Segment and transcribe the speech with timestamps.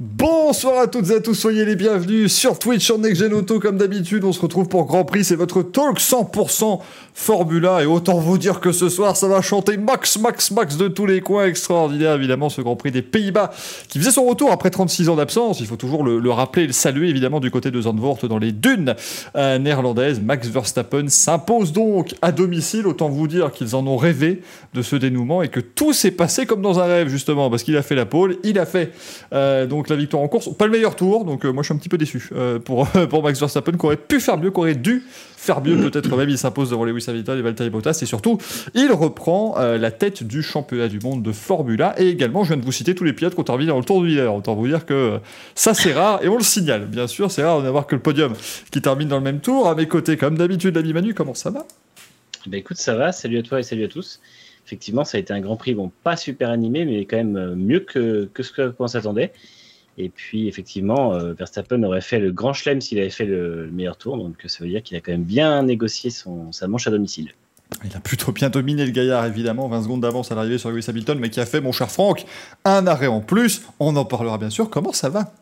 [0.00, 3.78] Bonsoir à toutes et à tous, soyez les bienvenus sur Twitch, sur NextGen Auto, comme
[3.78, 6.78] d'habitude, on se retrouve pour Grand Prix, c'est votre talk 100%
[7.14, 10.86] Formula, et autant vous dire que ce soir, ça va chanter max, max, max de
[10.86, 13.50] tous les coins, extraordinaire évidemment, ce Grand Prix des Pays-Bas,
[13.88, 16.72] qui faisait son retour après 36 ans d'absence, il faut toujours le, rappeler et le
[16.72, 18.94] saluer évidemment du côté de Zandvoort dans les dunes
[19.34, 24.42] euh, néerlandaises, Max Verstappen s'impose donc à domicile, autant vous dire qu'ils en ont rêvé
[24.74, 27.76] de ce dénouement, et que tout s'est passé comme dans un rêve justement, parce qu'il
[27.76, 28.92] a fait la pole, il a fait
[29.32, 30.54] euh, donc la victoire en course.
[30.56, 32.88] Pas le meilleur tour, donc euh, moi je suis un petit peu déçu euh, pour,
[33.10, 35.04] pour Max Verstappen, qui aurait pu faire mieux, qui aurait dû
[35.36, 38.38] faire mieux, peut-être même il s'impose devant Lewis Hamilton et Valtteri Bottas, et surtout
[38.74, 42.56] il reprend euh, la tête du championnat du monde de Formula, et également je viens
[42.56, 44.54] de vous citer tous les pilotes qui ont terminé dans le Tour du leader, autant
[44.54, 45.18] vous dire que
[45.54, 48.32] ça c'est rare, et on le signale, bien sûr, c'est rare d'avoir que le podium
[48.70, 51.50] qui termine dans le même tour, à mes côtés comme d'habitude l'ami Manu, comment ça
[51.50, 51.66] va?
[52.46, 54.20] Bah écoute, ça va, salut à toi et salut à tous
[54.68, 57.80] effectivement, ça a été un Grand Prix, bon, pas super animé, mais quand même mieux
[57.80, 59.32] que, que ce qu'on s'attendait.
[60.00, 63.96] Et puis, effectivement, euh, Verstappen aurait fait le grand chelem s'il avait fait le, meilleur
[63.96, 64.16] tour.
[64.16, 67.32] Donc, ça veut dire qu'il a quand même bien négocié son, sa manche à domicile.
[67.84, 70.86] Il a plutôt bien dominé le gaillard, évidemment, 20 secondes d'avance à l'arrivée sur Lewis
[70.88, 72.24] Hamilton, mais qui a fait, mon cher Franck,
[72.64, 73.66] un arrêt en plus.
[73.80, 74.70] On en parlera bien sûr.
[74.70, 75.32] Comment ça va?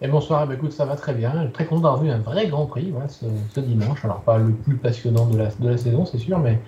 [0.00, 1.50] Et bonsoir, eh ben, écoute, ça va très bien.
[1.52, 4.02] Très content d'avoir vu un vrai Grand Prix ce, dimanche.
[4.02, 6.58] Alors, pas le plus passionnant de la, de la saison, c'est sûr, mais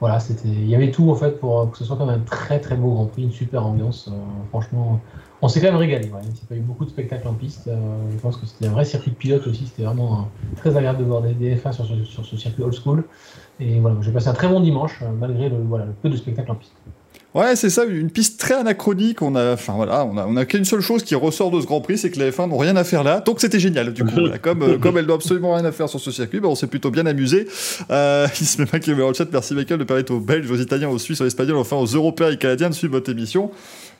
[0.00, 2.24] voilà, c'était, il y avait tout en fait pour que ce soit quand même un
[2.24, 4.08] très très beau Grand Prix, une super ambiance.
[4.08, 4.16] Euh,
[4.50, 5.00] franchement,
[5.42, 6.06] on s'est quand même régalé.
[6.06, 6.20] Ouais.
[6.50, 7.66] Il y a eu beaucoup de spectacles en piste.
[7.66, 7.74] Euh,
[8.12, 9.66] je pense que c'était un vrai circuit de pilote aussi.
[9.66, 13.04] C'était vraiment très agréable de voir des, DF1 sur, ce circuit old school.
[13.58, 15.56] Et voilà, j'ai passé un très bon dimanche euh, malgré le,
[16.00, 16.72] peu de spectacles en piste.
[17.34, 19.22] Ouais, c'est ça, une piste très anachronique.
[19.22, 21.98] On a, enfin voilà, on a, qu'une seule chose qui ressort de ce Grand Prix,
[21.98, 23.20] c'est que les F1 n'ont rien à faire là.
[23.20, 23.92] Donc c'était génial.
[23.94, 26.54] Du coup, comme, euh, elle doit absolument rien à faire sur ce circuit, ben, on
[26.54, 27.48] s'est plutôt bien amusé.
[27.90, 29.28] Euh, il se met pas qui met le.
[29.32, 32.30] Merci Michael de permettre aux Belges, aux Italiens, aux Suisses, aux Espagnols, enfin aux Européens
[32.30, 33.50] et Canadiens de suivre votre émission.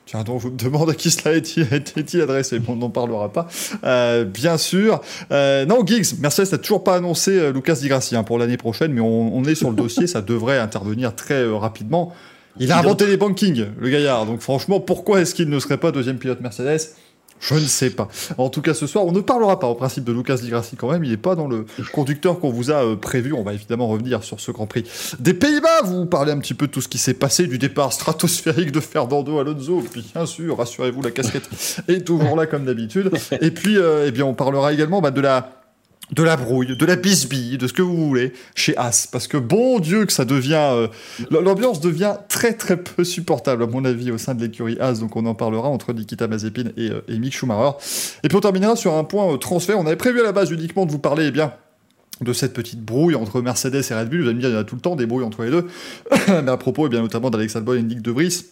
[0.05, 2.59] Tiens, donc je me demande à qui cela est-il adressé.
[2.59, 3.47] Bon, on n'en parlera pas,
[3.85, 4.99] euh, bien sûr.
[5.31, 8.57] Euh, non, Giggs, Mercedes n'a toujours pas annoncé euh, Lucas Di Grassi hein, pour l'année
[8.57, 12.13] prochaine, mais on, on, est sur le dossier, ça devrait intervenir très rapidement.
[12.59, 14.25] Il a inventé les bankings, le gaillard.
[14.25, 16.95] Donc franchement, pourquoi est-ce qu'il ne serait pas deuxième pilote Mercedes?
[17.43, 18.07] Je ne sais pas.
[18.37, 20.77] En tout cas, ce soir, on ne parlera pas au principe de Lucas Di Grassi
[20.77, 21.03] quand même.
[21.03, 23.33] Il n'est pas dans le conducteur qu'on vous a euh, prévu.
[23.33, 24.85] On va évidemment revenir sur ce Grand Prix
[25.19, 25.81] des Pays-Bas.
[25.83, 28.79] Vous parlez un petit peu de tout ce qui s'est passé, du départ stratosphérique de
[28.79, 29.83] Fernando Alonso.
[30.13, 31.49] Bien sûr, rassurez-vous, la casquette
[31.89, 33.11] est toujours là comme d'habitude.
[33.41, 35.62] Et puis, euh, eh bien, on parlera également bah, de la
[36.11, 39.07] de la brouille, de la bisbille, de ce que vous voulez chez As.
[39.11, 40.55] Parce que bon Dieu que ça devient...
[40.55, 40.87] Euh,
[41.31, 44.99] l'ambiance devient très très peu supportable à mon avis au sein de l'écurie As.
[44.99, 47.77] Donc on en parlera entre Nikita Mazepin et, euh, Mick Schumacher.
[48.23, 49.79] Et puis on terminera sur un point euh, transfert.
[49.79, 53.15] On avait prévu à la base uniquement de vous parler eh de cette petite brouille
[53.15, 54.21] entre Mercedes et Red Bull.
[54.21, 55.51] Vous allez me dire, il y en a tout le temps des brouilles entre les
[55.51, 55.67] deux.
[56.27, 58.45] Mais à propos, eh bien, notamment d'Alex Albon et Nick De Vries,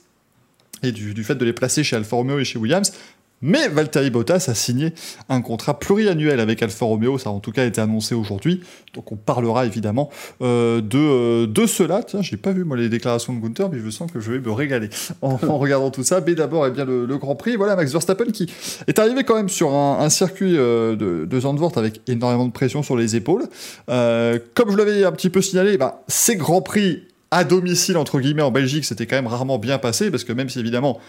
[0.84, 2.92] et du, du, fait de les placer chez Alfa Romeo et chez Williams,
[3.42, 4.94] mais Valtteri Bottas a signé
[5.30, 8.62] un contrat pluriannuel avec Alfa Romeo, ça a en tout cas été annoncé aujourd'hui.
[8.94, 10.10] Donc on parlera évidemment
[10.42, 12.04] euh, de, euh, de cela.
[12.04, 14.40] Tiens, j'ai pas vu moi les déclarations de Gunther, mais je sens que je vais
[14.40, 14.90] me régaler
[15.22, 16.22] en, regardant tout ça.
[16.26, 17.56] Mais d'abord, eh bien le, Grand Prix.
[17.56, 18.48] Voilà Max Verstappen qui
[18.88, 22.84] est arrivé quand même sur un, circuit euh, de, de Zandvoort avec énormément de pression
[22.84, 23.44] sur les épaules.
[23.88, 28.42] comme je l'avais un petit peu signalé, bah, ces Grands Prix à domicile entre guillemets
[28.42, 31.00] en Belgique, c'était quand même rarement bien passé parce que même si évidemment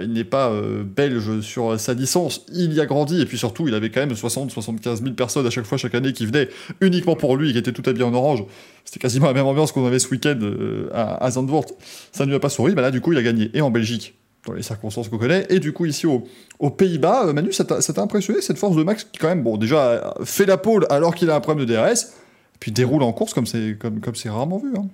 [0.00, 3.66] il n'est pas euh, belge sur sa licence, il y a grandi, et puis surtout,
[3.66, 6.48] il avait quand même 60-75 000 personnes à chaque fois, chaque année, qui venaient
[6.80, 8.44] uniquement pour lui, qui étaient tout habillés en orange.
[8.84, 11.66] C'était quasiment la même ambiance qu'on avait ce week-end euh, à, Zandvoort.
[12.12, 13.70] Ça ne lui a pas souri, mais là, du coup, il a gagné, et en
[13.70, 14.14] Belgique,
[14.46, 18.42] dans les circonstances qu'on connaît, et du coup, ici aux, Pays-Bas, Manu, ça t'a impressionné,
[18.42, 21.36] cette force de Max, qui quand même, bon, déjà, fait la pole alors qu'il a
[21.36, 22.12] un problème de DRS,
[22.58, 24.74] puis déroule en course comme c'est comme rarement vu.
[24.76, 24.88] Hein.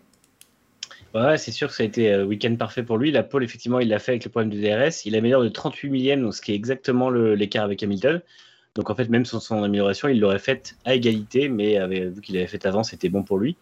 [1.17, 3.11] Ouais, c'est sûr que ça a été un euh, week-end parfait pour lui.
[3.11, 5.07] La pole, effectivement, il l'a fait avec le problème de DRS.
[5.07, 8.21] Il a amélioré de 38 millième, donc ce qui est exactement l'écart avec Hamilton.
[8.75, 12.37] Donc en fait, même sans son amélioration, il l'aurait faite à égalité, mais vu qu'il
[12.37, 13.57] avait fait avant, c'était bon pour lui.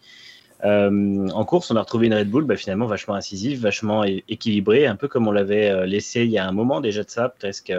[0.63, 4.87] Euh, en course, on a retrouvé une Red Bull bah, finalement vachement incisive, vachement équilibrée,
[4.87, 7.29] un peu comme on l'avait euh, laissé il y a un moment déjà de ça,
[7.29, 7.73] presque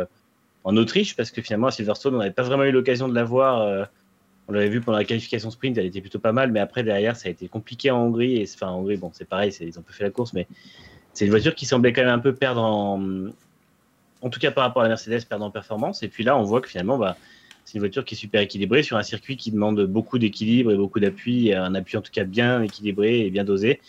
[0.65, 3.25] en Autriche, parce que finalement à Silverstone, on n'avait pas vraiment eu l'occasion de la
[3.25, 3.89] voir
[4.49, 7.17] on l'avait vu pendant la qualification sprint, elle était plutôt pas mal, mais après derrière
[7.17, 8.37] ça a été compliqué en Hongrie.
[8.37, 10.47] Et, enfin, en Hongrie, bon, c'est pareil, ils ont peu fait la course, mais
[11.15, 13.01] c'est une voiture qui semblait quand même un peu perdre en,
[14.23, 16.03] en tout cas par rapport à la Mercedes, perdre en performance.
[16.03, 17.17] Et puis là, on voit que finalement, bah,
[17.65, 20.77] c'est une voiture qui est super équilibrée sur un circuit qui demande beaucoup d'équilibre et
[20.77, 23.81] beaucoup d'appui, un appui en tout cas bien équilibré et bien dosé.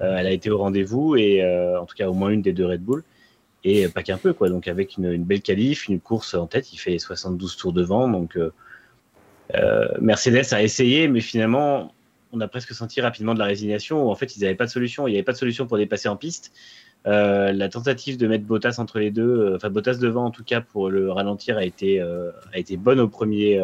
[0.00, 2.52] Euh, elle a été au rendez-vous et euh, en tout cas au moins une des
[2.52, 3.02] deux Red Bull
[3.66, 4.48] et pas qu'un peu quoi.
[4.48, 8.36] Donc avec une, belle qualif, une course en tête, il fait 72 tours devant, donc
[8.36, 8.50] euh, euh,
[10.00, 11.92] Mercedes a essayé, mais finalement,
[12.32, 14.06] on a presque senti rapidement de la résignation.
[14.06, 15.06] Où en fait, ils n'avaient pas de solution.
[15.06, 16.52] Il n'y avait pas de solution pour dépasser en piste.
[17.06, 20.90] la tentative de mettre Bottas entre les deux, enfin Bottas devant en tout cas pour
[20.90, 23.60] le ralentir a été, a été bonne au premier,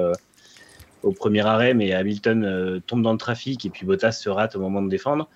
[1.03, 4.61] au premier arrêt, mais Hamilton tombe dans le trafic et puis Bottas se rate au
[4.61, 5.29] moment de défendre.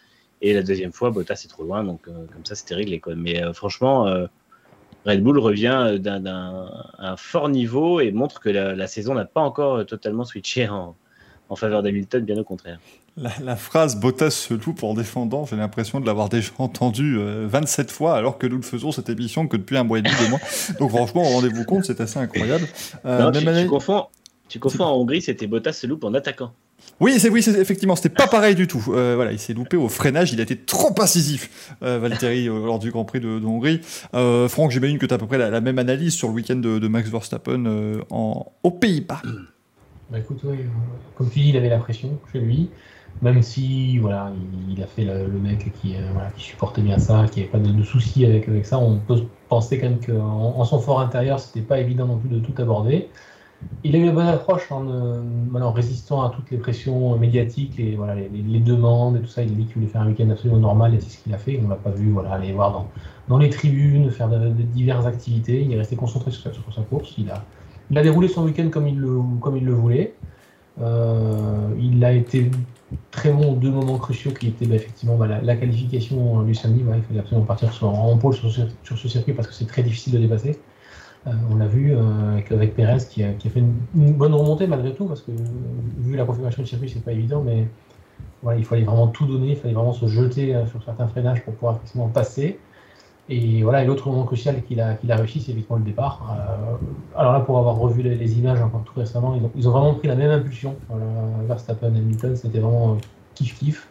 [0.42, 3.00] Et la deuxième fois, Bottas est trop loin, donc comme ça c'était réglé.
[3.00, 3.14] Quoi.
[3.16, 4.06] Mais franchement,
[5.06, 6.68] Red Bull revient d'un
[7.16, 10.96] fort niveau et montre que la, saison n'a pas encore totalement switché en,
[11.54, 12.80] faveur d'Hamilton, bien au contraire.
[13.16, 17.92] La, phrase Bottas se loupe en défendant, j'ai l'impression de l'avoir déjà entendue 27 euh,
[17.92, 20.28] fois, alors que nous ne faisons cette émission que depuis un mois et demi, deux
[20.28, 20.40] mois.
[20.80, 22.66] Donc franchement, rendez-vous compte, c'est assez incroyable.
[23.06, 24.06] Euh, tu, confonds,
[24.48, 26.52] tu confonds en Hongrie, c'était Bottas se loupe en attaquant.
[26.98, 28.82] Oui, c'est oui, effectivement, c'était pas pareil du tout.
[28.88, 32.64] Euh, voilà, il s'est loupé au freinage, il a été trop incisif, euh, Valtteri, euh,
[32.64, 33.80] lors du Grand Prix de, Hongrie.
[34.48, 36.88] Franck, j'imagine que tu as à peu près la, même analyse sur le week-end de,
[36.88, 39.20] Max Verstappen en, aux Pays-Bas.
[40.10, 40.40] Bah écoute,
[41.16, 42.70] comme tu dis, il avait la pression chez lui,
[43.20, 44.32] même si voilà,
[44.70, 45.96] il, a fait le, mec qui,
[46.38, 48.78] supportait bien ça, qui n'avait pas de, soucis avec, ça.
[48.78, 52.30] On peut penser quand même qu'en en son fort intérieur, c'était pas évident non plus
[52.30, 53.08] de tout aborder.
[53.84, 58.60] Il a eu la bonne approche en, résistant à toutes les pressions médiatiques voilà, les,
[58.60, 59.42] demandes et tout ça.
[59.42, 61.38] Il a dit qu'il voulait faire un week-end absolument normal et c'est ce qu'il a
[61.38, 61.60] fait.
[61.64, 62.86] On l'a pas vu aller voir
[63.28, 65.62] dans, les tribunes, faire diverses activités.
[65.62, 67.14] Il est resté concentré sur, sa course.
[67.18, 70.14] Il a, déroulé son week-end comme il le, voulait.
[70.80, 72.50] Euh, il a été
[73.10, 76.80] très bon aux deux moments cruciaux qui étaient bah, effectivement bah, la, qualification du samedi.
[76.80, 80.18] il fallait absolument partir en pôle sur ce circuit parce que c'est très difficile de
[80.18, 80.58] dépasser.
[81.26, 85.06] Euh, on l'a vu euh, avec, Perez qui a, fait une, bonne remontée malgré tout,
[85.06, 85.32] parce que
[85.98, 87.66] vu la configuration du circuit, c'est pas évident, mais
[88.56, 91.54] il fallait vraiment tout donner, il fallait vraiment se jeter euh, sur certains freinages pour
[91.54, 92.60] pouvoir effectivement passer.
[93.28, 96.36] Et voilà, et l'autre moment crucial qu'il a, qu'il a réussi, c'est effectivement le départ.
[97.16, 100.14] alors là, pour avoir revu les, images encore tout récemment, ils ont, vraiment pris la
[100.14, 100.76] même impulsion.
[101.48, 102.98] Verstappen et Hamilton, c'était vraiment
[103.34, 103.88] kiff-kiff.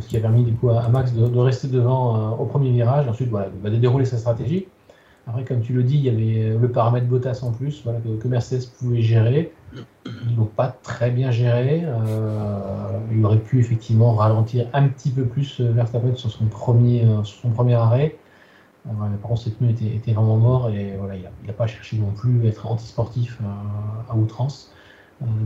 [0.00, 3.48] ce qui a permis du à, Max de, rester devant au premier virage, ensuite voilà,
[3.64, 4.68] bah, de dérouler sa stratégie.
[5.26, 8.28] Après, comme tu le dis, il y avait le paramètre Bottas en plus, voilà, que,
[8.28, 9.52] Mercedes pouvait gérer.
[10.04, 11.82] Ils n'ont pas très bien géré.
[11.84, 17.22] Euh, il aurait pu effectivement ralentir un petit peu plus Verstappen sur son premier, euh,
[17.22, 18.16] sur son premier arrêt.
[18.88, 22.10] Euh, par contre, cette pneu était, vraiment mort et voilà, il n'a pas cherché non
[22.10, 23.38] plus à être antisportif
[24.10, 24.72] à outrance.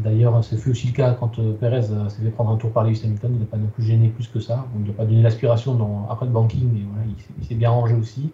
[0.02, 3.02] D'ailleurs, ce fut aussi le cas quand Perez s'est fait prendre un tour par Lewis
[3.04, 3.32] Hamilton.
[3.34, 4.64] Il n'a pas non plus gêné plus que ça.
[4.74, 5.78] il n'a pas donné l'aspiration
[6.08, 7.04] après le banking, mais voilà,
[7.38, 8.32] il s'est bien rangé aussi.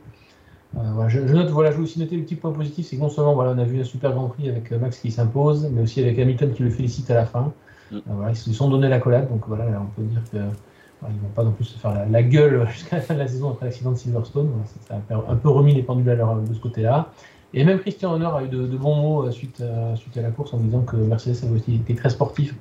[0.79, 3.11] Euh, je, note, voilà, je vais aussi noter le petit point positif, c'est que non
[3.11, 5.83] seulement voilà, on a vu un super Grand Prix avec euh, Max qui s'impose, mais
[5.83, 7.53] aussi avec Hamilton qui le félicite à la fin.
[7.91, 7.97] Mm.
[7.97, 11.21] Euh, voilà, ils se sont donné la collade, donc voilà, on peut dire que ils
[11.21, 13.67] vont pas non plus se faire la, gueule jusqu'à la fin de la saison après
[13.67, 14.51] l'accident de Silverstone.
[14.89, 17.11] ça, a un peu remis les pendules à l'heure de ce côté-là.
[17.55, 19.63] Et même Christian Horner a eu de, bons mots suite,
[19.97, 22.55] suite à la course en disant que Mercedes avait aussi été très sportif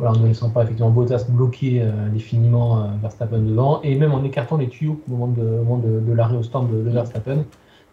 [0.00, 4.56] voilà, en ne laissant pas effectivement Bottas bloquer définitivement Verstappen devant, et même en écartant
[4.56, 5.28] les tuyaux au moment
[5.76, 7.44] de, l'arrêt au stand de, Verstappen,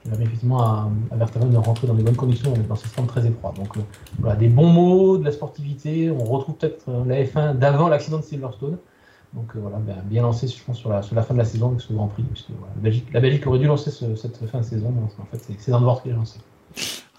[0.01, 3.27] qui permet effectivement à, Verstappen de rentrer dans des bonnes conditions dans ces stands très
[3.27, 3.53] étroits.
[3.57, 3.75] Donc
[4.19, 8.23] voilà, des bons mots, de la sportivité, on retrouve peut-être la F1 d'avant l'accident de
[8.23, 8.77] Silverstone.
[9.33, 12.07] Donc voilà, bien lancé je pense sur la, fin de la saison avec ce Grand
[12.07, 12.49] Prix, puisque
[13.13, 16.09] la, Belgique, aurait dû lancer cette fin de saison, mais en fait c'est bord qui
[16.09, 16.39] l'a lancé.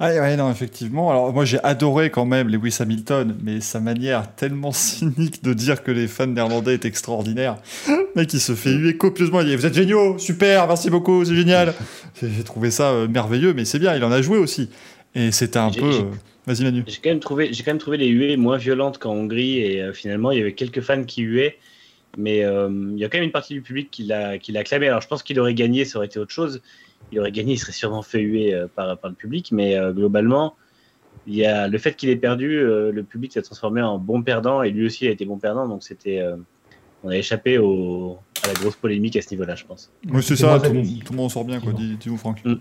[0.01, 1.11] Ah ouais, non, effectivement.
[1.11, 5.83] Alors moi j'ai adoré quand même Lewis Hamilton, mais sa manière tellement cynique de dire
[5.83, 7.57] que les fans néerlandais étaient extraordinaires.
[7.89, 11.25] Le mec il se fait huer copieusement, il dit vous êtes géniaux, super, merci beaucoup,
[11.25, 11.75] c'est génial.
[12.23, 14.71] J'ai trouvé ça euh, merveilleux, mais c'est bien, il en a joué aussi.
[15.15, 15.85] Et c'était un peu...
[15.85, 16.03] Euh,
[16.47, 16.85] vas-y Manu.
[16.87, 19.93] J'ai quand, même trouvé, quand même trouvé les huées moins violentes qu'en Hongrie, et euh,
[19.93, 21.59] finalement il y avait quelques fans qui huaient,
[22.17, 24.87] mais il y a quand même une partie du public qui l'a acclamé.
[24.87, 26.63] Alors je pense qu'il aurait gagné, ça aurait été autre chose
[27.13, 29.51] il aurait gagné, il serait sûrement fait huer euh, par, par le public.
[29.53, 30.55] Mais euh, globalement,
[31.27, 34.23] il y a le fait qu'il ait perdu, euh, le public s'est transformé en bon
[34.23, 35.69] perdant et lui aussi a été bon perdant.
[35.69, 36.23] Donc c'était,
[37.05, 39.91] on a échappé au, à la grosse polémique à ce niveau-là, je pense.
[40.11, 41.73] Oui, c'est ça, tout, le monde sort bien, quoi.
[41.73, 42.45] Dis-nous, Franck.
[42.45, 42.55] Mm.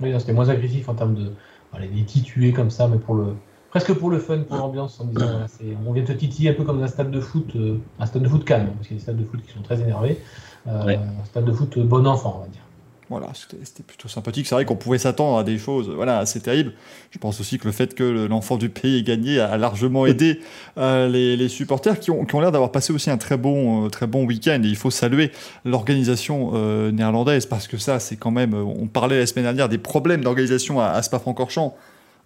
[0.00, 1.30] Oui, c'était moins agressif en termes de.
[1.72, 3.34] Voilà, des titués comme ça, mais pour le.
[3.68, 5.46] Presque pour le fun, pour l'ambiance, en disant
[5.86, 7.56] on vient te titiller un peu comme dans un stade de foot,
[8.00, 9.62] un stade de foot calme, parce qu'il y a des stades de foot qui sont
[9.62, 10.18] très énervés.
[10.66, 12.62] Un stade de foot bon enfant, on va dire.
[13.10, 14.46] Voilà, c'était plutôt sympathique.
[14.46, 16.72] C'est vrai qu'on pouvait s'attendre à des choses voilà, assez terribles.
[17.10, 20.40] Je pense aussi que le fait que l'enfant du pays ait gagné a largement aidé
[20.78, 23.88] euh, les, supporters qui ont, qui ont l'air d'avoir passé aussi un très bon, euh,
[23.88, 24.60] très bon week-end.
[24.62, 25.32] Et il faut saluer
[25.64, 28.54] l'organisation euh, néerlandaise parce que ça, c'est quand même.
[28.54, 31.76] On parlait la semaine dernière des problèmes d'organisation à, Spa-Francorchamps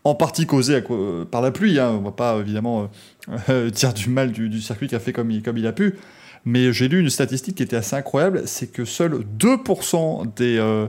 [0.05, 0.83] en partie causés
[1.31, 1.79] par la pluie.
[1.81, 1.93] Hein.
[1.95, 2.91] On ne va pas évidemment
[3.73, 5.97] dire du mal du, circuit qui a fait comme il, comme il a pu.
[6.45, 10.89] Mais j'ai lu une statistique qui était assez incroyable, c'est que seuls 2% des, euh,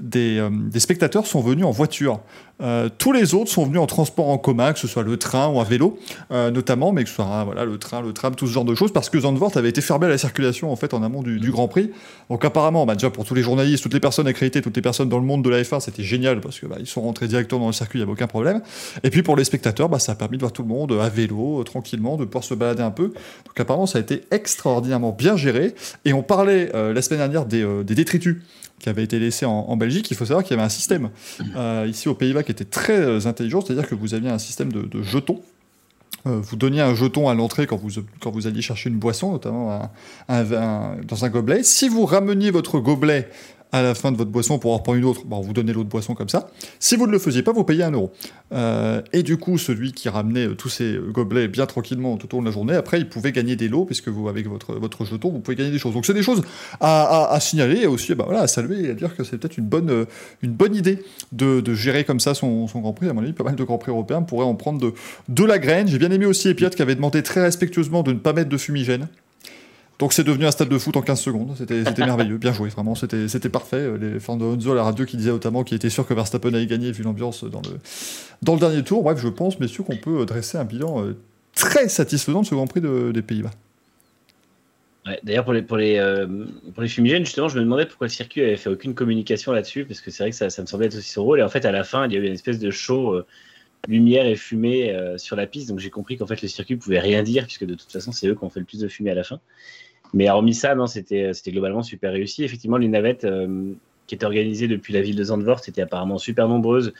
[0.00, 2.20] des, euh, des, spectateurs sont venus en voiture.
[2.62, 5.48] Euh, tous les autres sont venus en transport en commun, que ce soit le train
[5.48, 5.98] ou un vélo,
[6.30, 8.74] euh, notamment, mais que ce soit voilà, le train, le tram, tout ce genre de
[8.74, 11.50] choses, parce que Zandvoort avait été fermé à la circulation en fait en amont du,
[11.50, 11.90] Grand Prix.
[12.30, 15.08] Donc apparemment, bah, déjà pour tous les journalistes, toutes les personnes accréditées, toutes les personnes
[15.08, 17.60] dans le monde de la F1, c'était génial parce que bah, ils sont rentrés directement
[17.60, 18.62] dans le circuit, il n'y avait aucun problème.
[19.04, 21.08] Et puis pour les spectateurs, bah, ça a permis de voir tout le monde à
[21.08, 23.08] vélo, tranquillement, de pouvoir se balader un peu.
[23.08, 25.74] Donc apparemment, ça a été extraordinairement bien géré.
[26.04, 28.36] Et on parlait la semaine dernière des détritus
[28.78, 31.10] qui avait été laissé en, Belgique, il faut savoir qu'il y avait un système
[31.56, 34.72] euh, ici aux Pays-Bas qui était très euh, intelligent, c'est-à-dire que vous aviez un système
[34.72, 35.40] de, jetons.
[36.26, 39.32] Euh, vous donniez un jeton à l'entrée quand vous, quand vous alliez chercher une boisson,
[39.32, 39.90] notamment
[40.28, 41.62] dans un gobelet.
[41.62, 43.30] Si vous rameniez votre gobelet
[43.72, 45.88] à la fin de votre boisson pour en reprendre une autre, bon, vous donnez l'autre
[45.88, 46.48] boisson comme ça.
[46.78, 48.12] Si vous ne le faisiez pas, vous payez un euro.
[48.52, 52.38] Euh, et du coup, celui qui ramenait euh, tous ces gobelets bien tranquillement tout au
[52.38, 55.04] long de la journée, après, il pouvait gagner des lots, puisque vous, avec votre, votre
[55.04, 55.94] jeton, vous pouvez gagner des choses.
[55.94, 56.42] Donc, c'est des choses
[56.80, 59.66] à, signaler et aussi bah, voilà, à saluer et à dire que c'est peut-être une
[59.66, 60.04] bonne, euh,
[60.42, 63.08] une bonne idée de, gérer comme ça son, Grand Prix.
[63.08, 64.92] À mon avis, pas mal de Grands Prix européens pourraient en prendre de,
[65.28, 65.88] de la graine.
[65.88, 68.56] J'ai bien aimé aussi Epiat qui avait demandé très respectueusement de ne pas mettre de
[68.56, 69.08] fumigène.
[69.98, 71.54] Donc c'est devenu un stade de foot en 15 secondes.
[71.56, 72.94] C'était merveilleux, bien joué, vraiment.
[72.94, 73.96] C'était parfait.
[73.98, 76.66] Les fans de Honzo la radio qui disaient notamment qu'il était sûr que Verstappen allait
[76.66, 77.78] gagner vu l'ambiance dans le,
[78.42, 79.02] dans le dernier tour.
[79.02, 81.16] Bref, je pense, messieurs, qu'on peut dresser un bilan euh,
[81.54, 83.52] très satisfaisant de ce Grand Prix des Pays-Bas.
[85.22, 86.26] D'ailleurs, pour les, les, euh,
[86.88, 90.10] fumigènes, justement, je me demandais pourquoi le circuit avait fait aucune communication là-dessus, parce que
[90.10, 91.38] c'est vrai que ça, me semblait être aussi son rôle.
[91.38, 93.24] Et en fait, à la fin, il y avait une espèce de show euh,
[93.86, 95.68] lumière et fumée sur la piste.
[95.68, 98.26] Donc j'ai compris qu'en fait, le circuit pouvait rien dire, puisque de toute façon, c'est
[98.26, 99.38] eux qui ont fait le plus de fumée à la fin.
[100.14, 102.44] Mais hormis ça, non, c'était globalement super réussi.
[102.44, 103.72] Effectivement, les navettes euh,
[104.06, 106.92] qui étaient organisées depuis la ville de Zandvoort étaient apparemment super nombreuses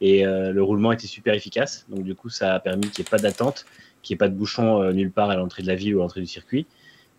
[0.00, 1.86] et euh, le roulement était super efficace.
[1.88, 3.66] Donc, du coup, ça a permis qu'il n'y ait pas d'attente,
[4.02, 6.00] qu'il n'y ait pas de bouchon euh, nulle part à l'entrée de la ville ou
[6.00, 6.66] à l'entrée du circuit.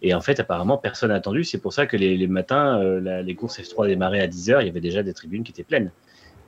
[0.02, 1.44] Et en fait, apparemment, personne n'a attendu.
[1.44, 4.80] C'est pour ça que les, matins, les courses F3 démarraient à 10h, il y avait
[4.80, 5.92] déjà des tribunes qui étaient pleines.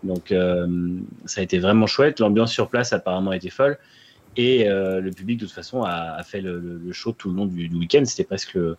[0.03, 0.31] Donc,
[1.25, 2.19] ça a été vraiment chouette.
[2.19, 3.79] L'ambiance sur place, apparemment, était folle.
[4.41, 7.69] Et euh, le public, de toute façon, a, fait le, show tout le long du,
[7.75, 8.05] week-end.
[8.05, 8.77] C'était presque le,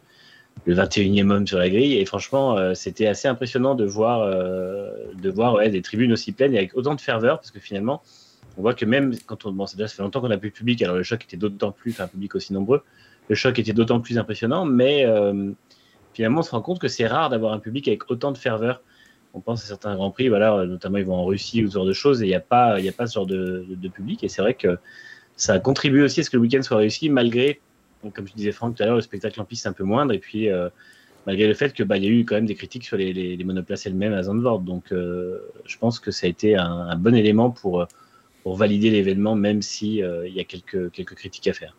[0.66, 1.98] 21e homme sur la grille.
[1.98, 4.90] Et franchement, euh, c'était assez impressionnant de voir, euh,
[5.20, 7.40] de voir des tribunes aussi pleines et avec autant de ferveur.
[7.40, 8.00] Parce que finalement,
[8.56, 9.52] on voit que même quand on.
[9.52, 11.90] Bon, ça fait longtemps qu'on n'a plus de public, alors le choc était d'autant plus.
[11.90, 12.82] Enfin, un public aussi nombreux.
[13.28, 14.64] Le choc était d'autant plus impressionnant.
[14.64, 15.04] Mais
[16.14, 18.80] finalement, on se rend compte que c'est rare d'avoir un public avec autant de ferveur.
[19.34, 21.84] On pense à certains grands prix, voilà, notamment ils vont en Russie ou ce genre
[21.84, 24.24] de choses, et il n'y a, pas, a pas ce genre de, de public.
[24.24, 24.78] Et c'est vrai que
[25.40, 27.60] ça a contribué aussi à ce que le week-end soit réussi, malgré,
[28.14, 30.18] comme je disais Franck tout à l'heure, le spectacle en piste un peu moindre, et
[30.18, 30.68] puis euh,
[31.26, 33.86] malgré le fait qu'il bah, y a eu quand même des critiques sur les, monoplaces
[33.86, 34.60] elles-mêmes à Zandvoort.
[34.60, 37.86] Donc euh, je pense que ça a été un, bon élément pour,
[38.44, 41.74] valider l'événement, même s'il euh, il y a quelques, critiques à faire.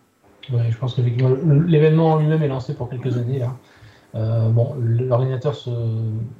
[0.52, 4.50] Oui, je pense que l'événement lui-même est lancé pour quelques années là.
[4.50, 5.70] bon, l'organisateur se,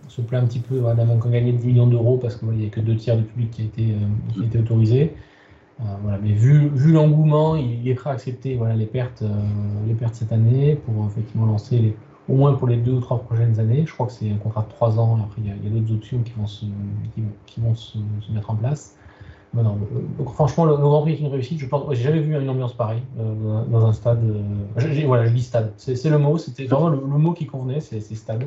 [0.08, 2.80] se, plaint un petit peu d'avoir gagné 10 millions d'euros parce qu'il n'y a que
[2.80, 5.14] deux tiers du public qui a été autorisé.
[5.82, 9.28] Euh, mais vu, l'engouement, il est prêt à accepter voilà, les, pertes, euh,
[9.88, 11.96] les pertes cette année pour effectivement lancer
[12.30, 13.84] au moins pour les deux ou trois prochaines années.
[13.86, 15.94] Je crois que c'est un contrat de trois ans et après il y a, d'autres
[15.94, 17.98] options qui vont se,
[18.32, 18.96] mettre en place.
[19.58, 19.64] Euh,
[20.34, 21.60] franchement, le, Grand Prix est une réussite.
[21.60, 24.24] Je pense, j'ai jamais vu une ambiance pareille dans un stade.
[25.08, 25.74] voilà, je dis stade.
[25.78, 26.38] C'est, le mot.
[26.38, 27.82] C'était vraiment le, mot qui convenait.
[27.82, 28.46] C'est, stade.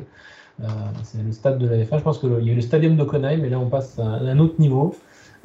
[1.03, 1.97] c'est le stade de la F1.
[1.97, 4.05] Je pense qu'il y a eu le stadium de Conaille, mais là on passe à
[4.05, 4.95] un autre niveau.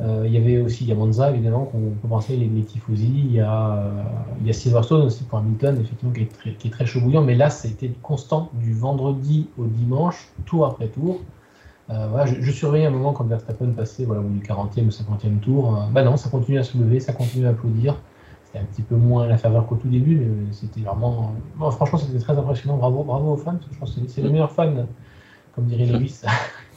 [0.01, 3.07] Euh, il y avait aussi il Monza, évidemment, qu'on peut penser les, les Tifosi.
[3.07, 4.03] Il y, a, euh,
[4.41, 7.01] il y a Silverstone aussi pour Hamilton, effectivement, qui est très, qui est très chaud
[7.01, 7.23] bouillant.
[7.23, 11.21] Mais là, ça a été constant du vendredi au dimanche, tour après tour.
[11.91, 15.89] Euh, voilà, je, surveillais un moment quand Verstappen passait voilà, du 40e ou 50e tour.
[15.93, 17.97] bah non, ça continue à se lever, ça continue à applaudir.
[18.45, 21.35] C'était un petit peu moins la faveur qu'au tout début, mais c'était vraiment.
[21.59, 22.77] franchement, c'était très impressionnant.
[22.79, 23.59] Bravo, bravo aux fans.
[23.71, 24.87] Je pense que c'est les meilleurs fans,
[25.55, 26.23] comme dirait Lewis.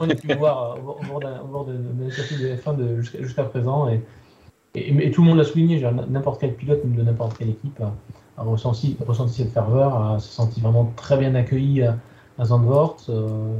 [0.00, 3.88] on a pu voir au bord, de, de, F1 jusqu'à présent.
[3.88, 8.96] Et, tout le monde l'a souligné, n'importe quel pilote, de n'importe quelle équipe, a, ressenti,
[9.28, 11.98] cette ferveur, a se senti vraiment très bien accueilli à,
[12.42, 12.96] Zandvoort.
[13.10, 13.52] Euh,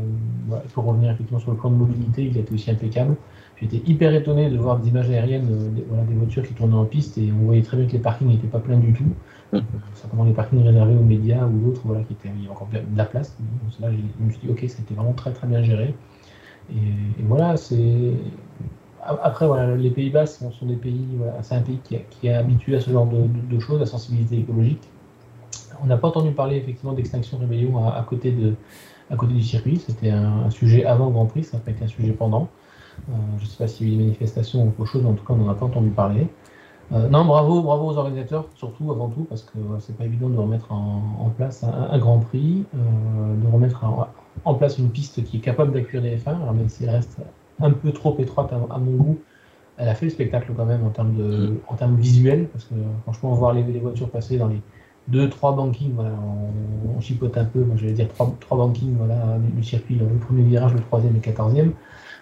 [0.64, 3.16] il faut revenir effectivement sur le plan de mobilité, il a été aussi impeccable.
[3.60, 6.86] J'étais hyper étonné de voir des images aériennes, euh, voilà, des voitures qui tournaient en
[6.86, 9.04] piste et on voyait très bien que les parkings n'étaient pas pleins du tout.
[9.94, 12.68] Certainement les parkings réservés aux médias ou d'autres, voilà, qui étaient, il y avait encore
[12.72, 13.36] de la place.
[13.38, 15.94] Donc, là, je me suis dit, ok, c'était vraiment très très bien géré.
[16.72, 18.12] Et, voilà, c'est.
[19.02, 22.90] Après, voilà, les Pays-Bas sont, des pays, c'est un pays qui, est habitué à ce
[22.90, 24.82] genre de, choses, à sensibilité écologique.
[25.82, 28.54] On n'a pas entendu parler effectivement d'extinction rébellion à, côté de,
[29.10, 29.78] à côté du circuit.
[29.78, 32.48] C'était un, sujet avant Grand Prix, ça n'a pas été un sujet pendant.
[33.08, 35.08] Euh, je ne sais pas s'il y a eu des manifestations ou autre chose, mais
[35.08, 36.26] en tout cas, on n'en a pas entendu parler.
[36.92, 40.36] Euh, non, bravo, bravo aux organisateurs, surtout avant tout, parce que c'est pas évident de
[40.36, 43.84] remettre en, place un, Grand Prix, euh, de remettre
[44.44, 47.18] en, place une piste qui est capable d'accueillir les F1, alors même si elle reste
[47.60, 49.18] un peu trop étroite à, mon goût,
[49.76, 51.58] elle a fait le spectacle quand même en termes, de, mm.
[51.68, 54.60] en termes visuels, parce que franchement, voir les, les voitures passer dans les
[55.06, 56.12] deux, trois bankings, voilà,
[56.96, 60.06] on, chipote un peu, moi je vais dire trois, trois bankings voilà, du, circuit, le,
[60.18, 61.72] premier virage, le troisième et le quatorzième.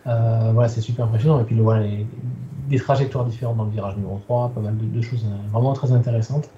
[0.07, 1.41] Euh, voilà, c'est super impressionnant.
[1.41, 1.87] Et puis voilà,
[2.69, 5.93] des trajectoires différentes dans le virage numéro 3, pas mal de, choses euh, vraiment très
[5.93, 6.51] intéressantes.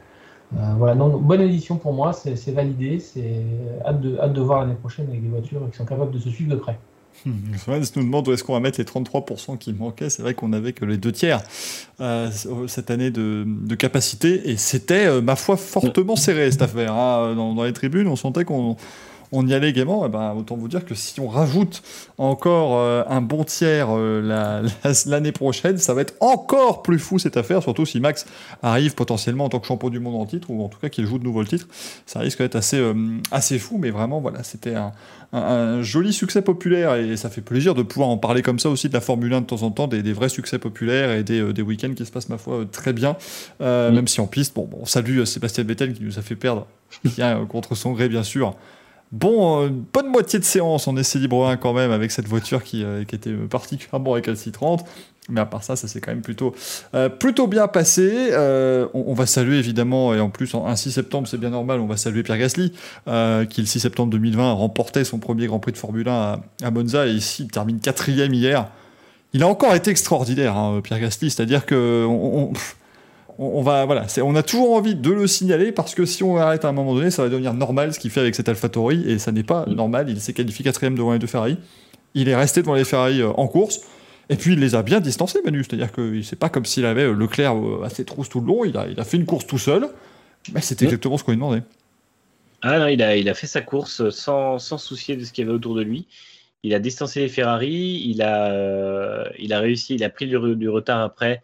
[0.57, 3.45] Euh, voilà, donc bonne édition pour moi, c'est validé, c'est
[3.85, 6.29] hâte de, hâte de voir l'année prochaine avec des voitures qui sont capables de se
[6.29, 6.79] suivre de près.
[7.25, 10.11] Hmm, se nous demande où est-ce qu'on va mettre les 33% qui manquaient.
[10.11, 11.41] C'est vrai qu'on avait que les deux tiers
[11.99, 16.95] cette année de, capacité et c'était, ma foi, fortement serré cette affaire.
[16.95, 18.77] Hein, dans, dans, les tribunes, on sentait qu'on
[19.33, 21.83] on y allait gaiement, et eh ben, autant vous dire que si on rajoute
[22.19, 24.67] encore euh, un bon tiers euh,
[25.07, 28.27] l'année prochaine, ça va être encore plus fou cette affaire, surtout si Max
[28.63, 31.07] arrive potentiellement en tant que champion du monde en titre, ou en tout cas qu'il
[31.07, 31.69] joue de nouveau le titre.
[32.07, 32.95] Ça risque d'être assez, euh,
[33.31, 34.93] assez fou, mais vraiment, voilà, c'était un,
[35.83, 38.95] joli succès populaire, et ça fait plaisir de pouvoir en parler comme ça aussi de
[38.95, 42.05] la Formule 1 de temps en temps, des, vrais succès populaires et des, week-ends qui
[42.05, 43.17] se passent, ma foi, très bien,
[43.61, 46.67] même si en piste, bon, bon, salut Sébastien Vettel qui nous a fait perdre,
[47.05, 48.57] bien contre son gré, bien sûr.
[49.13, 52.29] Bon, une euh, bonne moitié de séance en essai libre 1 quand même avec cette
[52.29, 54.85] voiture qui, euh, qui était particulièrement récalcitrante.
[55.29, 56.55] Mais à part ça, ça s'est quand même plutôt,
[56.95, 57.09] euh,
[57.49, 58.31] bien passé.
[58.95, 61.97] On, va saluer évidemment, et en plus, un 6 septembre, c'est bien normal, on va
[61.97, 66.09] saluer Pierre Gasly, qui le 6 septembre 2020 remportait son premier Grand Prix de Formule
[66.09, 68.69] 1 à, Monza, et ici, il termine quatrième hier.
[69.33, 72.53] Il a encore été extraordinaire, hein, Pierre Gasly, c'est-à-dire que on, on,
[73.41, 76.69] va, voilà, on a toujours envie de le signaler parce que si on arrête à
[76.69, 79.33] un moment donné, ça va devenir normal ce qu'il fait avec cet AlphaTauri et ça
[79.33, 79.73] n'est pas mm.
[79.73, 80.11] normal.
[80.11, 81.57] Il s'est qualifié quatrième devant les deux Ferrari.
[82.15, 83.81] Il est resté devant les Ferrari euh, en course.
[84.29, 85.65] Et puis il les a bien distancés, Manu.
[85.65, 88.47] C'est-à-dire que c'est pas comme s'il avait euh, Leclerc euh, à ses trousses tout le
[88.47, 88.65] long.
[88.65, 89.89] Il a, il a fait une course tout seul.
[90.53, 90.89] Mais c'était mm.
[90.89, 91.63] exactement ce qu'on lui demandait.
[92.61, 95.45] Ah non, il a, il a fait sa course sans, sans soucier de ce qu'il
[95.45, 96.07] y avait autour de lui.
[96.63, 98.03] Il a distancé les Ferrari.
[98.05, 99.95] Il a, il a réussi.
[99.95, 101.41] Il a pris du retard après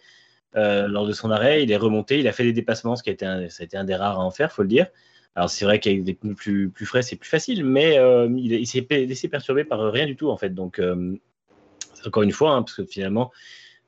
[0.56, 1.62] euh, lors de son arrêt.
[1.62, 3.64] Il est remonté, il a fait des dépassements, ce qui a été un, ça a
[3.64, 4.86] été un des rares à en faire, faut le dire.
[5.34, 8.66] Alors c'est vrai qu'avec des pneus plus, plus frais, c'est plus facile, mais euh, il,
[8.66, 10.54] s'est laissé perturber par rien du tout en fait.
[10.54, 11.14] Donc euh,
[12.06, 13.32] encore une fois, hein, parce que finalement,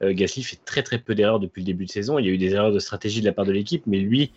[0.03, 2.19] Gasly fait très très peu d'erreurs depuis le début de saison.
[2.19, 4.33] Il y a eu des erreurs de stratégie de la part de l'équipe, mais lui,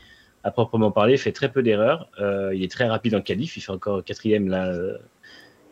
[0.45, 2.09] à proprement parler, fait très peu d'erreurs.
[2.53, 4.73] il est très rapide en qualif, il fait encore quatrième là.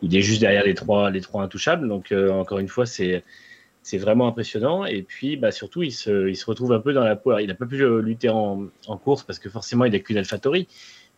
[0.02, 1.88] il est juste derrière les trois, les trois intouchables.
[1.88, 3.24] Donc encore une fois, c'est
[3.82, 4.84] c'est vraiment impressionnant.
[4.84, 7.36] Et puis, bah, surtout, il se, retrouve un peu dans la peau.
[7.38, 10.68] il n'a pas pu lutter en, en, course parce que forcément, il n'a qu'une AlphaTauri.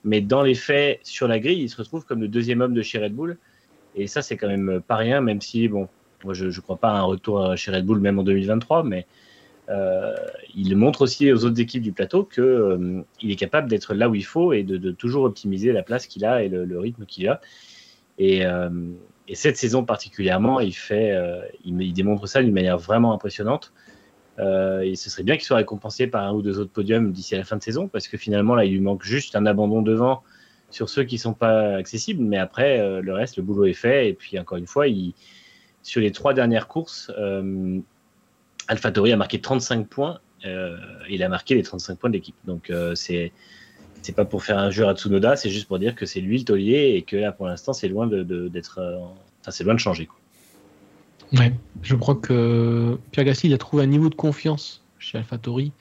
[0.04, 2.82] Mais dans les faits, sur la grille, il se retrouve comme le deuxième homme de
[2.82, 3.38] chez Red Bull.
[3.94, 5.88] Et ça, c'est quand même pas rien, même si, bon,
[6.24, 9.06] moi, je ne crois pas à un retour chez Red Bull, même en 2023, mais
[9.68, 10.14] euh,
[10.54, 14.14] il montre aussi aux autres équipes du plateau qu'il euh, est capable d'être là où
[14.14, 17.28] il faut et de, toujours optimiser la place qu'il a et le, le rythme qu'il
[17.28, 17.40] a.
[18.18, 18.68] Et, euh,
[19.32, 23.72] et cette saison particulièrement, il, fait, euh, il, démontre ça d'une manière vraiment impressionnante.
[24.38, 27.34] Euh, et ce serait bien qu'il soit récompensé par un ou deux autres podiums d'ici
[27.34, 29.80] à la fin de saison, parce que finalement, là, il lui manque juste un abandon
[29.80, 30.22] devant
[30.68, 32.22] sur ceux qui ne sont pas accessibles.
[32.22, 34.10] Mais après, euh, le reste, le boulot est fait.
[34.10, 34.84] Et puis, encore une fois,
[35.80, 37.80] sur les trois dernières courses, euh,
[38.68, 40.20] AlphaTauri a marqué 35 points.
[41.08, 42.36] il a marqué les 35 points de l'équipe.
[42.44, 43.32] Donc, c'est
[44.02, 46.38] c'est pas pour faire un jeu à Tsunoda, c'est juste pour dire que c'est lui
[46.38, 48.98] le taulier et que là pour l'instant c'est loin de, d'être, euh,
[49.48, 50.06] c'est loin de changer.
[50.06, 50.18] Quoi.
[51.38, 55.72] Ouais, je crois que Pierre Gasly il a trouvé un niveau de confiance chez AlphaTauri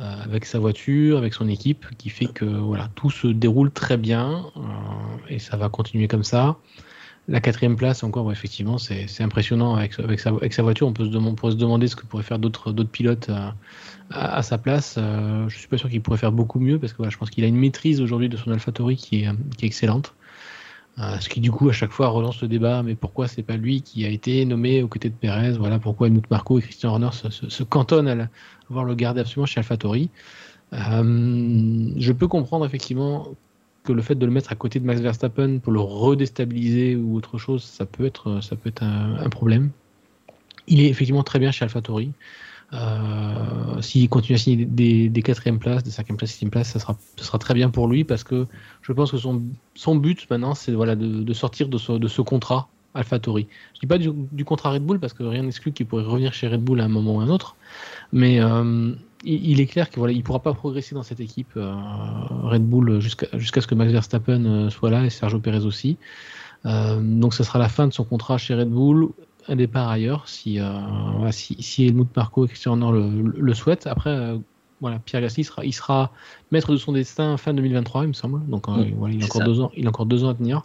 [0.00, 3.96] euh, avec sa voiture, avec son équipe, qui fait que voilà tout se déroule très
[3.96, 4.60] bien euh,
[5.28, 6.56] et ça va continuer comme ça.
[7.26, 10.86] La quatrième place, encore, effectivement, c'est, impressionnant avec, avec, sa, avec, sa, voiture.
[10.86, 13.28] On peut se, demander, se demander ce que pourraient faire d'autres, d'autres pilotes
[14.10, 14.96] à, sa place.
[14.98, 17.30] Euh, je suis pas sûr qu'il pourrait faire beaucoup mieux parce que voilà, je pense
[17.30, 20.14] qu'il a une maîtrise aujourd'hui de son AlphaTauri qui est, qui est excellente.
[20.98, 23.56] Euh, ce qui du coup à chaque fois relance le débat, mais pourquoi c'est pas
[23.56, 26.90] lui qui a été nommé aux côtés de Perez Voilà pourquoi Helmut Marco et Christian
[26.90, 28.28] Horner se, cantonnent à,
[28.68, 30.10] voir le garder absolument chez AlphaTauri.
[30.72, 33.28] Euh, je peux comprendre effectivement
[33.84, 37.16] que le fait de le mettre à côté de Max Verstappen pour le redéstabiliser ou
[37.16, 39.70] autre chose, ça peut être, ça peut être un, un problème.
[40.66, 42.10] Il est effectivement très bien chez AlphaTauri.
[42.72, 46.78] Euh, S'il continue à signer des, des, quatrièmes places, des cinquièmes places, sixièmes places, ça
[46.78, 48.46] sera, ça sera très bien pour lui parce que
[48.82, 53.46] je pense que son, but maintenant, c'est de, sortir de ce, de ce contrat AlphaTauri.
[53.74, 56.48] Je dis pas du, contrat Red Bull parce que rien n'exclut qu'il pourrait revenir chez
[56.48, 57.56] Red Bull à un moment ou à un autre,
[58.12, 58.92] mais euh,
[59.24, 61.74] il, est clair qu'il il pourra pas progresser dans cette équipe euh,
[62.42, 65.96] Red Bull jusqu'à ce que Max Verstappen soit là et Sergio Perez aussi.
[66.64, 69.10] Donc ça sera la fin de son contrat chez Red Bull
[69.48, 70.70] un départ ailleurs si, euh,
[71.30, 73.86] si, si, Helmut Marco et Christian Horner le, le, souhaitent.
[73.86, 74.38] Après, euh,
[74.80, 76.12] voilà, Pierre Gasly sera, il sera
[76.52, 78.46] maître de son destin fin 2023, il me semble.
[78.48, 80.62] Donc euh, voilà, il, a encore deux ans, il a encore deux ans à tenir.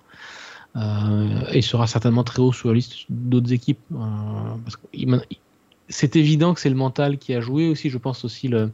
[0.75, 3.79] et il sera certainement très haut sur la liste d'autres équipes.
[3.89, 4.77] parce
[5.89, 7.89] c'est évident que c'est le mental qui a joué aussi.
[7.89, 8.71] Je pense aussi le,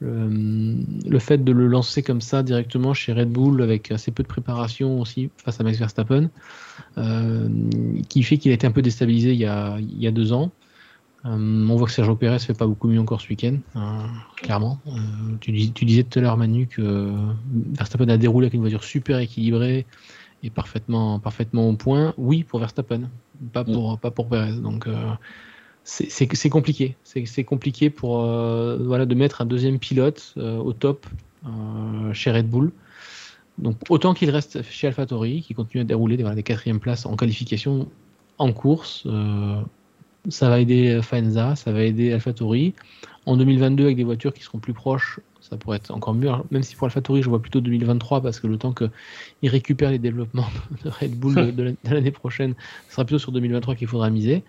[0.00, 4.28] le, fait de le lancer comme ça directement chez Red Bull avec assez peu de
[4.28, 6.30] préparation aussi face à Max Verstappen,
[6.98, 7.48] euh,
[8.08, 10.32] qui fait qu'il a été un peu déstabilisé il y a, il y a deux
[10.32, 10.50] ans.
[11.26, 14.78] Euh, on voit que Sergio Pérez fait pas beaucoup mieux encore ce week-end, hein, clairement.
[14.86, 14.90] Euh,
[15.40, 17.12] tu, tu, disais tout à l'heure, Manu, que
[17.74, 19.84] Verstappen a déroulé avec une voiture super équilibrée
[20.42, 22.14] et parfaitement, parfaitement au point.
[22.16, 23.02] Oui, pour Verstappen,
[23.52, 24.52] pas pour, pas pour Pérez.
[24.52, 24.88] Donc,
[25.84, 26.96] c'est compliqué.
[27.04, 31.06] C'est compliqué pour euh, voilà, de mettre un deuxième pilote euh, au top
[31.46, 32.72] euh, chez Red Bull.
[33.58, 37.16] Donc autant qu'il reste chez AlphaTauri, qui continue à dérouler des, voilà, quatrièmes places en
[37.16, 37.88] qualification
[38.38, 39.06] en course,
[40.30, 42.72] ça va aider Faenza, ça va aider AlphaTauri.
[43.26, 46.30] En 2022, avec des voitures qui seront plus proches, ça pourrait être encore mieux.
[46.50, 49.98] même si pour AlphaTauri, je vois plutôt 2023, parce que le temps qu'ils récupèrent les
[49.98, 50.48] développements
[50.84, 52.54] de Red Bull de l'année prochaine,
[52.88, 54.42] ce sera plutôt sur 2023 qu'il faudra miser.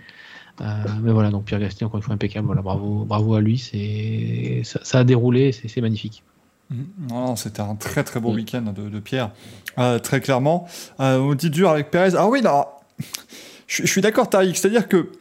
[0.60, 2.46] Euh, mais voilà, donc Pierre Gasly, encore une fois, impeccable.
[2.46, 3.58] Voilà, bravo, bravo à lui.
[3.58, 6.24] C'est, ça, a déroulé, c'est, magnifique.
[6.70, 6.84] Mm.
[7.10, 8.36] Non, c'était un très très beau mm.
[8.36, 9.32] week-end de, Pierre,
[9.78, 10.68] euh, très clairement.
[11.00, 12.16] Euh, on dit dur avec Perez.
[12.18, 12.66] Ah oui, non,
[13.68, 14.56] je, suis d'accord, Tariq.
[14.56, 15.12] C'est-à-dire que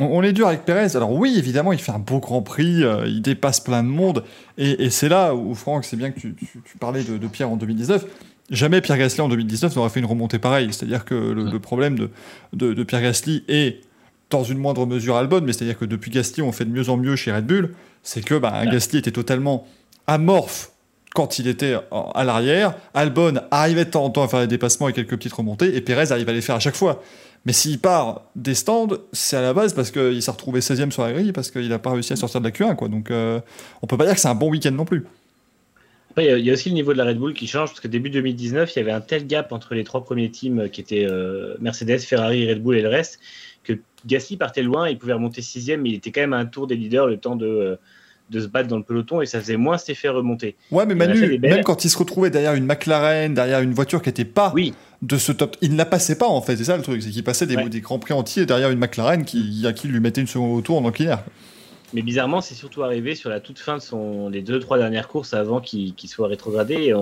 [0.00, 0.96] on, est dur avec Perez.
[0.96, 4.24] Alors oui, évidemment, il fait un beau Grand Prix, il dépasse plein de monde,
[4.56, 6.34] et, c'est là où Franck, c'est bien que tu,
[6.78, 8.06] parlais de, Pierre en 2019.
[8.50, 10.72] Jamais Pierre Gasly en 2019 n'aurait fait une remontée pareille.
[10.72, 12.10] C'est-à-dire que le, problème de,
[12.72, 13.82] de, Pierre Gasly est
[14.30, 16.96] dans une moindre mesure Albon, mais c'est-à-dire que depuis Gasly, on fait de mieux en
[16.96, 19.66] mieux chez Red Bull, c'est que bah, Gasly était totalement
[20.06, 20.70] amorphe
[21.14, 21.74] quand il était
[22.14, 22.74] à l'arrière.
[22.94, 25.80] Albon arrivait de temps en temps à faire des dépassements et quelques petites remontées, et
[25.80, 27.02] Perez arrive à les faire à chaque fois.
[27.46, 31.02] Mais s'il part des stands, c'est à la base parce qu'il s'est retrouvé 16e sur
[31.02, 32.76] la grille, parce qu'il n'a pas réussi à sortir de la Q1.
[32.76, 32.88] Quoi.
[32.88, 33.40] Donc euh,
[33.82, 35.04] on peut pas dire que c'est un bon week-end non plus.
[36.18, 38.10] il y, a aussi le niveau de la Red Bull qui change, parce que début
[38.10, 41.54] 2019, il y avait un tel gap entre les trois premiers teams qui étaient euh,
[41.60, 43.20] Mercedes, Ferrari, Red Bull et le reste,
[44.06, 46.66] Gasly partait loin, il pouvait remonter sixième, mais il était quand même à un tour
[46.66, 47.76] des leaders le temps de, euh,
[48.30, 50.56] de se battre dans le peloton et ça faisait moins cet effet remonté.
[50.70, 54.08] Ouais, mais Manu, même quand il se retrouvait derrière une McLaren, derrière une voiture qui
[54.08, 54.54] n'était pas
[55.02, 57.10] de ce top, il ne la passait pas en fait, c'est ça le truc, c'est
[57.10, 60.20] qu'il passait des, des, grands prix entiers derrière une McLaren qui, à qui lui mettait
[60.20, 61.24] une seconde tour en inclinaire.
[61.92, 65.08] Mais bizarrement, c'est surtout arrivé sur la toute fin de son, les deux trois dernières
[65.08, 66.94] courses avant qu'il soit rétrogradé.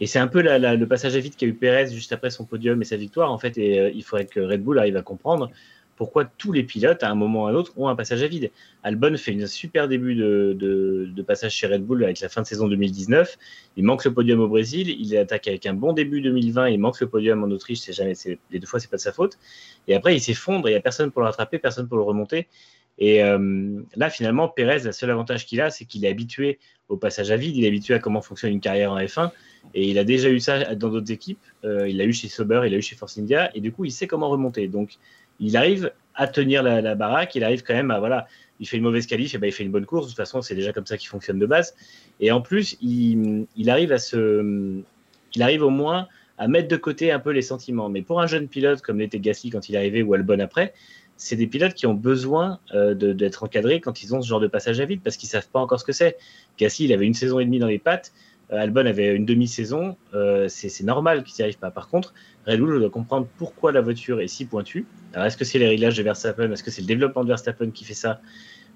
[0.00, 2.80] Et, c'est un peu le passage à vide qu'a eu Perez juste après son podium
[2.80, 3.58] et sa victoire en fait.
[3.58, 5.50] Et euh, il faudrait que Red Bull arrive à comprendre
[5.98, 8.28] pourquoi tous les pilotes, à un moment ou à un autre, ont un passage à
[8.28, 8.52] vide.
[8.84, 12.68] Albon fait un super début de, passage chez Red Bull avec la fin de saison
[12.68, 13.36] 2019.
[13.76, 14.88] Il manque le podium au Brésil.
[14.88, 16.68] Il attaque avec un bon début 2020.
[16.68, 17.80] Il manque le podium en Autriche.
[17.80, 19.38] C'est jamais, les deux fois, c'est pas de sa faute.
[19.88, 20.68] Et après, il s'effondre.
[20.68, 22.46] Il n'y a personne pour le rattraper, personne pour le remonter.
[22.98, 26.96] Et euh, là, finalement, Pérez, le seul avantage qu'il a, c'est qu'il est habitué au
[26.96, 27.56] passage à vide.
[27.56, 29.30] Il est habitué à comment fonctionne une carrière en F1.
[29.74, 31.44] Et il a déjà eu ça dans d'autres équipes.
[31.64, 33.50] Euh, il l'a eu chez Sauber, il l'a eu chez Force India.
[33.56, 34.68] Et du coup, il sait comment remonter.
[34.68, 34.98] Donc,
[35.40, 38.26] il arrive à tenir la, baraque, il arrive quand même à, voilà,
[38.58, 40.42] il fait une mauvaise qualif, et ben il fait une bonne course, de toute façon,
[40.42, 41.76] c'est déjà comme ça qu'il fonctionne de base.
[42.18, 44.82] Et en plus, il, arrive à se,
[45.34, 47.88] il arrive au moins à mettre de côté un peu les sentiments.
[47.88, 50.72] Mais pour un jeune pilote comme l'était Gasly quand il arrivé ou Albon après,
[51.16, 54.46] c'est des pilotes qui ont besoin euh, d'être encadrés quand ils ont ce genre de
[54.46, 56.16] passage à vide parce qu'ils savent pas encore ce que c'est.
[56.58, 58.12] Gasly, il avait une saison et demie dans les pattes.
[58.52, 61.70] Euh, Albon avait une demi-saison, euh, c'est normal qu'il n'y arrive pas.
[61.70, 62.14] Par contre,
[62.46, 64.86] Red Bull doit comprendre pourquoi la voiture est si pointue.
[65.12, 66.50] Alors, est-ce que c'est les réglages de Verstappen?
[66.52, 68.20] Est-ce que c'est le développement de Verstappen qui fait ça?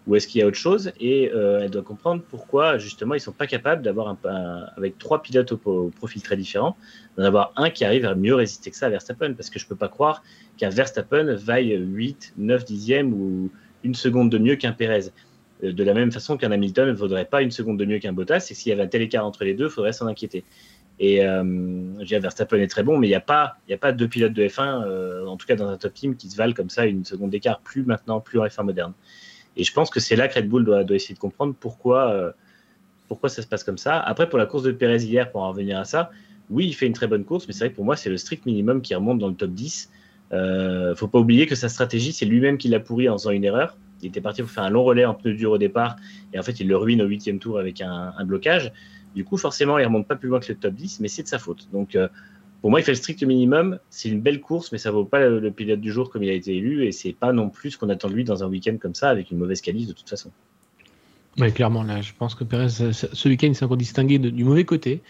[0.07, 0.93] Ou est-ce qu'il y a autre chose?
[0.99, 4.99] Et euh, elle doit comprendre pourquoi, justement, ils ne sont pas capables d'avoir, un, avec
[4.99, 6.77] trois pilotes au, profil très différent,
[7.17, 9.33] d'en avoir un qui arrive à mieux résister que ça à Verstappen.
[9.35, 10.23] Parce que je ne peux pas croire
[10.57, 13.51] qu'un Verstappen vaille 8, 9 dixièmes ou
[13.85, 15.11] une seconde de mieux qu'un Perez
[15.63, 18.49] de la même façon qu'un Hamilton ne vaudrait pas une seconde de mieux qu'un Bottas,
[18.51, 20.45] et s'il y avait un tel écart entre les deux, il faudrait s'en inquiéter.
[20.99, 21.43] Et euh,
[21.99, 24.85] Verstappen est très bon, mais il n'y a, pas, a pas deux pilotes de F1,
[24.85, 27.31] euh, en tout cas dans un top team, qui se valent comme ça une seconde
[27.31, 28.93] d'écart, plus maintenant, plus en F1 moderne.
[29.57, 32.31] Et je pense que c'est là que Red Bull doit, essayer de comprendre pourquoi, euh,
[33.09, 34.01] pourquoi ça se passe comme ça.
[34.01, 36.11] Après, pour la course de Perez hier, pour en revenir à ça,
[36.51, 38.17] oui, il fait une très bonne course, mais c'est vrai que pour moi, c'est le
[38.17, 39.91] strict minimum qui remonte dans le top 10.
[40.33, 43.31] Il ne faut pas oublier que sa stratégie, c'est lui-même qui l'a pourri en faisant
[43.31, 43.77] une erreur.
[44.03, 45.97] Il était parti pour faire un long relais en pneu dur au départ,
[46.33, 48.73] et en fait, il le ruine au huitième tour avec un, blocage.
[49.15, 51.29] Du coup, forcément, il remonte pas plus loin que le top 10, mais c'est de
[51.29, 51.69] sa faute.
[51.73, 52.09] Donc, euh,
[52.61, 53.79] pour moi, il fait le strict minimum.
[53.91, 56.33] C'est une belle course, mais ça vaut pas le, pilote du jour comme il a
[56.33, 58.77] été élu, et c'est pas non plus ce qu'on attend de lui dans un week-end
[58.81, 60.31] comme ça, avec une mauvaise qualif de toute façon.
[61.39, 64.65] Oui, clairement, là, je pense que Perez, ce week-end, il s'est encore distingué du mauvais
[64.65, 65.03] côté.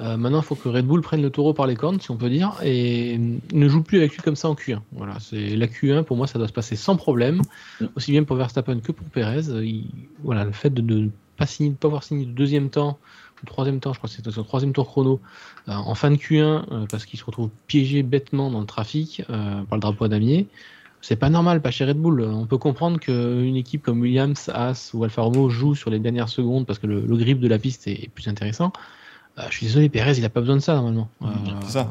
[0.00, 2.16] Euh, maintenant, il faut que Red Bull prenne le taureau par les cornes, si on
[2.16, 3.18] peut dire, et
[3.52, 4.80] ne joue plus avec lui comme ça en Q1.
[4.92, 7.42] Voilà, c'est la Q1 pour moi, ça doit se passer sans problème,
[7.96, 9.42] aussi bien pour Verstappen que pour Perez.
[10.22, 12.98] voilà, le fait de ne pas signer, de pas avoir signé le deuxième temps
[13.42, 15.20] ou troisième temps, je crois que c'était son troisième tour chrono
[15.68, 19.22] euh, en fin de Q1 euh, parce qu'il se retrouve piégé bêtement dans le trafic
[19.26, 20.46] par le drapeau à damier.
[21.00, 22.22] c'est pas normal, pas chez Red Bull.
[22.22, 26.28] On peut comprendre qu'une équipe comme Williams, Haas ou Alfa Romeo joue sur les dernières
[26.28, 28.72] secondes parce que le, grip de la piste est, plus intéressant.
[29.38, 31.08] Euh, je suis désolé, Perez, il a pas besoin de ça normalement.
[31.64, 31.88] c'est ça.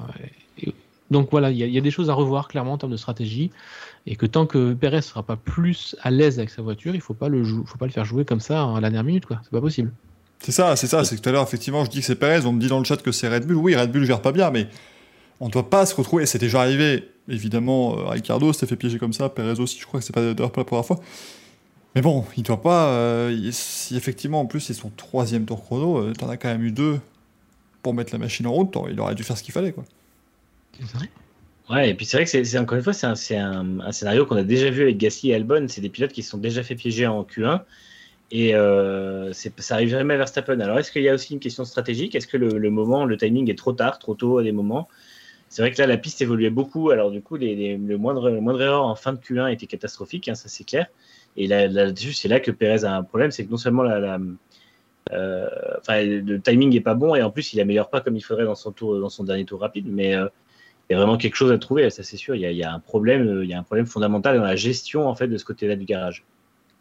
[1.11, 3.51] donc voilà, il y, a des choses à revoir clairement en termes de stratégie
[4.05, 7.13] et que tant que Perez sera pas plus à l'aise avec sa voiture, il faut
[7.13, 9.39] pas le faut pas le faire jouer comme ça à la dernière minute, quoi.
[9.43, 9.91] C'est pas possible.
[10.39, 11.03] C'est ça, c'est ça.
[11.03, 12.45] C'est que tout à l'heure, effectivement, je dis que c'est Perez.
[12.45, 13.57] On me dit dans le chat que c'est Red Bull.
[13.57, 14.67] Oui, Red Bull gère pas bien, mais
[15.39, 16.25] on ne doit pas se retrouver.
[16.25, 17.97] C'est déjà arrivé, évidemment.
[17.97, 19.29] Euh, Ricardo s'était fait piéger comme ça.
[19.29, 20.99] Perez aussi, je crois que c'est pas d'ailleurs pas la première fois.
[21.95, 22.87] Mais bon, il doit pas.
[22.87, 26.63] Euh, si effectivement, en plus, c'est son troisième tour chrono, euh, t'en as quand même
[26.63, 26.99] eu deux
[27.87, 28.75] pour mettre la machine en route.
[28.91, 29.85] Il aurait dû faire ce qu'il fallait, quoi.
[31.69, 34.35] Ouais, et puis c'est vrai que c'est encore une fois, c'est un, un, scénario qu'on
[34.35, 35.67] a déjà vu avec Gasly et Albon.
[35.69, 37.61] C'est des pilotes qui se sont déjà fait piéger en Q1.
[38.29, 40.59] Et euh, ça arrive jamais à Verstappen.
[40.59, 42.13] Alors, est-ce qu'il y a aussi une question stratégique?
[42.13, 44.89] Est-ce que le, moment, le timing est trop tard, trop tôt à des moments?
[45.47, 46.89] C'est vrai que là, la piste évoluait beaucoup.
[46.89, 50.35] Alors, du coup, les, le, moindre, moindre erreur en fin de Q1 était catastrophique, hein,
[50.35, 50.87] ça c'est clair.
[51.37, 54.19] Et là, là c'est là que Perez a un problème c'est que non seulement la,
[55.11, 55.49] euh,
[55.89, 58.55] le timing est pas bon et en plus, il améliore pas comme il faudrait dans
[58.55, 59.85] son, tour, dans son dernier tour rapide.
[59.89, 60.27] Mais euh,
[60.89, 62.35] il y a vraiment quelque chose à trouver, ça c'est sûr.
[62.35, 65.15] Il y, a, un problème, il y a un problème fondamental dans la gestion en
[65.15, 66.23] fait de ce côté-là du garage.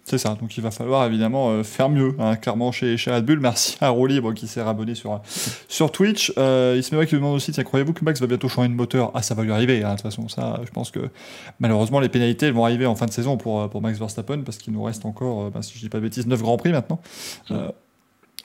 [0.07, 3.25] C'est ça, donc il va falloir évidemment euh, faire mieux, hein, clairement chez, chez Red
[3.25, 3.41] Bull.
[3.41, 5.21] Merci à Rolly qui s'est abonné sur,
[5.67, 6.33] sur Twitch.
[6.39, 9.11] Euh, il se met qui demande aussi croyez-vous que Max va bientôt changer de moteur?
[9.15, 10.29] Ah, ça va lui arriver, hein, de toute façon.
[10.29, 11.11] Ça, je pense que
[11.59, 14.59] malheureusement, les pénalités vont arriver en fin de saison pour, euh, pour Max Verstappen parce
[14.59, 17.01] qu'il nous reste encore, ben, si je dis pas de bêtises, 9 grands prix maintenant.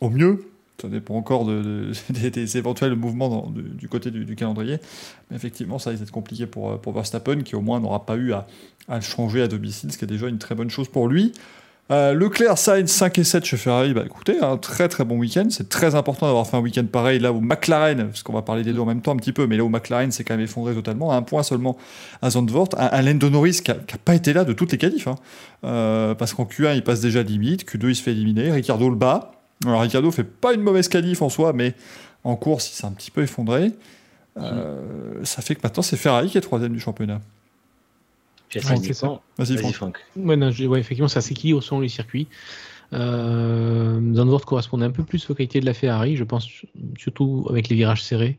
[0.01, 0.45] Au mieux,
[0.81, 4.79] ça dépend encore de, des, éventuels mouvements du, côté du, calendrier.
[5.29, 8.33] Mais effectivement, ça va être compliqué pour, pour Verstappen, qui au moins n'aura pas eu
[8.33, 8.47] à,
[8.87, 11.33] à changer à domicile, ce qui est déjà une très bonne chose pour lui.
[11.91, 15.47] Euh, Leclerc, Sainz 5 et 7 chez Ferrari, bah écoutez, un très très bon week-end.
[15.49, 18.63] C'est très important d'avoir fait un week-end pareil là où McLaren, parce qu'on va parler
[18.63, 20.43] des deux en même temps un petit peu, mais là où McLaren s'est quand même
[20.43, 21.77] effondré totalement, à un point seulement
[22.21, 25.15] à Zandvoort, un, Lando Norris qui n'a pas été là de toutes les qualifs, hein.
[25.65, 28.95] euh, parce qu'en Q1 il passe déjà limite, Q2 il se fait éliminer, Ricardo le
[28.95, 29.31] bat.
[29.65, 31.75] Alors Ricardo fait pas une mauvaise qualif en soi, mais
[32.23, 33.71] en course il s'est un petit peu effondré.
[34.37, 37.21] Euh, ça fait que maintenant c'est Ferrari qui est troisième du championnat.
[39.37, 39.97] Vas-y, Franck.
[40.17, 42.27] Ouais, effectivement, ça s'équilibre selon les circuits.
[42.93, 46.47] Euh, Zandvoort correspondait un peu plus aux qualités de la Ferrari, je pense,
[46.97, 48.37] surtout avec les virages serrés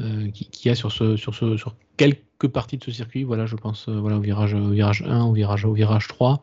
[0.00, 3.24] euh, qu'il y a sur, ce, sur, ce, sur quelques parties de ce circuit.
[3.24, 6.42] Voilà, je pense euh, voilà, au, virage, au virage 1, au virage, au virage 3.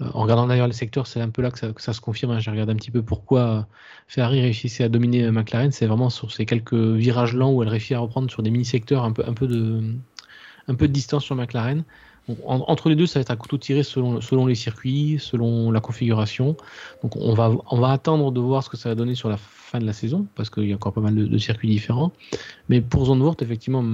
[0.00, 2.32] Euh, en regardant d'ailleurs les secteurs, c'est un peu là que ça, se confirme.
[2.32, 2.40] Hein.
[2.40, 3.66] J'ai regardé un petit peu pourquoi
[4.06, 5.72] Ferrari réussissait à dominer McLaren.
[5.72, 9.04] C'est vraiment sur ces quelques virages lents où elle réussit à reprendre sur des mini-secteurs
[9.04, 9.82] un peu, un, peu de,
[10.68, 11.84] un peu de distance sur McLaren
[12.46, 15.80] entre les deux, ça va être à couteau tiré selon, selon les circuits, selon la
[15.80, 16.56] configuration.
[17.02, 19.38] Donc on va, on va attendre de voir ce que ça va donner sur la
[19.38, 22.12] fin de la saison, parce qu'il y a encore pas mal de, circuits différents.
[22.68, 23.84] Mais pour Zandvoort, effectivement,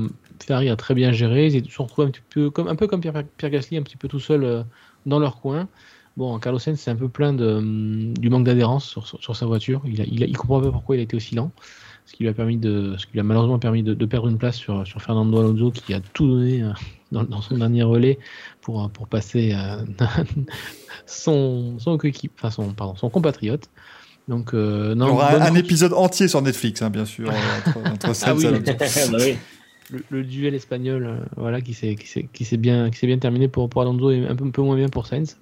[0.41, 1.47] Ferrari a très bien géré.
[1.47, 4.09] Ils se retrouvent un, petit peu comme, un peu comme Pierre, Gasly, un petit peu
[4.09, 4.63] tout seul euh,
[5.07, 5.69] dans leur coin.
[6.17, 9.83] Bon, Carlos Sainz, c'est un peu plein de, du manque d'adhérence sur, sur, sa voiture.
[9.85, 11.51] Il, a, il, il comprend pas pourquoi il a été aussi lent
[12.07, 14.39] ce qui lui a permis de, ce qui lui a malheureusement permis de, perdre une
[14.39, 16.73] place sur, sur, Fernando Alonso qui a tout donné euh,
[17.13, 18.19] dans, son dernier relais
[18.61, 19.85] pour, pour passer euh,
[21.07, 21.99] son, son,
[22.39, 23.71] enfin son, pardon, son compatriote.
[24.29, 28.13] Donc, euh, non, Il y aura un, épisode entier sur Netflix, hein, bien sûr, entre,
[28.23, 28.35] ah
[29.13, 29.19] bah
[30.11, 34.35] Le, duel espagnol, voilà, qui s'est bien qui bien terminé pour, pour Alonso et un
[34.35, 35.37] peu, un peu moins bien pour Sainz.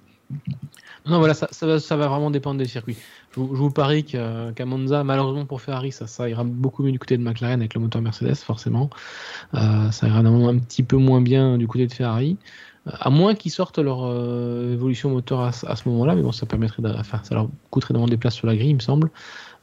[1.05, 2.95] Non, voilà, ça, va, vraiment dépendre des circuits.
[3.35, 7.59] Je, vous parie qu'à malheureusement pour Ferrari, ça, ira beaucoup mieux du côté de McLaren
[7.59, 8.89] avec le moteur Mercedes, forcément.
[9.53, 12.37] Euh, ça ira un petit peu moins bien du côté de Ferrari.
[12.87, 16.45] Euh, à moins qu'ils sortent leur euh, évolution moteur à, ce moment-là, mais bon, ça
[16.45, 19.09] permettrait, de, ça leur coûterait vraiment des places sur la grille, il me semble.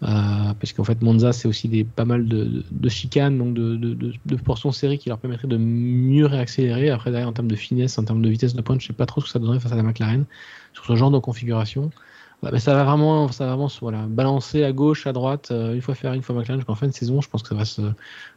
[0.03, 3.77] Euh, parce qu'en fait Monza c'est aussi des, pas mal de, de chicanes, donc de,
[3.77, 6.89] de, de, portions serrées qui leur permettraient de mieux réaccélérer.
[6.89, 9.05] Après derrière en termes de finesse, en termes de vitesse de pointe, je sais pas
[9.05, 10.25] trop ce que ça donnerait face à la McLaren
[10.73, 11.91] sur ce genre de configuration.
[12.43, 15.83] mais ça va vraiment, ça va vraiment voilà, balancer à gauche, à droite, euh, une
[15.83, 17.21] fois faire une fois McLaren jusqu'en fin de saison.
[17.21, 17.83] Je pense que ça va se,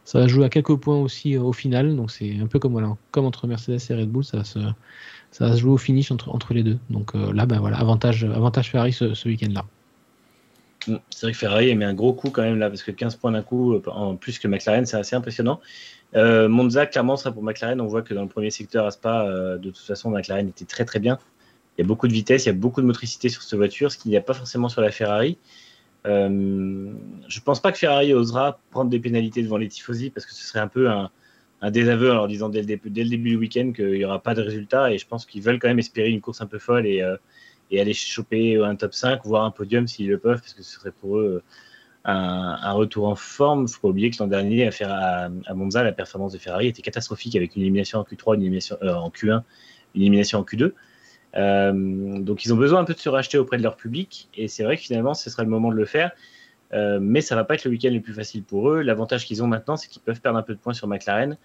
[0.04, 1.96] ça va jouer à quelques points aussi euh, au final.
[1.96, 4.58] Donc c'est un peu comme voilà, comme entre Mercedes et Red Bull, ça va se,
[5.30, 6.78] ça va se jouer au finish entre, entre les deux.
[6.90, 9.64] Donc là, ben voilà, avantage, avantage Ferrari ce, ce week-end-là.
[10.88, 10.96] Mm.
[11.10, 13.16] C'est vrai que Ferrari a mis un gros coup quand même là, parce que 15
[13.16, 15.60] points d'un coup, euh, en plus que McLaren, c'est assez impressionnant.
[16.16, 17.80] Euh, Monza, clairement, sera pour McLaren.
[17.80, 20.64] On voit que dans le premier secteur à Spa, euh, de toute façon, McLaren était
[20.64, 21.18] très très bien.
[21.76, 23.90] Il y a beaucoup de vitesse, il y a beaucoup de motricité sur cette voiture,
[23.90, 25.38] ce qu'il n'y a pas forcément sur la Ferrari.
[26.06, 26.92] Euh,
[27.28, 30.44] je pense pas que Ferrari osera prendre des pénalités devant les tifosi parce que ce
[30.44, 31.10] serait un peu un,
[31.70, 34.34] désaveu en leur disant dès le, début, dès le du week-end qu'il n'y aura pas
[34.34, 34.92] de résultat.
[34.92, 37.02] Et je pense qu'ils veulent quand même espérer une course un peu folle et,
[37.70, 40.74] et aller choper un top 5, voire un podium s'ils le peuvent, parce que ce
[40.74, 41.42] serait pour eux
[42.06, 43.60] euh, un, retour en forme.
[43.60, 46.68] Il ne faut pas oublier que l'an dernier, à, à, Monza, la performance de Ferrari
[46.68, 49.42] était catastrophique avec une élimination en Q3, une élimination euh, en Q1,
[49.94, 50.72] élimination en Q2.
[52.24, 54.64] donc ils ont besoin un peu de se racheter auprès de leur public, et c'est
[54.64, 56.12] vrai que finalement ce sera le moment de le faire.
[56.72, 58.82] mais ça va pas être le week-end le plus facile pour eux.
[58.82, 61.38] L'avantage qu'ils ont maintenant, c'est qu'ils peuvent perdre un peu de points sur McLaren,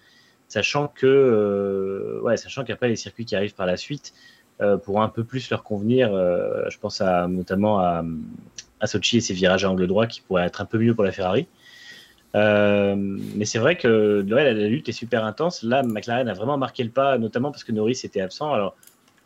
[0.48, 4.39] sachant que, ouais, sachant qu'après les circuits qui arrivent par la suite, euh,
[4.84, 6.12] pour un peu plus leur convenir.
[6.12, 8.04] Euh, je pense à, notamment à,
[8.80, 11.04] à, Sochi et ses virages à angle droit qui pourraient être un peu mieux pour
[11.04, 11.46] la Ferrari.
[12.36, 15.62] Euh, mais c'est vrai que la, lutte est super intense.
[15.62, 18.52] Là, McLaren a vraiment marqué le pas, notamment parce que Norris était absent.
[18.52, 18.76] Alors,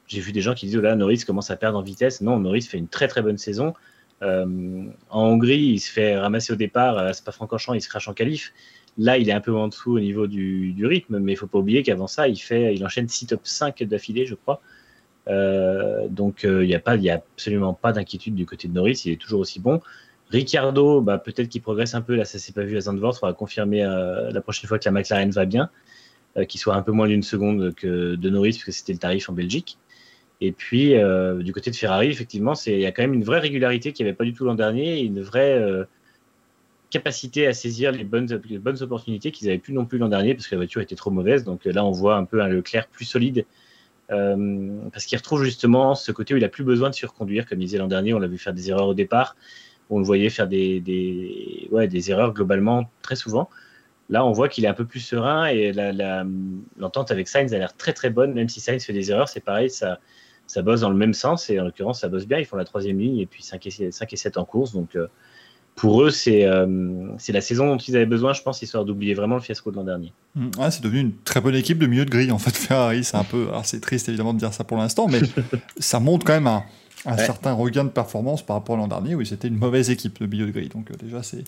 [0.06, 2.20] j'ai vu des gens qui disent oh là, Norris commence à perdre en vitesse.
[2.20, 3.74] Non, Norris fait une très très bonne saison.
[4.22, 7.14] en Hongrie, il se fait ramasser au départ.
[7.14, 8.52] C'est pas Francorchamps, il se crache en qualif.
[8.96, 11.48] Là, il est un peu en dessous au niveau du, du rythme, mais il faut
[11.48, 14.60] pas oublier qu'avant ça, il, fait, il enchaîne 6 top 5 d'affilée, je crois.
[15.28, 16.74] Euh, donc il euh, n'y
[17.10, 19.80] a, absolument pas d'inquiétude du côté de Norris, il est toujours aussi bon.
[20.30, 23.18] Ricardo, bah, peut-être qu'il progresse un peu, là ça s'est pas vu à Zandvoort, il
[23.20, 25.70] faudra confirmer euh, la prochaine fois que la McLaren va bien,
[26.48, 29.32] qu'il soit un peu moins d'une seconde que de Norris, puisque c'était le tarif en
[29.32, 29.78] Belgique.
[30.40, 30.94] Et puis
[31.44, 34.10] du côté de Ferrari, effectivement, il y a quand même une vraie régularité qu'il n'y
[34.10, 35.86] avait pas du tout l'an dernier, une vraie
[36.90, 40.34] capacité à saisir les bonnes, les bonnes opportunités qu'ils n'avaient plus non plus l'an dernier,
[40.34, 41.44] parce que la voiture était trop mauvaise.
[41.44, 43.46] Donc là, on voit un peu un Leclerc plus solide
[44.10, 47.58] euh, parce qu'il retrouve justement ce côté où il a plus besoin de surconduire, comme
[47.58, 49.36] disait l'an dernier, on l'a vu faire des erreurs au départ,
[49.90, 50.82] on le voyait faire des
[52.08, 53.48] erreurs globalement très souvent.
[54.10, 55.72] Là, on voit qu'il est un peu plus serein et
[56.76, 59.40] l'entente avec Sainz a l'air très très bonne, même si Sainz fait des erreurs, c'est
[59.40, 59.98] pareil, ça,
[60.46, 61.48] ça bosse dans le même sens.
[61.48, 62.38] Et en l'occurrence, ça bosse bien.
[62.38, 64.94] Ils font la troisième ligne et puis 5 et, 5 et 7 en course, donc
[64.96, 65.08] euh,
[65.74, 69.34] pour eux, euh, c'est la saison dont ils avaient besoin, je pense, histoire d'oublier vraiment
[69.34, 70.12] le fiasco de l'an dernier.
[70.36, 73.02] Ouais, c'est devenu une très bonne équipe de milieu de grille, en fait, Ferrari.
[73.02, 73.48] C'est un peu.
[73.48, 75.20] Alors, c'est triste, évidemment, de dire ça pour l'instant, mais
[75.78, 76.62] ça montre quand même un,
[77.06, 80.20] un certain regain de performance par rapport à l'an dernier, où c'était une mauvaise équipe
[80.20, 80.70] de milieu de grille.
[80.70, 81.44] Donc, euh, déjà, c'est,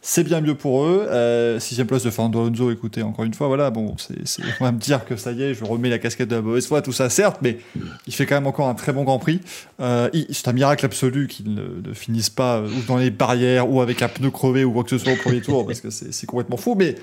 [0.00, 1.06] c'est bien mieux pour eux.
[1.10, 4.72] Euh, sixième place de Fernando Alonso, écoutez, encore une fois, voilà, bon, c'est, on va
[4.72, 6.92] me dire que ça y est, je remets la casquette de la mauvaise foi, tout
[6.92, 7.58] ça, certes, mais
[8.06, 9.40] il fait quand même encore un très bon Grand Prix.
[9.80, 14.02] Euh, c'est un miracle absolu qu'il ne, finisse pas ou dans les barrières, ou avec
[14.02, 16.56] un pneu crevé, ou quoi que ce soit au premier tour, parce que c'est, complètement
[16.56, 16.94] fou, mais.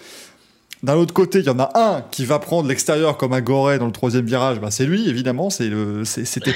[0.84, 3.78] D'un autre côté, il y en a un qui va prendre l'extérieur comme un goré
[3.78, 4.60] dans le troisième virage.
[4.60, 5.52] Bah, c'est lui, évidemment.
[5.52, 6.56] C'était,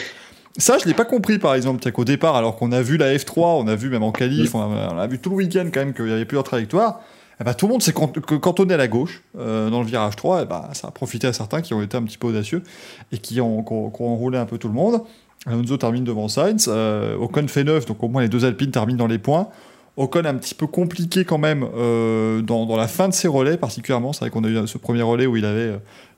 [0.58, 3.62] ça, je l'ai pas compris, par exemple, qu'au départ, alors qu'on a vu la F3,
[3.62, 6.06] on a vu même en qualif, on a, vu tout le week-end quand même qu'il
[6.06, 8.88] n'y avait plus de trajectoire, et eh ben, tout le monde s'est cantonné à la
[8.88, 11.74] gauche euh, dans le virage 3, et eh ben, ça a profité à certains qui
[11.74, 12.64] ont été un petit peu audacieux
[13.12, 15.02] et qui ont, qui ont, enroulé un peu tout le monde.
[15.46, 18.98] Alonso termine devant Sainz, euh, Ocon fait 9, donc au moins les deux Alpines terminent
[18.98, 19.50] dans les points.
[19.98, 23.58] Ocon un petit peu compliqué quand même euh, dans, dans, la fin de ses relais
[23.58, 24.14] particulièrement.
[24.14, 25.78] C'est vrai qu'on a eu ce premier relais où il avait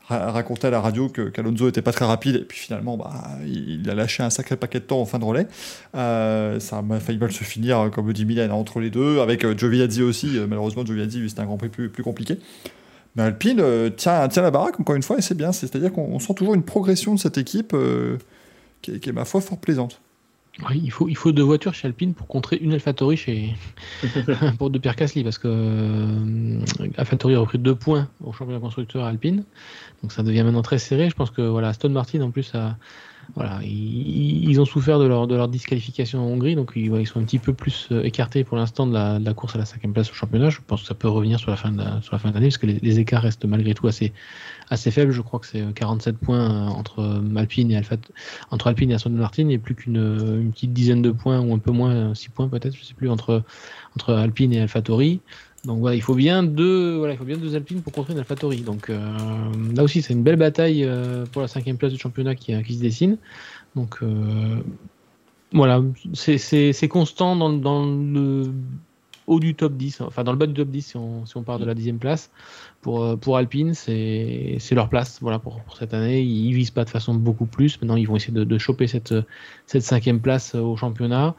[0.09, 3.11] racontait à la radio que qu'Alonso était pas très rapide et puis finalement bah,
[3.45, 5.47] il, a lâché un sacré paquet de temps en fin de relais.
[5.95, 9.43] Euh, ça a failli mal se finir comme le dit Milan entre les deux avec
[9.43, 10.37] euh, Giovinazzi aussi.
[10.37, 12.37] Euh, malheureusement Giovinazzi c'était un Grand Prix plus, plus compliqué.
[13.15, 13.61] Mais Alpine
[13.97, 15.51] tient, tient la baraque encore une fois et c'est bien.
[15.51, 17.75] C'est-à-dire qu'on sent toujours une progression de cette équipe
[18.81, 19.99] qui est, ma foi fort plaisante.
[20.67, 23.53] Oui, il faut, il faut deux voitures chez Alpine pour contrer une AlphaTauri chez
[24.57, 26.59] pour de Pierre Casly parce que euh,
[26.97, 29.43] AlphaTauri a repris deux points au championnat constructeur Alpine,
[30.01, 31.09] donc ça devient maintenant très serré.
[31.09, 32.77] Je pense que voilà, Stone Martin en plus a,
[33.35, 37.23] voilà, ils, ont souffert de leur, de leur disqualification en Hongrie, donc ils, sont un
[37.23, 40.13] petit peu plus euh, écartés pour l'instant de la, course à la cinquième place au
[40.13, 40.49] championnat.
[40.49, 42.57] Je pense que ça peut revenir sur la fin de sur la fin d'année, parce
[42.57, 44.13] que les, écarts restent malgré tout assez,
[44.69, 45.11] assez faibles.
[45.11, 47.97] Je crois que c'est 47 euh, points euh, entre Alpine et Alpha,
[48.51, 51.59] entre Alpine et Aston Martin, et plus qu'une une petite dizaine de points ou un
[51.59, 53.43] peu moins, 6 points peut-être, je sais plus, entre,
[53.95, 55.21] entre Alpine et AlphaTauri.
[55.65, 58.19] Donc voilà, il faut bien deux, voilà, il faut bien deux Alpines pour construire une
[58.19, 58.61] AlphaTauri.
[58.61, 58.99] Donc euh,
[59.75, 62.75] là aussi, c'est une belle bataille euh, pour la cinquième place du championnat qui, qui
[62.75, 63.17] se dessine.
[63.75, 64.61] Donc euh,
[65.51, 65.81] voilà,
[66.13, 68.43] c'est constant dans, le
[69.25, 71.59] haut du top 10, enfin dans le bas du top 10 si on, si part
[71.59, 72.31] de la dixième place.
[72.81, 76.21] Pour, pour Alpine, c'est leur place voilà, pour, cette année.
[76.21, 77.81] Ils visent pas de façon beaucoup plus.
[77.81, 79.15] Maintenant, ils vont essayer de, de choper cette,
[79.65, 81.35] cette cinquième place au championnat.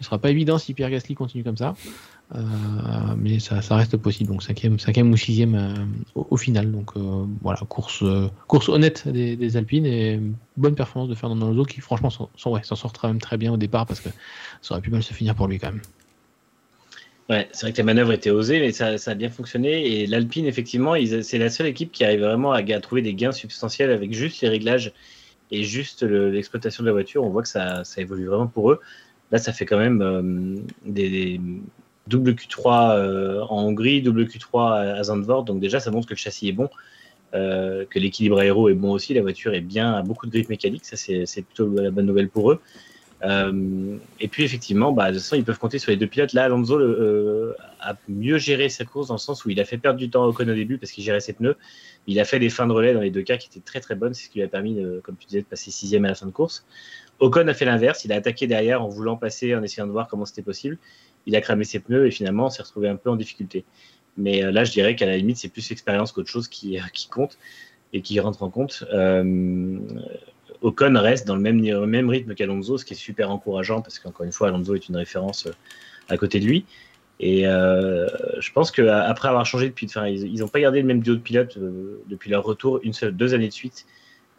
[0.00, 1.74] Ce sera pas évident si Pierre Gasly continue comme ça.
[2.34, 2.40] Euh,
[3.16, 4.30] mais ça, reste possible.
[4.30, 5.74] Donc cinquième, cinquième ou sixième euh,
[6.14, 6.70] au, final.
[6.70, 8.04] Donc euh, voilà, course,
[8.46, 10.20] course honnête des, Alpines et
[10.56, 13.86] bonne performance de Fernando Alonso qui franchement s'en sort quand même très bien au départ
[13.86, 14.10] parce que
[14.62, 15.82] ça aurait pu mal se finir pour lui quand même.
[17.28, 19.86] Ouais, c'est vrai que la manœuvre était osée, mais ça, a bien fonctionné.
[19.86, 23.90] Et l'Alpine, effectivement, c'est la seule équipe qui arrive vraiment à, trouver des gains substantiels
[23.92, 24.92] avec juste les réglages
[25.52, 27.22] et juste l'exploitation de la voiture.
[27.22, 28.80] On voit que ça, évolue vraiment pour eux.
[29.30, 31.40] Là, ça fait quand même des,
[32.06, 35.44] double Q3 euh, en Hongrie, double Q3 à Zandvoort.
[35.44, 36.68] Donc déjà, ça montre que le châssis est bon,
[37.34, 39.14] euh, que l'équilibre aéro est bon aussi.
[39.14, 40.84] La voiture est bien, a beaucoup de grippe mécanique.
[40.84, 42.60] Ça, c'est plutôt la bonne nouvelle pour eux.
[43.22, 46.32] et puis effectivement, bah, de toute façon, ils peuvent compter sur les deux pilotes.
[46.32, 46.78] Là, Alonso
[47.80, 50.24] a mieux géré sa course dans le sens où il a fait perdre du temps
[50.24, 51.56] à Ocon au début parce qu'il gérait ses pneus.
[52.06, 53.94] Il a fait des fins de relais dans les deux cas qui étaient très très
[53.94, 54.14] bonnes.
[54.14, 56.26] C'est ce qui lui a permis, comme tu disais, de passer sixième à la fin
[56.26, 56.64] de course.
[57.20, 58.04] Ocon a fait l'inverse.
[58.04, 60.78] Il a attaqué derrière en voulant passer, en essayant de voir comment c'était possible.
[61.26, 63.64] Il a cramé ses pneus et finalement, s'est retrouvé un peu en difficulté.
[64.16, 67.08] Mais euh, là, je dirais qu'à la limite, c'est plus l'expérience qu'autre chose qui, qui,
[67.08, 67.38] compte
[67.92, 68.84] et qui rentre en compte.
[68.92, 69.78] Euh,
[70.62, 74.26] Ocon reste dans le même, même rythme qu'Alonso, ce qui est super encourageant parce qu'encore
[74.26, 75.52] une fois, Alonso est une référence euh,
[76.08, 76.64] à côté de lui.
[77.18, 78.08] Et euh,
[78.40, 81.20] je pense qu'après avoir changé depuis, enfin, ils n'ont pas gardé le même duo de
[81.20, 81.58] pilotes
[82.08, 83.84] depuis leur retour une seule, deux années de suite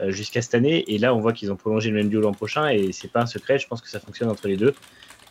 [0.07, 0.83] jusqu'à cette année.
[0.91, 3.21] Et là, on voit qu'ils ont prolongé le même duo l'an prochain et c'est pas
[3.21, 3.59] un secret.
[3.59, 4.73] Je pense que ça fonctionne entre les deux.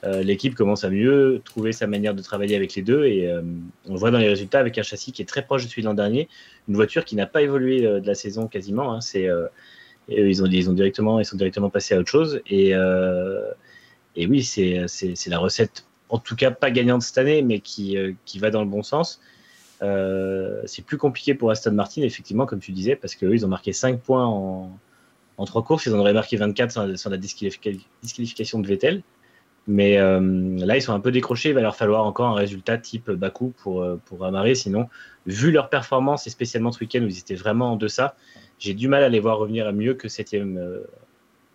[0.04, 3.42] Euh, l'équipe commence à mieux trouver sa manière de travailler avec les deux et euh,
[3.86, 5.82] on le voit dans les résultats avec un châssis qui est très proche de celui
[5.82, 6.28] de l'an dernier,
[6.68, 8.94] une voiture qui n'a pas évolué euh, de la saison quasiment.
[8.94, 9.00] Hein.
[10.08, 12.74] ils, ont, directement, ils sont directement passés à autre chose et,
[14.16, 14.86] oui, c'est,
[15.26, 18.68] la recette, en tout cas pas gagnante cette année, mais qui, qui va dans le
[18.68, 19.20] bon sens.
[19.80, 23.72] c'est plus compliqué pour Aston Martin, effectivement, comme tu disais, parce qu'eux, ils ont marqué
[23.74, 24.78] 5 points en,
[25.36, 29.02] en 3 courses, ils en auraient marqué 24 sans, sans la disqualification de Vettel.
[29.66, 30.20] Mais euh,
[30.58, 31.50] là, ils sont un peu décrochés.
[31.50, 34.54] Il va leur falloir encore un résultat type Baku pour, euh, pour amarrer.
[34.54, 34.88] Sinon,
[35.26, 38.16] vu leur performance, et spécialement ce week-end où ils étaient vraiment en deçà,
[38.58, 40.80] j'ai du mal à les voir revenir à mieux que septième euh,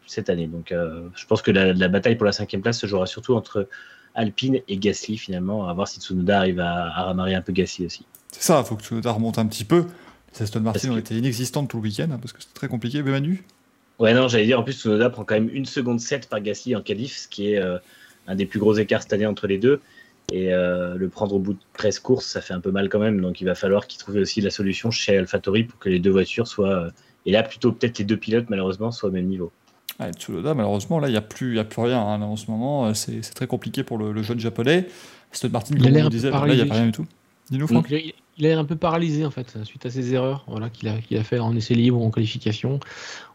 [0.08, 0.48] cette année.
[0.48, 3.68] Donc, je pense que la, bataille pour la cinquième place se jouera surtout entre
[4.14, 7.88] Alpine et Gasly, finalement, à voir si Tsunoda arrive à, à ramarrer un peu Gasly
[7.88, 8.06] aussi.
[8.32, 9.86] C'est ça, il faut que Tsunoda remonte un petit peu.
[10.36, 13.02] Les Aston Martin ont été inexistantes tout le week-end, hein, parce que c'est très compliqué.
[13.02, 13.44] Mais Manu?
[14.00, 16.76] Ouais, non, j'allais dire, en plus, Tsunoda prend quand même une seconde 7 par Gasly
[16.76, 17.78] en qualif, ce qui est euh,
[18.28, 19.80] un des plus gros écarts cette année entre les deux.
[20.32, 23.00] Et euh, le prendre au bout de 13 courses, ça fait un peu mal quand
[23.00, 23.22] même.
[23.22, 26.10] Donc il va falloir qu'il trouve aussi la solution chez AlphaTauri pour que les deux
[26.10, 26.86] voitures soient.
[26.86, 26.90] Euh,
[27.26, 29.52] et là, plutôt peut-être les deux pilotes, malheureusement, soient au même niveau.
[30.00, 32.00] Ouais, Tsunoda, malheureusement, là, il n'y a, plus, a plus rien.
[32.02, 34.88] Hein, en ce moment, c'est très compliqué pour le, jeune japonais.
[35.32, 37.06] Aston Martin, comme on disait, là, il n'y a pas rien du tout.
[37.50, 37.90] Dis-nous, Franck
[38.38, 40.98] il a l'air un peu paralysé en fait suite à ses erreurs voilà, qu'il a,
[41.00, 42.80] qu'il a fait en essai libre ou en qualification.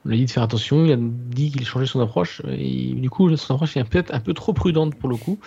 [0.05, 3.11] On a dit de faire attention, il a dit qu'il changeait son approche et du
[3.11, 5.39] coup son approche est peut-être un peu trop prudente pour le coup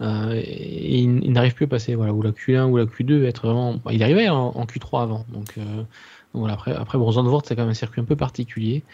[0.00, 3.46] euh, et il, n'arrive plus à passer voilà, ou la Q1 ou la Q2 être
[3.46, 3.80] vraiment.
[3.90, 5.82] il arrivait en, Q3 avant donc euh,
[6.34, 8.84] voilà, après, après bon, Zandvoort, c'est quand même un circuit un peu particulier.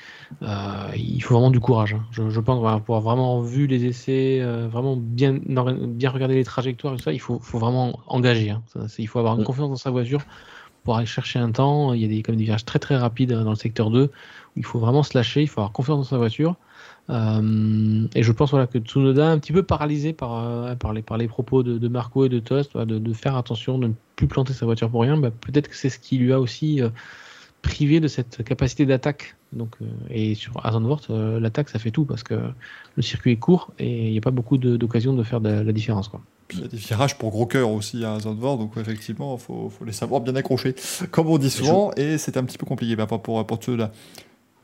[0.43, 1.95] Euh, il faut vraiment du courage.
[1.95, 2.05] Hein.
[2.11, 6.45] Je, je, pense pour avoir vraiment vu les essais, euh, vraiment bien, bien regarder les
[6.45, 8.51] trajectoires et tout ça, il faut, faut vraiment engager.
[8.51, 8.63] Hein.
[8.99, 9.45] il faut avoir une mm.
[9.45, 10.23] confiance dans sa voiture
[10.83, 11.93] pour aller chercher un temps.
[11.93, 14.11] Il y a des, comme des virages très très rapides dans le secteur 2 où
[14.57, 16.57] il faut vraiment se lâcher, il faut avoir confiance dans sa voiture.
[17.11, 21.03] Euh, et je pense voilà, que Tsunoda, un petit peu paralysé par, euh, par, les,
[21.03, 23.93] par les propos de, de Marco et de Toast, de, de, faire attention, de ne
[24.17, 26.83] plus planter sa voiture pour rien, bah, peut-être que c'est ce qui lui a aussi
[27.63, 29.37] privé de cette capacité d'attaque.
[29.53, 32.35] Donc, euh, et sur Azandvoort, euh, l'attaque, ça fait tout parce que
[32.97, 35.73] le circuit est court et il n'y a pas beaucoup d'occasions de, faire de, la
[35.73, 36.09] différence.
[36.09, 36.21] Quoi.
[36.53, 39.71] il y a des virages pour gros cœur aussi à Zandvoort, donc effectivement, il faut,
[39.71, 40.75] faut, les savoir bien accrocher,
[41.11, 43.93] comme on dit souvent, et c'est un petit peu compliqué bah, pour, pour, pour ceux-là.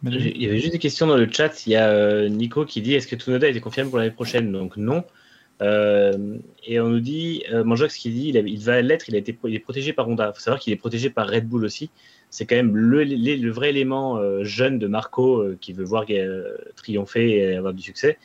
[0.07, 1.67] Il y avait juste des questions dans le chat.
[1.67, 4.53] Il y a euh, Nico qui dit est-ce que Tsunoda été confirmé pour l'année prochaine?
[4.53, 5.05] Donc non.
[5.61, 10.31] Et on nous dit, Manjox qui dit il, va l'être, il, est protégé par Honda.
[10.31, 11.91] Il faut savoir qu'il est protégé par Red Bull aussi
[12.35, 16.57] c'est quand même le, vrai élément euh, jeune de Marco euh, qui veut voir euh,
[16.75, 18.19] triompher et avoir du succès.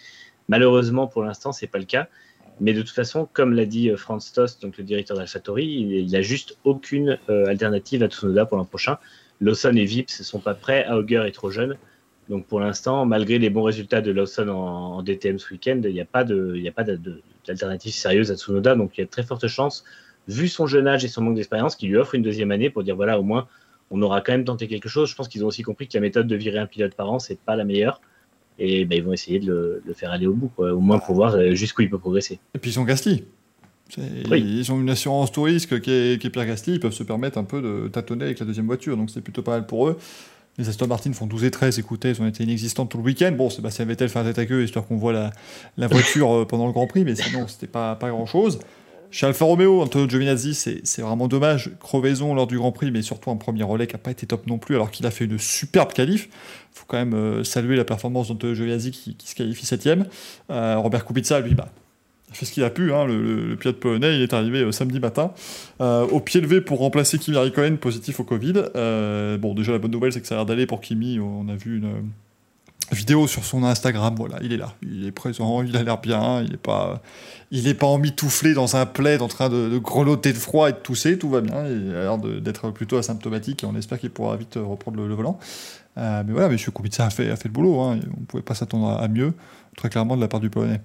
[0.47, 2.07] Malheureusement, pour l'instant, c'est pas le cas.
[2.59, 6.23] Mais de toute façon, comme l'a dit Franz Tost, donc le directeur d'Alphatori, il n'a
[6.23, 8.97] juste aucune alternative à Tsunoda pour l'an prochain.
[9.41, 10.87] Lawson et Vips ne sont pas prêts.
[10.89, 11.77] Auger est trop jeune.
[12.29, 15.99] Donc pour l'instant, malgré les bons résultats de Lawson en, DTM ce week-end, il n'y
[15.99, 18.75] a pas d'alternative sérieuse à Tsunoda.
[18.75, 19.83] Donc il y a de très fortes chances,
[20.27, 22.83] vu son jeune âge et son manque d'expérience, qu'il lui offre une deuxième année pour
[22.83, 23.47] dire voilà, au moins,
[23.89, 25.09] on aura quand même tenté quelque chose.
[25.09, 27.17] Je pense qu'ils ont aussi compris que la méthode de virer un pilote par an,
[27.17, 27.99] c'est pas la meilleure.
[28.59, 31.33] Et ben, ils vont essayer de le, faire aller au bout, au moins pour voir
[31.33, 32.39] euh, jusqu'où il peut progresser.
[32.53, 33.23] Et puis ils sont Gasly.
[33.97, 36.73] Ils ont une assurance tout risque qui est, qui Pierre Gasly.
[36.73, 38.97] Ils peuvent se permettre un peu de tâtonner avec la deuxième voiture.
[38.97, 39.97] Donc c'est plutôt pas mal pour eux.
[40.59, 41.79] Les Aston Martin font 12 et 13.
[41.79, 43.31] Écoutez, ils ont été inexistants tout le week-end.
[43.31, 45.31] Bon, Sébastien Vettel fait un tête à queue histoire qu'on voit
[45.77, 47.05] la, voiture euh, pendant le Grand Prix.
[47.05, 48.59] Mais sinon, c'était pas, pas grand chose.
[49.09, 51.71] Chez Alfa Romeo, Antonio Giovinazzi, c'est vraiment dommage.
[51.79, 54.47] Crevaison lors du Grand Prix, mais surtout un premier relais qui n'a pas été top
[54.47, 56.27] non plus, alors qu'il a fait une superbe qualif.
[56.27, 59.89] Il faut quand même euh, saluer la performance d'Antonio Giovinazzi qui, qui, se qualifie 7
[60.51, 61.69] euh, Robert Kubica, lui, bah,
[62.29, 62.93] il fait ce qu'il a pu.
[62.93, 65.31] Hein, le, pilote polonais, il est arrivé euh, samedi matin
[65.79, 68.53] au pied levé pour remplacer Kimi Raikkonen positif au Covid.
[69.39, 71.19] bon, déjà, la bonne nouvelle, c'est que ça a l'air d'aller pour Kimi.
[71.19, 72.09] On a vu une
[72.91, 76.41] vidéo sur son Instagram, voilà, il est là, il est présent, il a l'air bien,
[76.41, 77.01] il n'est pas,
[77.51, 80.77] il est pas emmitouflé dans un plaid en train de, grelotter de froid et de
[80.77, 84.37] tousser, tout va bien, il a l'air d'être plutôt asymptomatique et on espère qu'il pourra
[84.37, 85.39] vite reprendre le, volant.
[85.97, 86.57] Euh, mais voilà, M.
[86.57, 89.33] Kubica a fait, a fait le boulot, hein, on ne pouvait pas s'attendre à mieux,
[89.75, 90.81] très clairement de la part du Polonais.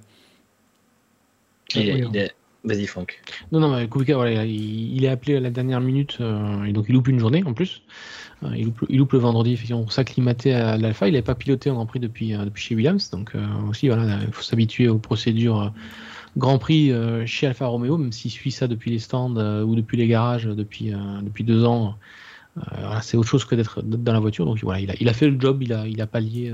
[2.64, 3.20] Vas-y, Franck.
[3.52, 6.86] Non, non, mais Kubica, voilà, il, est appelé à la dernière minute, euh, et donc
[6.88, 7.82] il loupe une journée en plus.
[8.42, 11.06] Euh, il, loupe, le vendredi, effectivement, pour s'acclimater à l'Alpha.
[11.06, 13.32] Il n'avait pas piloté en Grand Prix depuis, euh, depuis chez Williams, donc
[13.68, 15.74] aussi, voilà, il faut s'habituer aux procédures
[16.38, 16.90] Grand Prix
[17.26, 20.92] chez Alfa Romeo, même s'il suit ça depuis les stands ou depuis les garages depuis,
[21.22, 21.96] depuis deux ans.
[23.02, 24.46] c'est autre chose que d'être dans la voiture.
[24.46, 26.52] Donc voilà, il a, il a fait le job, il a, il a pallié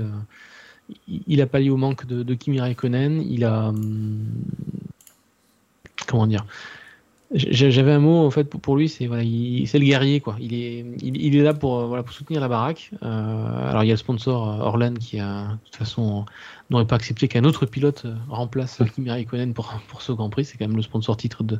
[1.07, 3.21] il a pallié au manque de, de Kimi Raikkonen.
[3.21, 4.25] Il a, hum,
[6.11, 6.45] comment dire
[7.33, 9.23] j'avais un mot en fait pour lui, c'est voilà,
[9.65, 10.35] c'est le guerrier quoi.
[10.39, 12.91] Il est, il, est là pour euh, voilà pour soutenir la baraque.
[13.03, 16.25] Euh, alors il y a le sponsor euh, Orlan qui a de toute façon
[16.69, 20.45] n'aurait pas accepté qu'un autre pilote remplace Kimi Raikkonen pour pour ce Grand Prix.
[20.45, 21.57] C'est quand même le sponsor titre de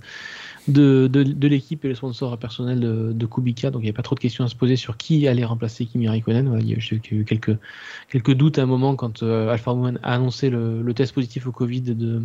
[0.67, 3.71] de, l'équipe et le sponsor personnel de, de Kubica.
[3.71, 5.85] Donc il n'y avait pas trop de questions à se poser sur qui allait remplacer
[5.85, 6.57] Kimi Raikkonen.
[6.59, 10.49] Il y a eu quelques, doutes à un moment quand euh, Alfa Romeo a annoncé
[10.49, 12.21] le, test positif au Covid de,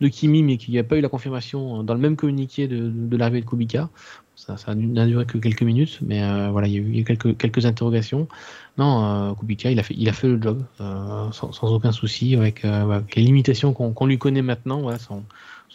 [0.00, 2.90] de Kimi, mais qu'il n'y a pas eu la confirmation dans le même communiqué de,
[2.90, 3.90] de l'arrivée de Kubica.
[4.36, 7.36] Ça, ça n'a duré que quelques minutes, mais euh, voilà, il y a eu, quelques,
[7.38, 8.28] quelques interrogations.
[8.76, 12.36] Non, euh, Kubica, il a fait, il a fait le job euh, sans, aucun souci,
[12.36, 14.90] avec, avec les limitations qu'on lui connaît maintenant.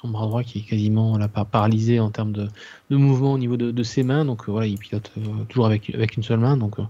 [0.02, 1.20] Son bras droit qui est quasiment
[1.52, 2.48] paralysé en termes de,
[2.90, 4.26] mouvement au niveau de, ses mains.
[4.26, 6.58] Donc euh, voilà, il pilote euh, toujours avec, avec une seule main.
[6.58, 6.84] Donc euh,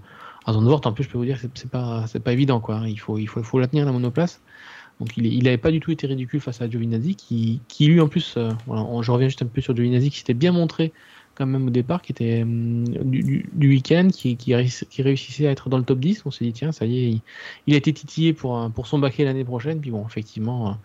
[0.45, 2.59] à Zandvoort, en plus, je peux vous dire que c'est pas, pas évident.
[2.59, 2.83] Quoi.
[2.87, 4.41] Il, faut, il, faut, faut la tenir la monoplace.
[4.99, 8.37] Donc il n'avait pas du tout été ridicule face à Giovinazzi, qui, lui en plus,
[8.37, 10.93] je reviens juste un peu sur Giovinazzi, qui s'était bien montré
[11.45, 15.83] même au départ, qui était du, du week-end, qui, qui, réussissait à être dans le
[15.83, 16.23] top 10.
[16.25, 17.21] On s'est dit, tiens, ça y est, il,
[17.67, 19.81] il a été titillé pour, pour son baquet l'année prochaine.
[19.81, 20.77] Puis bon, effectivement,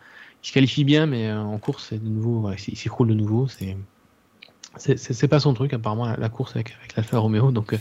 [0.43, 3.49] il se qualifie bien, mais euh, en course, de nouveau, il s'écroule de nouveau.
[3.49, 3.77] C'est
[4.79, 7.51] c'est pas son truc, apparemment, la, course avec, avec l'Alfa Romeo.
[7.51, 7.79] Donc, euh,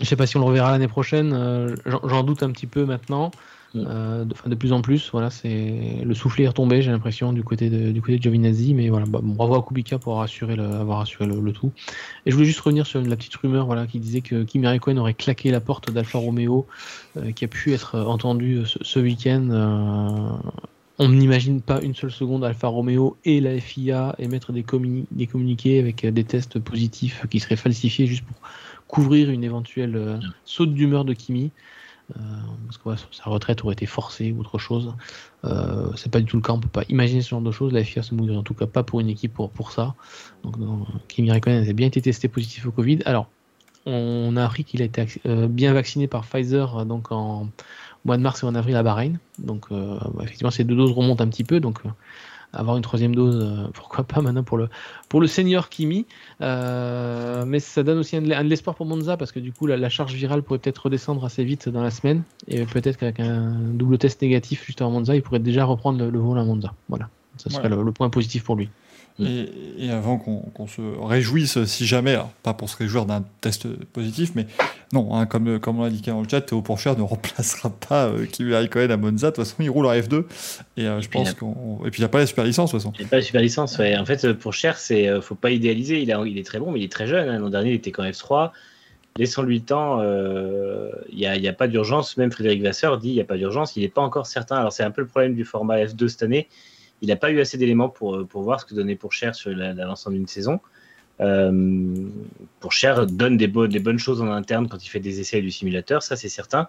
[0.00, 1.32] je sais pas si on le reverra l'année prochaine.
[1.32, 3.30] Euh, j'en doute un petit peu maintenant.
[3.74, 4.24] Mm.
[4.24, 7.70] de, de, plus en plus, voilà, c'est le soufflet est retombé, j'ai l'impression du côté
[7.70, 11.00] de du côté de Giovinazzi, mais voilà, bah, bravo à Kubica pour assurer le, avoir
[11.00, 11.72] assuré le, tout.
[12.26, 14.98] Et je voulais juste revenir sur la petite rumeur, voilà, qui disait que Kimi Raikkonen
[14.98, 16.66] aurait claqué la porte d'Alfa Romeo,
[17.34, 20.40] qui a pu être entendu ce, ce week-end
[21.00, 24.66] on n'imagine pas une seule seconde Alfa Romeo et la FIA émettre des,
[25.10, 28.36] des communiqués avec euh, des tests positifs qui seraient falsifiés juste pour
[28.86, 31.52] couvrir une éventuelle euh, saute d'humeur de Kimi.
[32.16, 32.22] Euh,
[32.66, 34.94] parce que sa retraite aurait été forcée ou autre chose.
[35.96, 37.72] c'est pas du tout le cas, on peut pas imaginer ce genre de choses.
[37.72, 39.94] La FIA se mouillerait en tout cas pas pour une équipe pour, pour ça.
[40.44, 40.56] Donc,
[41.08, 43.00] Kimi Raikkonen bien été testé positif au Covid.
[43.04, 43.28] Alors,
[43.86, 47.48] on a appris qu'il a été bien vacciné par Pfizer donc en,
[48.04, 49.18] mois de mars et en avril à Bahreïn.
[49.38, 51.60] Donc, euh, effectivement, ces deux doses remontent un petit peu.
[51.60, 51.88] Donc, euh,
[52.52, 54.68] avoir une troisième dose, euh, pourquoi pas maintenant pour le,
[55.08, 56.06] pour le senior Kimi.
[56.40, 60.14] mais ça donne aussi un, de l'espoir pour Monza parce que du coup, la, charge
[60.14, 62.22] virale pourrait peut-être redescendre assez vite dans la semaine.
[62.48, 66.18] Et peut-être qu'avec un double test négatif juste avant Monza, il pourrait déjà reprendre le,
[66.18, 66.74] vol à Monza.
[66.88, 67.08] Voilà.
[67.36, 68.68] Ça serait le, point positif pour lui.
[69.20, 74.46] Et, avant qu'on se réjouisse, si jamais, pas pour se réjouir d'un test positif, mais
[74.92, 78.06] non, hein, comme, comme on l'a indiqué dans le chat, Théo Pourchère ne remplacera pas
[78.06, 79.30] euh, Kimi Raikkonen à Monza.
[79.30, 80.24] De toute façon, il roule en F2.
[80.76, 81.78] Et euh, je pense qu'on.
[81.84, 82.92] Et puis, il n'y a pas la super licence, de toute façon.
[82.98, 83.96] Il n'y a pas la super licence, ouais.
[83.96, 86.02] En fait, Pourchère, c'est euh, faut pas idéaliser.
[86.02, 87.28] Il, a, il est très bon, mais il est très jeune.
[87.28, 87.38] Hein.
[87.38, 88.50] L'an dernier, il était qu'en F3.
[89.16, 90.02] Laissons-lui le temps.
[91.12, 92.16] Il n'y a, a, pas d'urgence.
[92.16, 93.76] Même Frédéric Vasseur dit il n'y a pas d'urgence.
[93.76, 94.56] Il n'est pas encore certain.
[94.56, 96.48] Alors, c'est un peu le problème du format F2 cette année
[97.02, 99.34] il n'a pas eu assez d'éléments pour, euh, pour voir ce que donnait pour Cher
[99.34, 100.60] sur l'ensemble d'une saison.
[101.20, 102.08] Euh,
[102.60, 106.02] pour Cher donne des, bonnes choses en interne quand il fait des essais du simulateur,
[106.02, 106.68] ça c'est certain.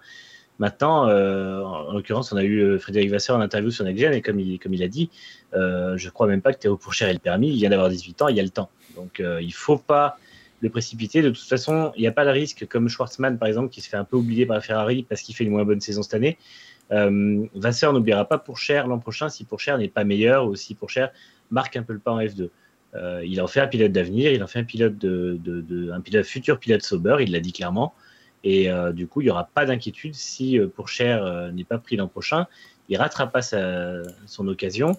[0.60, 4.40] Maintenant, euh, en, l'occurrence, on a eu Frédéric Vasseur en interview sur NextGen et comme
[4.40, 5.10] il, a dit,
[5.54, 7.50] euh, je crois même pas que Théo Pourchère ait le permis.
[7.50, 8.70] Il vient d'avoir 18 ans, il y a le temps.
[8.96, 10.18] Donc il il faut pas
[10.62, 11.22] le précipiter.
[11.22, 13.90] De toute façon, il n'y a pas le risque, comme Schwartzmann par exemple, qui se
[13.90, 16.14] fait un peu oublier par la Ferrari parce qu'il fait une moins bonne saison cette
[16.14, 16.38] année.
[16.92, 20.56] Euh, Vasseur n'oubliera pas pour cher l'an prochain si pour cher n'est pas meilleur ou
[20.56, 21.12] si pour cher
[21.50, 22.50] marque un peu le pas en F2.
[22.94, 26.26] Euh, il en fait un pilote d'avenir, il en fait un pilote de, un pilote
[26.26, 27.94] futur pilote sober, il l'a dit clairement.
[28.44, 31.96] Et euh, du coup, il n'y aura pas d'inquiétude si pour cher n'est pas pris
[31.96, 32.48] l'an prochain.
[32.90, 34.98] Il rattrape pas son occasion.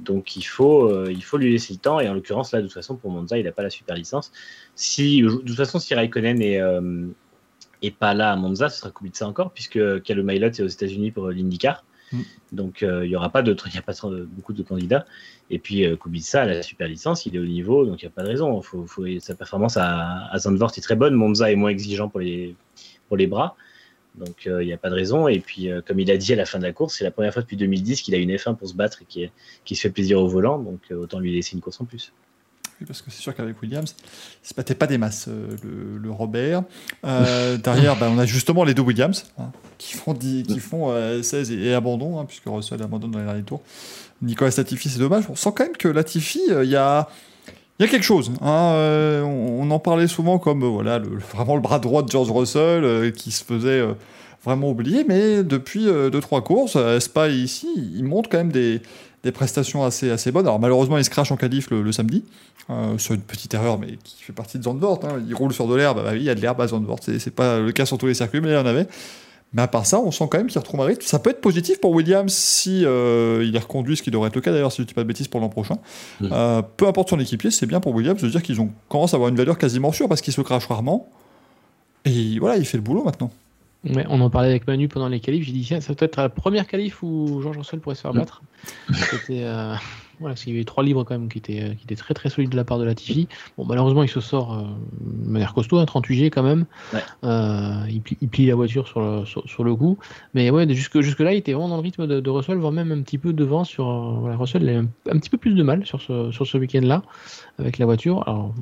[0.00, 2.00] Donc il faut, il faut lui laisser le temps.
[2.00, 4.32] Et en l'occurrence, là, de toute façon, pour Monza, il n'a pas la super licence.
[4.74, 6.60] Si, de toute façon, si Raikkonen est,
[7.82, 11.10] et pas là à Monza, ce sera Kubica encore, puisque Calum Mailot est aux États-Unis
[11.10, 11.84] pour l'IndyCar.
[12.12, 12.20] Mm.
[12.52, 13.94] Donc euh, il n'y aura pas d'autres, il n'y a pas
[14.26, 15.06] beaucoup de candidats.
[15.50, 18.12] Et puis euh, Kubica a la super licence, il est au niveau, donc il n'y
[18.12, 18.60] a pas de raison.
[18.62, 21.14] Faut, faut, sa performance à, à Zandvoort est très bonne.
[21.14, 22.54] Monza est moins exigeant pour les,
[23.08, 23.56] pour les bras.
[24.16, 25.28] Donc il n'y a pas de raison.
[25.28, 27.32] Et puis, comme il a dit à la fin de la course, c'est la première
[27.32, 29.30] fois depuis 2010 qu'il a une F1 pour se battre et qui,
[29.64, 30.58] qui se fait plaisir au volant.
[30.58, 32.12] Donc autant lui laisser une course en plus
[32.86, 33.94] parce que c'est sûr qu'avec Williams,
[34.44, 36.62] il se battait pas des masses, euh, le, Robert.
[37.04, 41.50] Euh, derrière, bah, on a justement les deux Williams, hein, qui font, qui font 16
[41.50, 43.62] euh, et, abandon, hein, puisque Russell abandonne dans les derniers tours.
[44.22, 45.24] Nicolas Latifi, c'est dommage.
[45.28, 47.08] On sent quand même que Latifi, il y a...
[47.78, 48.30] Il y a quelque chose.
[48.42, 53.10] Hein, on, en parlait souvent comme voilà, le, vraiment le bras droit de George Russell
[53.12, 53.82] qui se faisait
[54.44, 58.82] vraiment oublier, mais depuis 2-3 courses, Spa ici, il montre quand même des,
[59.22, 60.46] des prestations assez, assez bonnes.
[60.46, 62.24] Alors malheureusement, il se crache en qualif le, samedi,
[62.70, 65.00] euh, sur une petite erreur, mais qui fait partie de Zandvoort.
[65.04, 65.22] Hein.
[65.28, 67.00] Il roule sur de l'herbe, bah oui, il y a de l'herbe à Zandvoort.
[67.02, 68.86] C'est pas le cas sur tous les circuits, mais il y en avait.
[69.52, 71.02] Mais à part ça, on sent quand même qu'il retrouve un rythme.
[71.02, 74.36] Ça peut être positif pour Williams si euh, il est reconduit, ce qui devrait être
[74.36, 75.78] le cas d'ailleurs, si je ne dis pas de bêtises pour l'an prochain.
[76.22, 79.16] Euh, peu importe son équipier, c'est bien pour Williams de dire qu'ils ont commencé à
[79.16, 81.08] avoir une valeur quasiment sûre parce qu'il se crache rarement.
[82.04, 83.30] Et voilà, il fait le boulot maintenant
[83.84, 85.44] on en parlait avec Manu pendant les qualifs.
[85.44, 88.42] J'ai dit, ça peut être la première qualif où Georges Russell pourrait se faire battre.
[88.92, 89.44] C'était.
[89.44, 89.74] Euh,
[90.20, 92.12] voilà, parce qu'il y avait trois livres quand même qui étaient, euh, qui étaient très
[92.12, 93.26] très solides de la part de Latifi.
[93.56, 94.64] Bon, malheureusement, il se sort euh,
[95.00, 96.66] de manière costaud, un 38G quand même.
[97.22, 99.98] il, plie, la voiture sur le, sur, le coup.
[100.34, 103.00] Mais ouais, jusque, là, il était vraiment dans le rythme de, Russell, voire même un
[103.00, 103.86] petit peu devant sur.
[104.20, 107.02] voilà, Russell a un, un, petit peu plus de mal sur ce, sur ce week-end-là
[107.58, 108.28] avec la voiture.
[108.28, 108.54] Alors,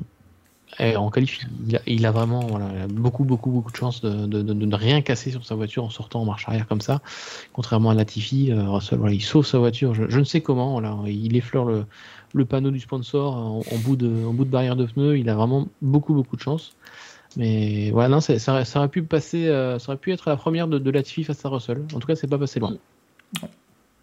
[0.79, 1.45] en qualif,
[1.87, 2.47] il a, vraiment
[2.89, 6.25] beaucoup, beaucoup, beaucoup de chance de, ne rien casser sur sa voiture en sortant en
[6.25, 7.01] marche arrière comme ça.
[7.53, 9.93] Contrairement à Latifi, euh, Russell, il sauve sa voiture.
[9.93, 11.05] Je, ne sais comment.
[11.05, 15.17] il effleure le, panneau du sponsor en, bout de, bout de barrière de pneu.
[15.17, 16.75] Il a vraiment beaucoup, beaucoup de chance.
[17.35, 20.89] Mais voilà, non, ça, aurait pu passer, euh, ça aurait pu être la première de,
[20.89, 21.81] Latifi face à Russell.
[21.93, 22.75] En tout cas, c'est pas passé loin.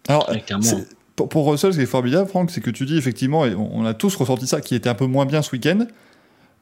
[0.07, 0.29] Alors,
[1.15, 3.85] pour, Russell, ce qui est formidable, Franck, c'est que tu dis effectivement, et on, on
[3.85, 5.87] a tous ressenti ça, qui était un peu moins bien ce week-end.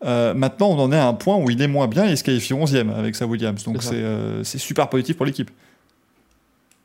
[0.04, 2.18] Euh, maintenant, on en est à un point où il est moins bien et il
[2.18, 3.64] se qualifie 11e avec sa Williams.
[3.64, 5.50] Donc euh, c'est super positif pour l'équipe.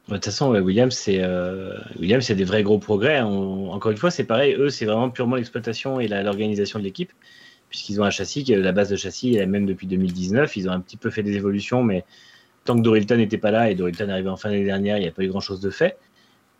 [0.08, 3.18] De toute façon, Williams, c'est euh, Williams, c'est des vrais gros progrès.
[3.18, 3.26] Hein.
[3.26, 4.54] encore une fois, c'est pareil.
[4.54, 7.12] Eux, c'est vraiment purement l'exploitation et l'organisation de l'équipe,
[7.68, 10.56] puisqu'ils ont un châssis, la base de châssis est la même depuis 2019.
[10.56, 12.04] Ils ont un petit peu fait des évolutions, mais
[12.64, 15.02] tant que Dorilton n'était pas là et Dorilton est arrivé en fin d'année dernière, il
[15.02, 15.96] n'y a pas eu grand chose de fait.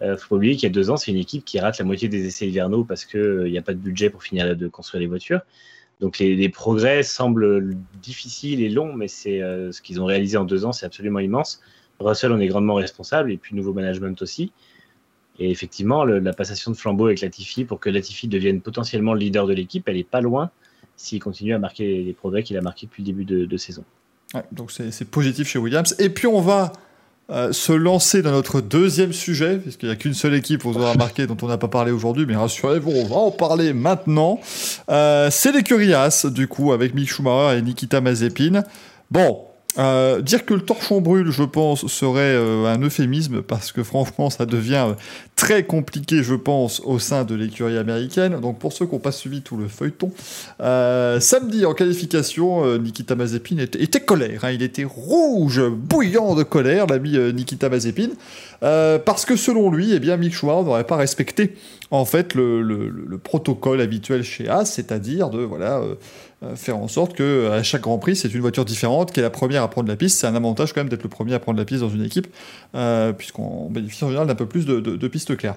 [0.01, 1.85] Il faut pas oublier qu'il y a deux ans, c'est une équipe qui rate la
[1.85, 5.01] moitié des essais hivernaux parce qu'il n'y a pas de budget pour finir de construire
[5.01, 5.41] les voitures.
[6.01, 10.45] Donc les, progrès semblent difficiles et longs, mais c'est euh, ce qu'ils ont réalisé en
[10.45, 11.61] deux ans, c'est absolument immense.
[11.99, 14.53] Russell en est grandement responsable, et puis nouveau management aussi.
[15.39, 19.47] Et effectivement, la passation de flambeau avec Latifi pour que Latifi devienne potentiellement le leader
[19.47, 20.51] de l'équipe, elle est pas loin
[20.97, 23.85] s'il continue à marquer les progrès qu'il a marqués depuis le début de, saison.
[24.53, 25.95] donc c'est positif chez Williams.
[25.99, 26.73] Et puis on va
[27.31, 30.93] euh, se lancer dans notre deuxième sujet, puisqu'il n'y a qu'une seule équipe, vous aurez
[30.93, 34.41] remarqué, dont on n'a pas parlé aujourd'hui, mais rassurez-vous, on va en parler maintenant.
[34.91, 38.65] Euh, c'est l'écurie As, du coup, avec Mick Schumacher et Nikita Mazepin.
[39.11, 39.45] Bon,
[39.79, 44.29] euh, dire que le torchon brûle, je pense, serait euh, un euphémisme parce que franchement,
[44.29, 44.95] ça devient euh,
[45.37, 48.41] très compliqué, je pense, au sein de l'écurie américaine.
[48.41, 50.11] Donc, pour ceux qui n'ont pas suivi tout le feuilleton,
[50.59, 54.45] samedi en qualification, Nikita Mazepin était, colère.
[54.45, 54.51] Hein.
[54.51, 58.11] il était rouge, bouillant de colère, l'ami Nikita Mazepin,
[58.61, 61.55] parce que selon lui, eh bien, Mick Schumacher n'aurait pas respecté
[61.91, 65.95] en fait le, le protocole habituel chez As, c'est-à-dire de voilà euh,
[66.55, 69.23] faire en sorte que euh, à chaque Grand Prix, c'est une voiture différente qui est
[69.23, 70.19] la première à prendre la piste.
[70.19, 72.29] C'est un avantage quand même d'être le premier à prendre la piste dans une équipe,
[72.75, 75.57] euh, puisqu'on bénéficie en général d'un peu plus de, pistes claires.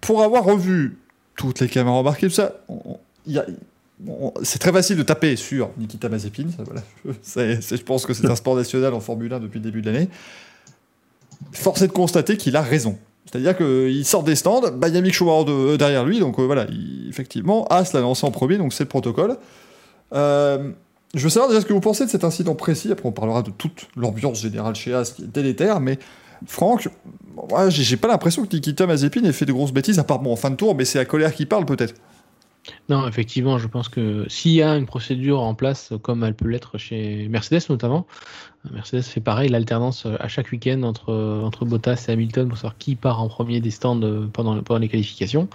[0.00, 0.98] pour avoir revu
[1.36, 2.54] toutes les caméras embarquées, tout ça,
[4.42, 6.46] c'est très facile de taper sur Nikita Mazepin.
[7.06, 10.08] je pense que c'est un sport national en Formule 1 depuis le début de l'année.
[11.52, 12.98] Force est de constater qu'il a raison.
[13.26, 16.38] C'est-à-dire qu'il sort des stands, bah, il y a Mick Schumacher euh, derrière lui, donc
[16.38, 16.66] euh, voilà,
[17.08, 19.36] effectivement, As l'a lancé en premier, donc c'est le protocole.
[20.12, 20.70] Euh,
[21.14, 23.42] je veux savoir déjà ce que vous pensez de cet incident précis, après on parlera
[23.42, 25.98] de toute l'ambiance générale chez As qui est délétère, mais
[26.46, 26.88] Franck,
[27.68, 30.36] j'ai pas l'impression que Nikita Mazepin ait fait de grosses bêtises, à part bon, en
[30.36, 31.94] fin de tour, mais c'est la colère qui parle peut-être.
[32.88, 36.48] Non, effectivement, je pense que s'il y a une procédure en place, comme elle peut
[36.48, 38.06] l'être chez Mercedes notamment,
[38.70, 42.94] Mercedes fait pareil, l'alternance à chaque week-end entre, entre Bottas et Hamilton pour savoir qui
[42.94, 44.00] part en premier des stands
[44.32, 45.48] pendant, pendant les qualifications,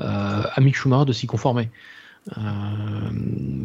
[0.00, 1.68] euh, à Mick Schumacher de s'y conformer.
[2.36, 3.64] Euh,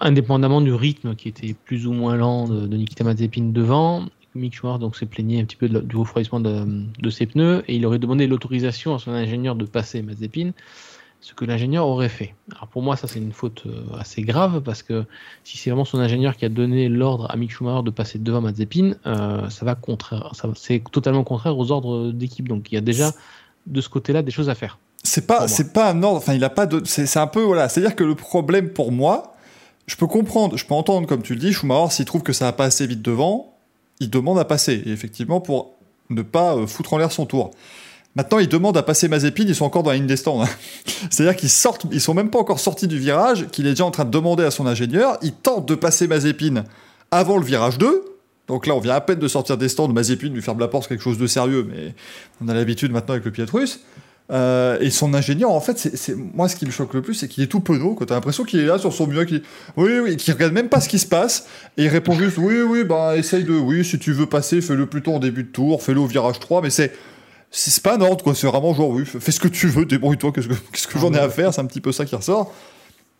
[0.00, 4.80] indépendamment du rythme qui était plus ou moins lent de, Nikita Mazepin devant, Mick Schumacher
[4.80, 6.64] donc s'est plaigné un petit peu du refroidissement de,
[6.98, 10.52] de, ses pneus et il aurait demandé l'autorisation à son ingénieur de passer Mazepin
[11.20, 12.34] ce que l'ingénieur aurait fait.
[12.52, 15.04] Alors pour moi, ça c'est une faute euh, assez grave parce que
[15.44, 18.40] si c'est vraiment son ingénieur qui a donné l'ordre à Mick Schumacher de passer devant
[18.40, 22.48] Mazepin, euh, ça va contraire, c'est totalement contraire aux ordres d'équipe.
[22.48, 23.12] Donc il y a déjà
[23.66, 24.78] de ce côté-là des choses à faire.
[25.02, 26.18] C'est pas, c'est pas un ordre.
[26.18, 26.82] Enfin, il a pas de.
[26.84, 27.68] C'est un peu voilà.
[27.68, 29.34] C'est-à-dire que le problème pour moi,
[29.86, 32.46] je peux comprendre, je peux entendre, comme tu le dis, Schumacher, s'il trouve que ça
[32.46, 33.56] va pas assez vite devant,
[33.98, 34.82] il demande à passer.
[34.86, 35.74] Et effectivement, pour
[36.10, 37.50] ne pas euh, foutre en l'air son tour.
[38.16, 40.42] Maintenant, il demande à passer Mazepin, ils sont encore dans la ligne des stands.
[40.42, 40.48] hein.
[41.10, 43.92] C'est-à-dire qu'ils sortent, ils sont même pas encore sortis du virage, qu'il est déjà en
[43.92, 45.18] train de demander à son ingénieur.
[45.22, 46.64] Il tente de passer Mazepin
[47.10, 48.04] avant le virage 2.
[48.48, 49.88] Donc là, on vient à peine de sortir des stands.
[49.88, 51.94] Mazepin lui ferme la porte, quelque chose de sérieux, mais
[52.44, 53.80] on a l'habitude maintenant avec le pilote russe.
[54.32, 55.88] Euh, et son ingénieur, en fait,
[56.34, 57.94] moi ce qui me choque le plus, c'est qu'il est tout penaud.
[57.94, 59.42] Quand t'as l'impression qu'il est là sur son mieux, qu'il
[59.76, 61.46] oui, oui, qu'il regarde même pas ce qui se passe,
[61.76, 64.86] et il répond juste oui, oui, bah essaye de, oui, si tu veux passer, fais-le
[64.86, 66.92] plutôt en début de tour, fais-le au virage 3, mais c'est
[67.50, 70.32] c'est pas un ordre quoi, c'est vraiment genre oui, fais ce que tu veux, débrouille-toi,
[70.32, 72.52] qu'est-ce que, qu'est-ce que j'en ai à faire, c'est un petit peu ça qui ressort.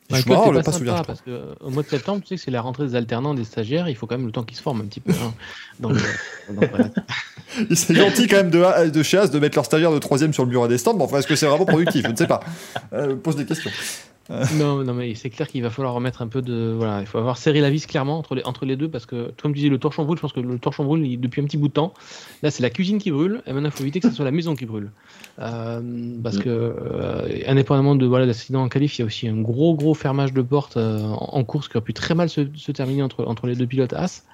[0.09, 1.07] Et Bah, toi, t'es on le pas passe au sympa, virage 3.
[1.15, 3.33] parce que euh, au mois de septembre, tu sais que c'est la rentrée des alternants,
[3.35, 5.13] des stagiaires, il faut quand même le temps qu'ils se forment un petit peu.
[5.13, 5.33] hein.
[5.79, 6.89] Donc, euh, donc, voilà.
[7.69, 10.33] Il c'est gentil quand même de, de chez As de mettre leur stagiaire de troisième
[10.33, 12.05] sur le bureau des stands, mais enfin, est-ce que c'est vraiment productif?
[12.05, 12.41] Je ne sais pas.
[12.93, 13.71] Euh, pose des questions.
[14.59, 16.73] non, non, mais c'est clair qu'il va falloir remettre un peu de.
[16.77, 19.33] Voilà, il faut avoir serré la vis clairement entre les, entre les deux parce que,
[19.43, 20.19] comme tu disais, le torchon brûle.
[20.19, 21.93] Je pense que le torchon brûle depuis un petit bout de temps.
[22.43, 24.31] Là, c'est la cuisine qui brûle et maintenant, il faut éviter que ce soit la
[24.31, 24.93] maison qui brûle.
[25.41, 25.81] Euh,
[26.23, 29.75] parce que, euh, indépendamment de voilà, l'accident en qualif, il y a aussi un gros,
[29.75, 33.25] gros fermage de porte euh, en, course qui aurait pu très mal se, terminer entre,
[33.25, 34.25] entre les deux pilotes As.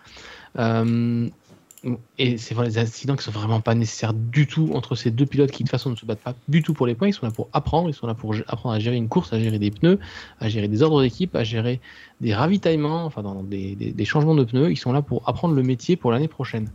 [2.19, 5.27] Et c'est vrai, des accidents qui sont vraiment pas nécessaires du tout entre ces deux
[5.27, 7.09] pilotes qui de toute façon ne se battent pas du tout pour les points.
[7.09, 9.39] Ils sont là pour apprendre, ils sont là pour apprendre à gérer une course, à
[9.39, 9.99] gérer des pneus,
[10.41, 11.81] à gérer des ordres d'équipe, à gérer
[12.21, 14.71] des ravitaillements, enfin dans des, des- des changements de pneus.
[14.71, 16.71] Ils sont là pour apprendre le métier pour l'année prochaine.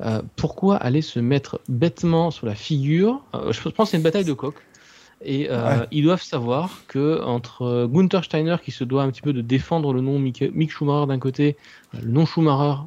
[0.00, 3.22] Euh, pourquoi aller se mettre bêtement sur la figure?
[3.34, 4.54] Euh, Je pense que c'est une bataille de coq.
[5.24, 5.86] Et euh, Ouais.
[5.92, 9.94] ils doivent savoir que entre Gunther Steiner qui se doit un petit peu de défendre
[9.94, 11.56] le nom Mick, Mick Schumacher d'un côté,
[11.94, 12.82] le nom Schumacher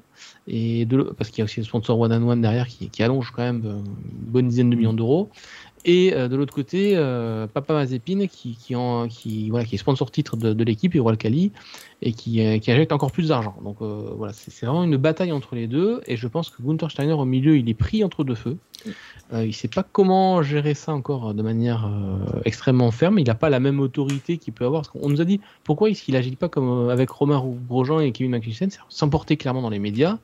[0.50, 3.04] et de parce qu'il y a aussi le sponsor One and One derrière qui, qui
[3.04, 5.30] allonge quand même euh, une bonne dizaine de millions d'euros.
[5.86, 8.58] Et euh, de l'autre côté, euh, Papa Mazepin qui,
[9.50, 11.52] voilà, qui est sponsor titre de, l'équipe, Hero Alkali,
[12.02, 13.56] et qui, euh, qui injecte encore plus d'argent.
[13.64, 16.02] Donc voilà, c'est vraiment une bataille entre les deux.
[16.08, 18.58] Et je pense que Gunther Steiner au milieu, il est pris entre deux feux.
[19.34, 21.90] Il sait pas comment gérer ça encore de manière
[22.46, 23.20] extrêmement ferme.
[23.20, 24.90] Il n'a pas la même autorité qu'il peut avoir.
[24.92, 28.32] Qu'on nous a dit pourquoi est-ce qu'il agit pas comme avec Romain Grosjean et Kevin
[28.32, 30.18] Magnussen, c'est s'emporter clairement dans les médias,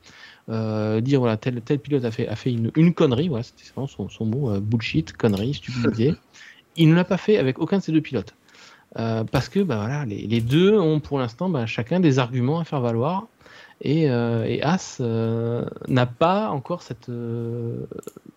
[0.48, 3.64] euh, dire voilà tel tel pilote a fait a fait une, une connerie, voilà c'était
[3.74, 6.14] vraiment son, son mot euh, bullshit, connerie, stupidité.
[6.76, 8.34] il ne l'a pas fait avec aucun de ces deux pilotes.
[8.98, 12.60] Euh, parce que bah, voilà, les, les deux ont pour l'instant bah, chacun des arguments
[12.60, 13.26] à faire valoir.
[13.82, 17.10] Et, et As n'a pas encore cette,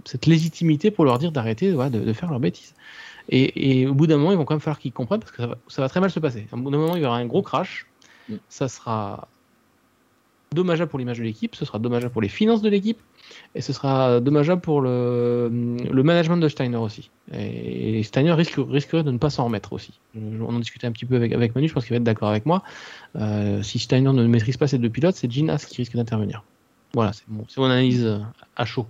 [0.03, 2.73] cette légitimité pour leur dire d'arrêter voilà, de, de faire leurs bêtises.
[3.29, 5.41] Et, et au bout d'un moment, ils vont quand même falloir qu'ils comprennent parce que
[5.41, 6.47] ça va, ça va très mal se passer.
[6.51, 7.85] Au bout d'un moment, il y aura un gros crash.
[8.27, 8.35] Mm.
[8.49, 9.29] Ça sera
[10.53, 12.99] dommageable pour l'image de l'équipe, ce sera dommageable pour les finances de l'équipe,
[13.55, 15.49] et ce sera dommageable pour le,
[15.91, 17.09] le management de Steiner aussi.
[17.33, 19.99] Et Steiner risque, risquerait de ne pas s'en remettre aussi.
[20.15, 22.29] On en discutait un petit peu avec, avec Manu, je pense qu'il va être d'accord
[22.29, 22.63] avec moi.
[23.15, 26.43] Euh, si Steiner ne maîtrise pas ces deux pilotes, c'est Gene qui risque d'intervenir.
[26.93, 28.19] Voilà, c'est mon, analyse
[28.55, 28.87] à chaud.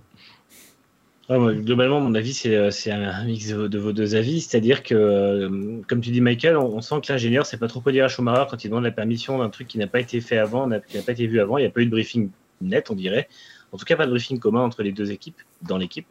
[1.30, 4.40] Globalement, mon avis, c'est euh, c'est un mix de vos, de vos deux avis.
[4.40, 8.04] C'est-à-dire que, euh, comme tu dis, Michael, on, sent que l'ingénieur sait pas trop dire
[8.06, 10.68] à Schumacher quand il demande la permission d'un truc qui n'a pas été fait avant,
[10.88, 11.56] qui n'a pas été vu avant.
[11.56, 13.28] Il n'y a pas eu de briefing net, on dirait.
[13.70, 16.06] En tout cas, pas de briefing commun entre les deux équipes, dans l'équipe.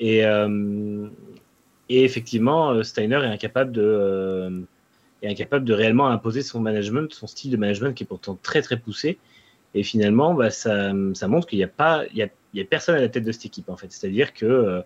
[0.00, 1.08] Et, euh,
[1.90, 4.64] et effectivement, Steiner est incapable de,
[5.20, 8.62] est incapable de réellement imposer son management, son style de management qui est pourtant très
[8.62, 9.18] très poussé.
[9.74, 12.04] Et finalement, bah, ça, ça montre qu'il n'y a pas,
[12.54, 13.90] il y a personne à la tête de cette équipe en fait.
[13.90, 14.80] C'est-à-dire que euh,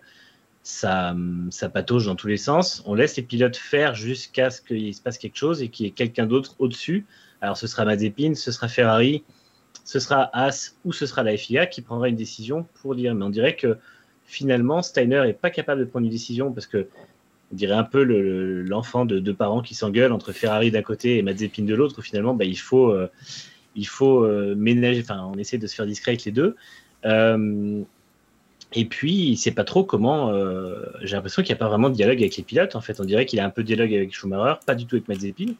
[0.63, 1.15] ça,
[1.49, 2.83] ça patauge dans tous les sens.
[2.85, 5.89] On laisse les pilotes faire jusqu'à ce qu'il se passe quelque chose et qu'il y
[5.89, 7.05] ait quelqu'un d'autre au-dessus.
[7.41, 9.23] Alors ce sera Mazepin, ce sera Ferrari,
[9.83, 13.13] ce sera Haas ou ce sera la FIA qui prendra une décision pour dire.
[13.15, 13.77] Mais on dirait que
[14.25, 16.87] finalement Steiner est pas capable de prendre une décision parce que
[17.51, 20.81] on dirait un peu le- le- l'enfant de deux parents qui s'engueulent entre Ferrari d'un
[20.81, 22.01] côté et Mazepin de l'autre.
[22.01, 23.07] Finalement, bah, il faut, euh,
[23.75, 25.01] il faut euh, ménager.
[25.01, 26.55] Enfin, on essaie de se faire discret avec les deux.
[27.05, 27.83] Euh,
[28.73, 30.29] et puis, il sait pas trop comment.
[30.29, 32.75] euh, J'ai l'impression qu'il n'y a pas vraiment de dialogue avec les pilotes.
[32.75, 34.95] En fait, on dirait qu'il a un peu de dialogue avec Schumacher, pas du tout
[34.95, 35.53] avec Mazepin.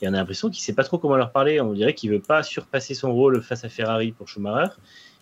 [0.00, 1.60] Et on a l'impression qu'il sait pas trop comment leur parler.
[1.60, 4.72] On dirait qu'il veut pas surpasser son rôle face à Ferrari pour Schumacher.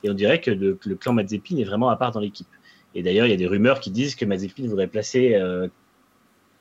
[0.03, 2.49] Et on dirait que le, clan Mazepin est vraiment à part dans l'équipe.
[2.95, 5.69] Et d'ailleurs, il y a des rumeurs qui disent que Mazepin voudrait placer euh,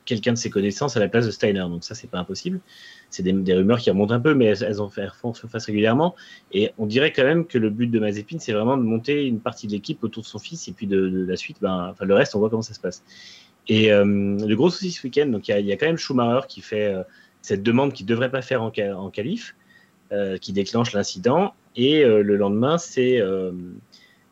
[0.06, 1.62] quelqu'un de ses connaissances à la place de Steiner.
[1.62, 2.60] Donc ça, c'est pas impossible.
[3.10, 6.16] C'est des, rumeurs qui remontent un peu, mais elles, elles en font surface régulièrement.
[6.52, 9.40] Et on dirait quand même que le but de Mazepin, c'est vraiment de monter une
[9.40, 12.14] partie de l'équipe autour de son fils, et puis de, la suite, ben, enfin, le
[12.14, 13.04] reste, on voit comment ça se passe.
[13.68, 16.62] Et euh, le gros souci ce week-end, donc il y, a- quand même Schumacher qui
[16.62, 17.04] fait euh,
[17.42, 19.56] cette demande qu'il ne devrait pas faire en, en qualif,
[20.12, 23.22] euh, qui déclenche l'incident, et euh, le lendemain, c'est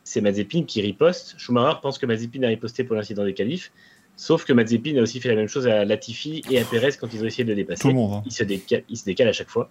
[0.05, 1.35] c'est Mazepin qui riposte.
[1.37, 3.71] Schumacher pense que Mazepin a riposté pour l'incident des qualifs,
[4.15, 7.13] sauf que Mazepin a aussi fait la même chose à Latifi et à Perez quand
[7.13, 8.13] ils ont essayé de le dépasser Tout le monde.
[8.13, 8.23] hein.
[8.25, 9.69] il se décale, il se décale à chaque fois.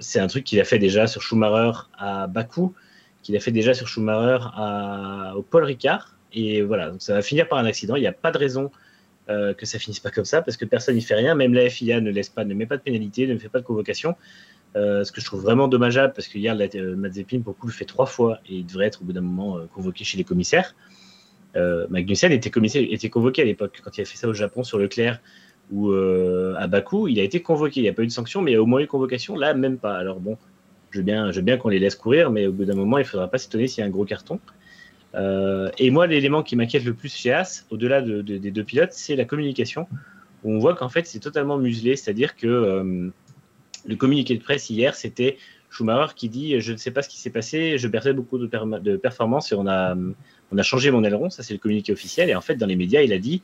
[0.00, 2.74] c'est un truc qu'il a fait déjà sur Schumacher à Bakou,
[3.22, 6.16] qu'il a fait déjà sur Schumacher à, au Paul Ricard.
[6.32, 7.96] Et voilà, donc ça va finir par un accident.
[7.96, 8.70] Il n'y a pas de raison
[9.28, 11.34] que ça finisse pas comme ça parce que personne n'y fait rien.
[11.34, 13.64] Même la FIA ne laisse pas, ne met pas de pénalité, ne fait pas de
[13.64, 14.16] convocation.
[14.74, 17.84] ce que je trouve vraiment dommageable parce que hier, Mazepin, pour le coup, le fait
[17.84, 20.74] trois fois et il devrait être au bout d'un moment convoqué chez les commissaires.
[21.56, 25.20] Euh, Magnussen était, convoqué à l'époque, quand il a fait ça au Japon sur Leclerc
[25.70, 27.80] ou euh, à Bakou, il a été convoqué.
[27.80, 29.36] Il n'y a pas eu de sanction, mais il y a au moins eu convocation.
[29.36, 29.96] Là, même pas.
[29.96, 30.36] Alors bon,
[30.90, 33.06] je veux bien, bien qu'on les laisse courir, mais au bout d'un moment, il ne
[33.06, 34.40] faudra pas s'étonner s'il y a un gros carton.
[35.14, 39.16] Euh, et moi, l'élément qui m'inquiète le plus chez As, au-delà des deux pilotes, c'est
[39.16, 39.86] la communication.
[40.42, 41.96] On voit qu'en fait, c'est totalement muselé.
[41.96, 43.12] C'est-à-dire que
[43.86, 45.38] le communiqué de presse hier, c'était
[45.70, 48.46] Schumacher qui dit Je ne sais pas ce qui s'est passé, je perdais beaucoup de,
[48.78, 49.96] de performances et on a
[50.54, 52.30] on a changé mon aileron, ça c'est le communiqué officiel.
[52.30, 53.42] Et en fait, dans les médias, il a dit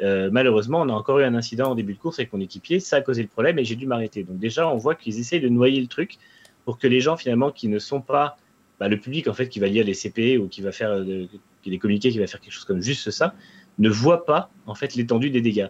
[0.00, 2.80] euh, malheureusement, on a encore eu un incident en début de course avec mon équipier,
[2.80, 4.22] ça a causé le problème et j'ai dû m'arrêter.
[4.22, 6.18] Donc déjà, on voit qu'ils essayent de noyer le truc
[6.64, 8.38] pour que les gens finalement qui ne sont pas
[8.78, 11.26] bah, le public en fait qui va lire les CP ou qui va faire euh,
[11.66, 13.34] les communiqués, qui va faire quelque chose comme juste ça,
[13.78, 15.68] ne voit pas en fait l'étendue des dégâts.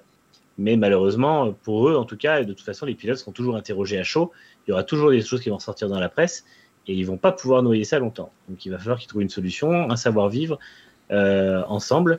[0.58, 3.98] Mais malheureusement, pour eux en tout cas, de toute façon, les pilotes seront toujours interrogés
[3.98, 4.30] à chaud.
[4.66, 6.44] Il y aura toujours des choses qui vont sortir dans la presse
[6.86, 8.32] et ils vont pas pouvoir noyer ça longtemps.
[8.48, 10.58] Donc il va falloir qu'ils trouvent une solution, un savoir-vivre
[11.10, 12.18] euh, ensemble.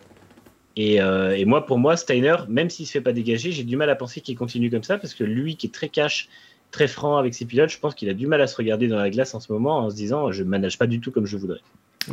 [0.80, 3.90] Euh, et, moi, pour moi, Steiner, même s'il se fait pas dégager, j'ai du mal
[3.90, 6.30] à penser qu'il continue comme ça parce que lui, qui est très cash,
[6.72, 8.98] très franc avec ses pilotes, je pense qu'il a du mal à se regarder dans
[8.98, 11.38] la glace en ce moment en se disant je manage pas du tout comme je
[11.38, 11.62] voudrais.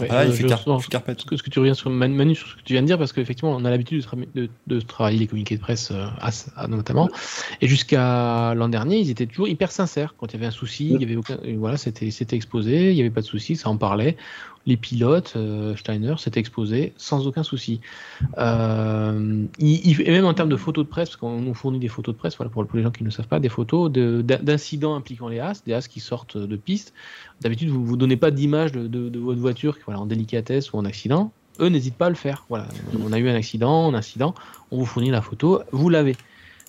[0.08, 0.46] Ah, il fait
[0.88, 1.20] carpette.
[1.20, 3.54] Ce que tu reviens sur Manu sur ce que tu viens de dire parce qu'effectivement
[3.54, 6.06] on a l'habitude de, travailler les communiqués de presse euh,
[6.68, 7.08] notamment.
[7.60, 10.14] Et jusqu'à l'an dernier ils étaient toujours hyper sincères.
[10.18, 12.96] Quand il y avait un souci il y avait aucun voilà c'était c'était exposé il
[12.96, 14.16] y avait pas de souci ça en parlait
[14.66, 17.80] les pilotes, euh, Steiner s'était exposé sans aucun souci.
[18.38, 22.14] Euh, et même en termes de photos de presse, parce qu'on nous fournit des photos
[22.14, 25.40] de presse, voilà, pour, les gens qui ne savent pas, des photos d'incidents impliquant les
[25.40, 26.92] As, des As qui sortent de piste.
[27.40, 30.84] D'habitude, vous ne vous donnez pas d'image de, votre voiture voilà, en délicatesse ou en
[30.84, 31.32] accident.
[31.58, 32.44] Eux n'hésitent pas à le faire.
[32.48, 32.68] Voilà,
[33.02, 34.34] on a eu un accident, un incident,
[34.70, 36.16] on vous fournit la photo, vous l'avez.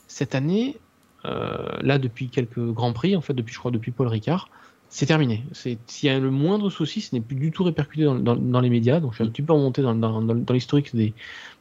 [0.07, 0.77] Cette année,
[1.25, 4.49] euh, là depuis quelques grands prix, en fait depuis je crois depuis Paul Ricard,
[4.91, 5.43] c'est terminé.
[5.53, 8.99] S'il y a le moindre souci, ce n'est plus du tout répercuté dans, les médias.
[8.99, 11.13] Donc, je suis un petit peu remonté dans, dans l'historique des,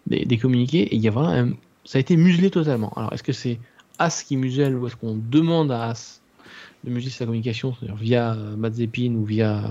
[0.08, 0.82] des, communiqués.
[0.82, 1.52] Et il y a vraiment
[1.84, 2.92] ça a été muselé totalement.
[2.96, 3.58] Alors, est-ce que c'est
[3.98, 6.20] As qui muselle ou est-ce qu'on demande à As
[6.82, 9.62] de museler sa communication, via Mazepin ou via,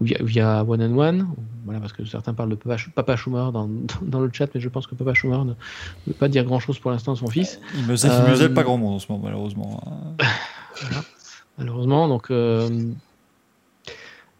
[0.00, 1.28] ou via, via One and One?
[1.64, 4.86] Voilà, parce que certains parlent de Papa, Papa Schumer dans, le chat, mais je pense
[4.86, 5.52] que Papa Schumer ne
[6.06, 7.60] veut pas dire grand-chose pour l'instant à son fils.
[7.74, 10.16] Il muselle, muselle euh, pas grand monde en ce moment, malheureusement.
[10.80, 11.02] voilà
[11.58, 12.08] malheureusement.
[12.08, 12.68] Donc, euh,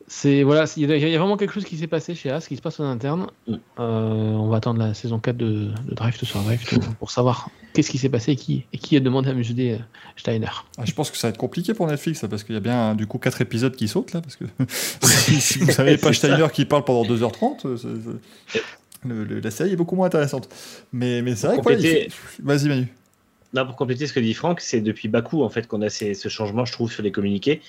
[0.06, 2.62] c'est voilà, il y, a vraiment quelque chose qui s'est passé chez As, qui se
[2.62, 3.28] passe en interne.
[3.46, 3.54] Mm.
[3.78, 6.60] Euh, on va attendre la saison 4 de, de Drive to Survive
[6.98, 9.78] pour, savoir qu'est-ce qui s'est passé et qui, et qui a demandé à museler euh,
[10.16, 10.50] Steiner.
[10.76, 12.94] Ah, je pense que ça va être compliqué pour Netflix, parce qu'il y a bien
[12.94, 16.66] du coup 4 épisodes qui sautent là, parce que si, vous savez pas Steiner qui
[16.66, 17.78] parle pendant 2h30,
[19.04, 20.48] la série est beaucoup moins intéressante.
[20.92, 22.42] Mais, mais c'est vrai que.
[22.42, 22.92] Vas-y Manu
[23.52, 26.64] pour compléter ce que dit Franck, c'est depuis Bakou en fait qu'on a ce changement,
[26.64, 27.60] je trouve, sur les communiqués.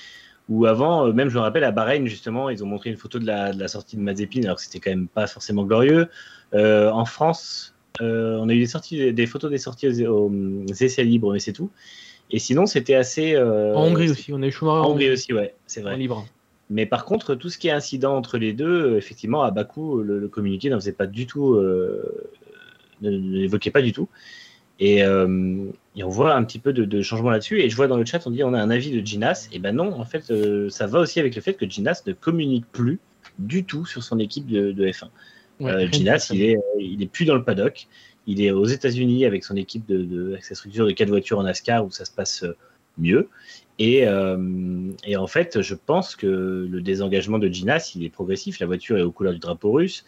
[0.49, 3.17] Où avant, euh, même je me rappelle à Bahreïn justement, ils ont montré une photo
[3.17, 6.07] de la, sortie de Mazepin, alors que c'était quand même pas forcément glorieux.
[6.53, 10.31] Euh, en France, euh, on a eu des, sorties, des photos des sorties aux,
[10.79, 11.69] essais libres, mais c'est tout.
[12.29, 13.38] Et sinon, c'était assez.
[13.38, 14.79] en Hongrie aussi, on a eu Schumacher.
[14.79, 15.97] En Hongrie aussi, ouais, c'est vrai.
[15.97, 16.25] libre.
[16.69, 20.27] Mais par contre, tout ce qui est incident entre les deux, effectivement, à Bakou, le,
[20.27, 24.09] communiqué n'en faisait pas du tout, ne l'évoquait pas du tout.
[24.82, 27.61] Euh, et, on voit un petit peu de, changement là-dessus.
[27.61, 29.47] Et je vois dans le chat, on dit on a un avis de Ginas.
[29.51, 32.13] Et ben non, en fait, euh, ça va aussi avec le fait que Ginas ne
[32.13, 32.99] communique plus
[33.39, 35.09] du tout sur son équipe de, F1.
[35.61, 37.88] Euh, Ginas, il est, il est plus dans le paddock.
[38.26, 41.43] Il est aux États-Unis avec son équipe de, avec sa structure de quatre voitures en
[41.43, 42.45] NASCAR où ça se passe
[42.97, 43.30] mieux.
[43.80, 44.05] Et,
[45.03, 48.59] et, en fait, je pense que le désengagement de Ginas, il est progressif.
[48.59, 50.05] La voiture est aux couleurs du drapeau russe.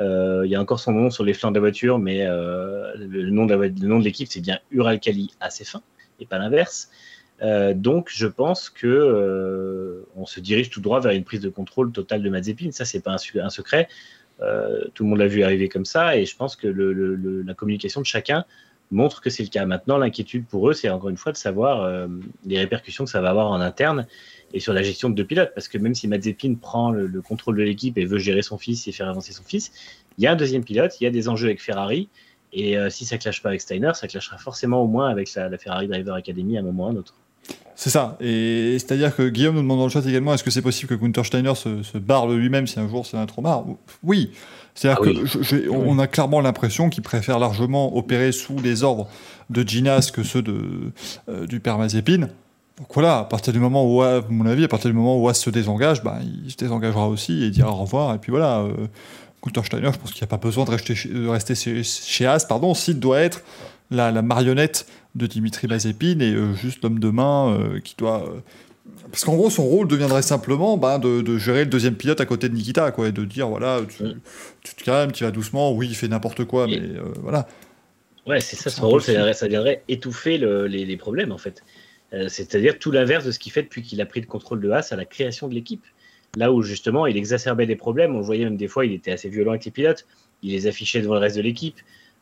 [0.00, 2.92] Euh, il y a encore son nom sur les flancs de la voiture, mais euh,
[2.96, 5.82] le, nom de l'équipe, c'est bien Uralkali assez fin,
[6.20, 6.90] et pas l'inverse.
[7.42, 11.92] Euh, donc, je pense que on se dirige tout droit vers une prise de contrôle
[11.92, 12.70] totale de Mazepin.
[12.70, 13.88] Ça, c'est pas un, secret.
[14.94, 18.06] tout le monde l'a vu arriver comme ça, et je pense que la communication de
[18.06, 18.44] chacun
[18.90, 19.66] montre que c'est le cas.
[19.66, 22.08] Maintenant, l'inquiétude pour eux, c'est encore une fois de savoir
[22.46, 24.06] les répercussions que ça va avoir en interne
[24.52, 25.52] et sur la gestion de deux pilotes.
[25.54, 28.88] Parce que même si Mazepin prend le, contrôle de l'équipe et veut gérer son fils
[28.88, 29.72] et faire avancer son fils,
[30.16, 32.08] il y a un deuxième pilote, il y a des enjeux avec Ferrari.
[32.52, 35.56] Et euh, si ça clash pas avec Steiner, ça clashera forcément au moins avec la,
[35.58, 37.14] Ferrari Driver Academy à un moment ou un autre.
[37.74, 38.16] C'est ça.
[38.20, 41.00] Et c'est-à-dire que Guillaume nous demande dans le chat également est-ce que c'est possible que
[41.00, 43.64] Gunther Steiner se, barre lui-même si un jour c'est un trop marre
[44.02, 44.32] Oui.
[44.74, 49.08] C'est-à-dire ah qu'on a clairement l'impression qu'il préfère largement opérer sous les ordres
[49.50, 50.92] de Ginas que ceux de,
[51.28, 52.28] euh, du père Mazepin
[52.78, 55.28] Donc voilà, à partir du moment où, à mon avis, à partir du moment où
[55.28, 58.14] As se désengage, bah, il se désengagera aussi et dira au revoir.
[58.14, 58.86] Et puis voilà, euh,
[59.64, 62.44] Steiner, je pense qu'il n'y a pas besoin de rester chez, de rester chez, As,
[62.44, 63.42] pardon, s'il doit être
[63.90, 68.24] la, la, marionnette de Dimitri Mazepin et euh, juste l'homme de main euh, qui doit.
[68.28, 68.40] Euh,
[69.10, 72.26] parce qu'en gros, son rôle deviendrait simplement bah, de, de, gérer le deuxième pilote à
[72.26, 74.04] côté de Nikita, quoi, et de dire voilà, tu,
[74.62, 76.80] tu te calmes, tu vas doucement, oui, il fait n'importe quoi, mais
[77.22, 77.46] voilà.
[78.26, 81.62] Ouais, c'est ça, son rôle, ça, ça viendrait étouffer le, les, les, problèmes, en fait.
[82.10, 84.92] C'est-à-dire tout l'inverse de ce qu'il fait depuis qu'il a pris le contrôle de As
[84.92, 85.84] à la création de l'équipe.
[86.36, 89.28] Là où justement il exacerbait des problèmes, on voyait même des fois il était assez
[89.28, 90.06] violent avec les pilotes,
[90.42, 91.76] il les affichait devant le reste de l'équipe.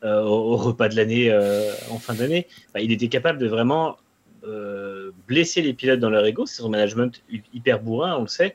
[0.07, 2.47] Euh, au, repas de l'année euh, en fin d'année,
[2.79, 3.97] il était capable de vraiment
[4.45, 6.47] euh, blesser les pilotes dans leur ego.
[6.47, 7.21] C'est son management
[7.53, 8.55] hyper bourrin, on le sait,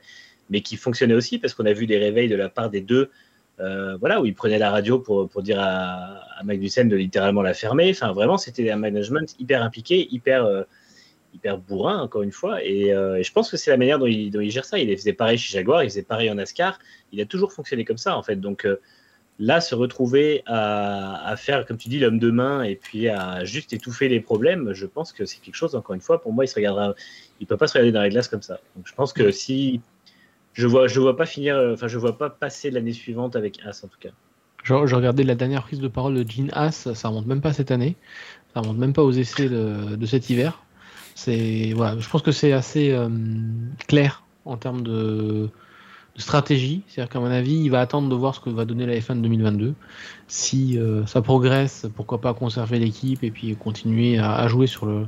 [0.49, 3.09] mais qui fonctionnait aussi parce qu'on a vu des réveils de la part des deux,
[3.99, 7.53] voilà, où il prenait la radio pour, pour dire à, à Magnussen de littéralement la
[7.53, 7.91] fermer.
[7.91, 10.65] Enfin, vraiment, c'était un management hyper impliqué, hyper
[11.33, 12.63] hyper bourrin, encore une fois.
[12.63, 14.79] Et, je pense que c'est la manière dont il, dont il, gère ça.
[14.79, 16.79] Il faisait pareil chez Jaguar, il faisait pareil en NASCAR.
[17.11, 18.37] Il a toujours fonctionné comme ça, en fait.
[18.37, 18.65] Donc,
[19.43, 23.73] Là, se retrouver à, faire, comme tu dis, l'homme de main et puis à juste
[23.73, 26.47] étouffer les problèmes, je pense que c'est quelque chose, encore une fois, pour moi, il
[26.47, 26.93] se regardera,
[27.39, 28.59] il peut pas se regarder dans les glaces comme ça.
[28.75, 29.81] Donc, je pense que si
[30.53, 33.83] je vois, je vois pas finir, enfin, je vois pas passer l'année suivante avec As
[33.83, 34.11] en tout cas.
[34.63, 37.71] Je, regardais la dernière prise de parole de Jean As, ça remonte même pas cette
[37.71, 37.95] année,
[38.53, 40.63] ça remonte même pas aux essais de, cet hiver.
[41.15, 43.09] C'est voilà, je pense que c'est assez euh,
[43.87, 45.49] clair en termes de
[46.17, 46.83] stratégie.
[46.87, 49.15] C'est-à-dire qu'à mon avis, il va attendre de voir ce que va donner la F1
[49.15, 49.73] de 2022.
[50.27, 55.05] Si euh, ça progresse, pourquoi pas conserver l'équipe et puis continuer à, jouer sur le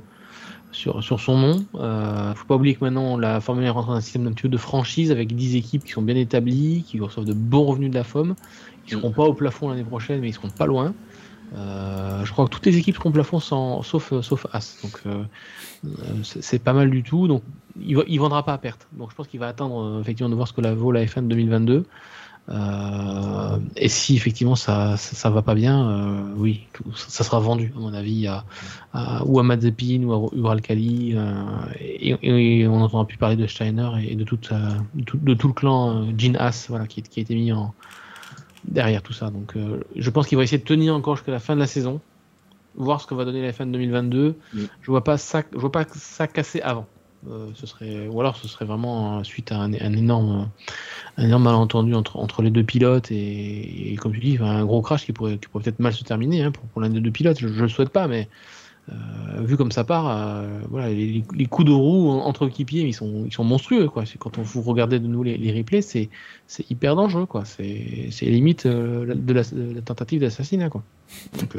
[0.72, 1.66] sur, sur son nom.
[1.76, 4.44] Euh, faut pas oublier que maintenant la Formule 1 rentre dans un système d'un petit
[4.44, 7.92] peu de franchise avec 10 équipes qui sont bien établies, qui reçoivent de bons revenus
[7.92, 8.34] de la FOM.
[8.88, 10.94] Ils seront pas au plafond l'année prochaine, mais ils seront pas loin.
[11.56, 14.78] Euh, je crois que toutes les équipes seront au plafond sauf, sauf As.
[14.82, 15.04] Donc
[16.24, 17.28] c'est pas mal du tout.
[17.28, 17.44] Donc
[17.82, 18.88] il, ne vendra pas à perte.
[18.94, 21.04] Donc je pense qu'il va attendre euh, effectivement de voir ce que la vaut la
[21.06, 21.86] F1 de 2022.
[22.50, 27.80] Euh, et si effectivement ça, ça, va pas bien, euh, oui, ça sera vendu à
[27.80, 28.44] mon avis à,
[29.26, 31.16] ou à Mazepin ou à Uralkali.
[31.80, 34.52] et, on n'entendra plus parler de Steiner et de, toute,
[34.94, 37.74] de tout le clan Gene Haas voilà, qui, qui, a été mis en,
[38.66, 39.30] derrière tout ça.
[39.30, 39.56] Donc
[39.96, 42.02] je pense qu'il va essayer de tenir encore jusqu'à la fin de la saison,
[42.76, 44.36] voir ce que va donner la F1 de 2022.
[44.54, 46.88] Je vois pas ça, je vois pas ça casser avant.
[47.30, 50.50] Euh, ce serait, ou alors ce serait vraiment suite à un, énorme,
[51.18, 55.06] un énorme malentendu entre, entre les deux pilotes et, comme tu dis, un gros crash
[55.06, 57.40] qui pourrait, qui pourrait peut-être mal se terminer hein, pour, l'un des deux pilotes.
[57.40, 58.28] Je, ne le souhaite pas, mais
[58.92, 63.24] euh, vu comme ça part, euh, voilà, les, coups de roue entre équipiers, ils sont,
[63.26, 63.88] ils sont monstrueux.
[63.88, 64.04] Quoi.
[64.20, 66.10] Quand on, vous regardez de nous les, les replays, c'est,
[66.48, 67.26] c'est hyper dangereux.
[67.26, 67.46] Quoi.
[67.46, 69.44] C'est, c'est limite de, la,
[69.82, 70.70] tentative d'assassinat.
[70.70, 70.84] Quoi.
[71.40, 71.56] Donc,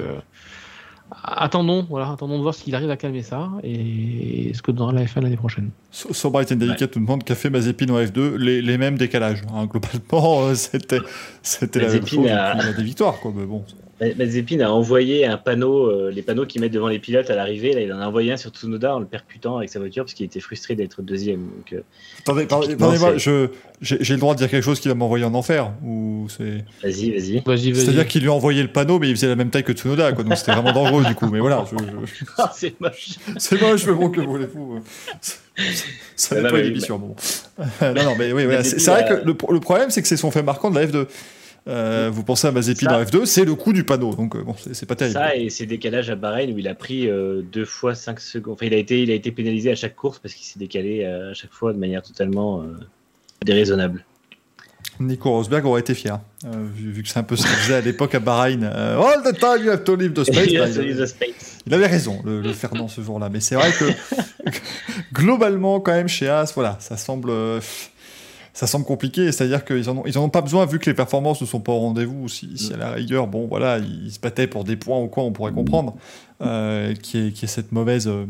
[1.23, 5.05] attendons, voilà, attendons de voir s'il arrive à calmer ça et ce que donnera la
[5.05, 5.71] F1 l'année prochaine.
[5.91, 7.01] Sobright and Delicate ouais.
[7.01, 9.43] nous demande qu'a fait Mazepin en F2, les, les mêmes décalages.
[9.55, 11.01] Hein, globalement, euh, c'était,
[11.43, 12.27] c'était la même chose.
[12.29, 13.65] A des victoires, quoi, mais bon.
[14.01, 17.73] Mazepin a envoyé un panneau, euh, les panneaux qu'ils mettent devant les pilotes à l'arrivée.
[17.73, 20.15] Là, il en a envoyé un sur Tsunoda en le percutant avec sa voiture parce
[20.15, 21.47] qu'il était frustré d'être deuxième.
[21.47, 23.49] Donc, euh, attendez, moi je,
[23.81, 26.65] j'ai, le droit de dire quelque chose qui va m'envoyer en enfer ou c'est.
[26.83, 27.43] Vas-y, vas-y.
[27.45, 29.73] vas-y, C'est-à-dire qu'il lui a envoyé le panneau, mais il faisait la même taille que
[29.73, 31.29] Tsunoda, quoi, donc c'était vraiment dangereux du coup.
[31.31, 31.65] Mais voilà.
[31.71, 31.77] Je,
[32.07, 32.43] je...
[32.55, 33.11] C'est moche.
[33.37, 34.81] c'est moche, mais bon, que voulez-vous.
[36.17, 36.99] Ça n'est pas une émission.
[36.99, 37.15] Bon.
[37.81, 38.65] non, non, mais oui, voilà.
[38.65, 40.87] c'est, c'est vrai que le, le problème, c'est que c'est son fait marquant de la
[40.87, 41.07] F2.
[41.67, 44.55] Euh, vous pensez à Mazepin en F2, c'est le coup du panneau, donc euh, bon,
[44.73, 45.15] c'est pas terrible.
[45.15, 48.55] Ça et ces décalages à Bahreïn où il a pris euh, deux fois 5 secondes.
[48.55, 51.05] Enfin, il a été, il a été pénalisé à chaque course parce qu'il s'est décalé
[51.05, 52.65] à chaque fois de manière totalement
[53.43, 54.05] déraisonnable.
[55.01, 58.15] Nico Rosberg aurait été fier, vu, que c'est un peu ce qu'il faisait à l'époque
[58.15, 58.63] à Bahreïn.
[58.65, 60.49] All the time you have to leave the space.
[61.67, 63.31] il, avait raison, le, le Fernand, ce jour-là.
[63.31, 63.87] Mais c'est vrai que
[65.13, 67.33] globalement, quand même, chez As, voilà, ça semble
[68.55, 69.33] ça semble compliqué.
[69.33, 71.73] C'est-à-dire qu'ils n'en ont, ils ont pas besoin, vu que les performances ne sont pas
[71.73, 72.29] au rendez-vous.
[72.29, 75.25] Si, si, à la rigueur, bon, voilà, ils se battaient pour des points ou quoi,
[75.25, 75.95] on pourrait comprendre
[76.41, 78.27] euh, qu'il y, ait cette mauvaise, euh,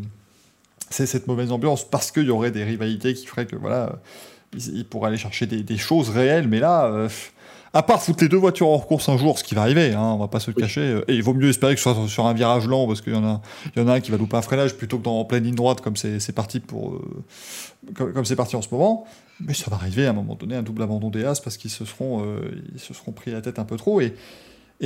[0.88, 3.96] c'est cette mauvaise ambiance parce qu'il y aurait des rivalités qui feraient que voilà,
[4.56, 6.48] ils, pourraient aller chercher des, choses réelles.
[6.48, 6.86] Mais là.
[6.86, 7.08] Euh,
[7.76, 10.00] à part foutre les deux voitures en course un jour, ce qui va arriver, hein,
[10.00, 11.00] on va pas se cacher.
[11.08, 13.16] Et il vaut mieux espérer que ce soit sur un virage lent, parce qu'il y
[13.16, 13.40] en a,
[13.74, 15.42] il y en a un qui va louper un freinage plutôt que dans en pleine
[15.42, 17.00] ligne droite, comme c'est parti pour,
[17.96, 19.08] comme c'est parti en ce moment.
[19.40, 21.70] Mais ça va arriver à un moment donné, un double abandon des As parce qu'ils
[21.70, 24.00] se seront, euh, se seront pris la tête un peu trop.
[24.00, 24.14] Et,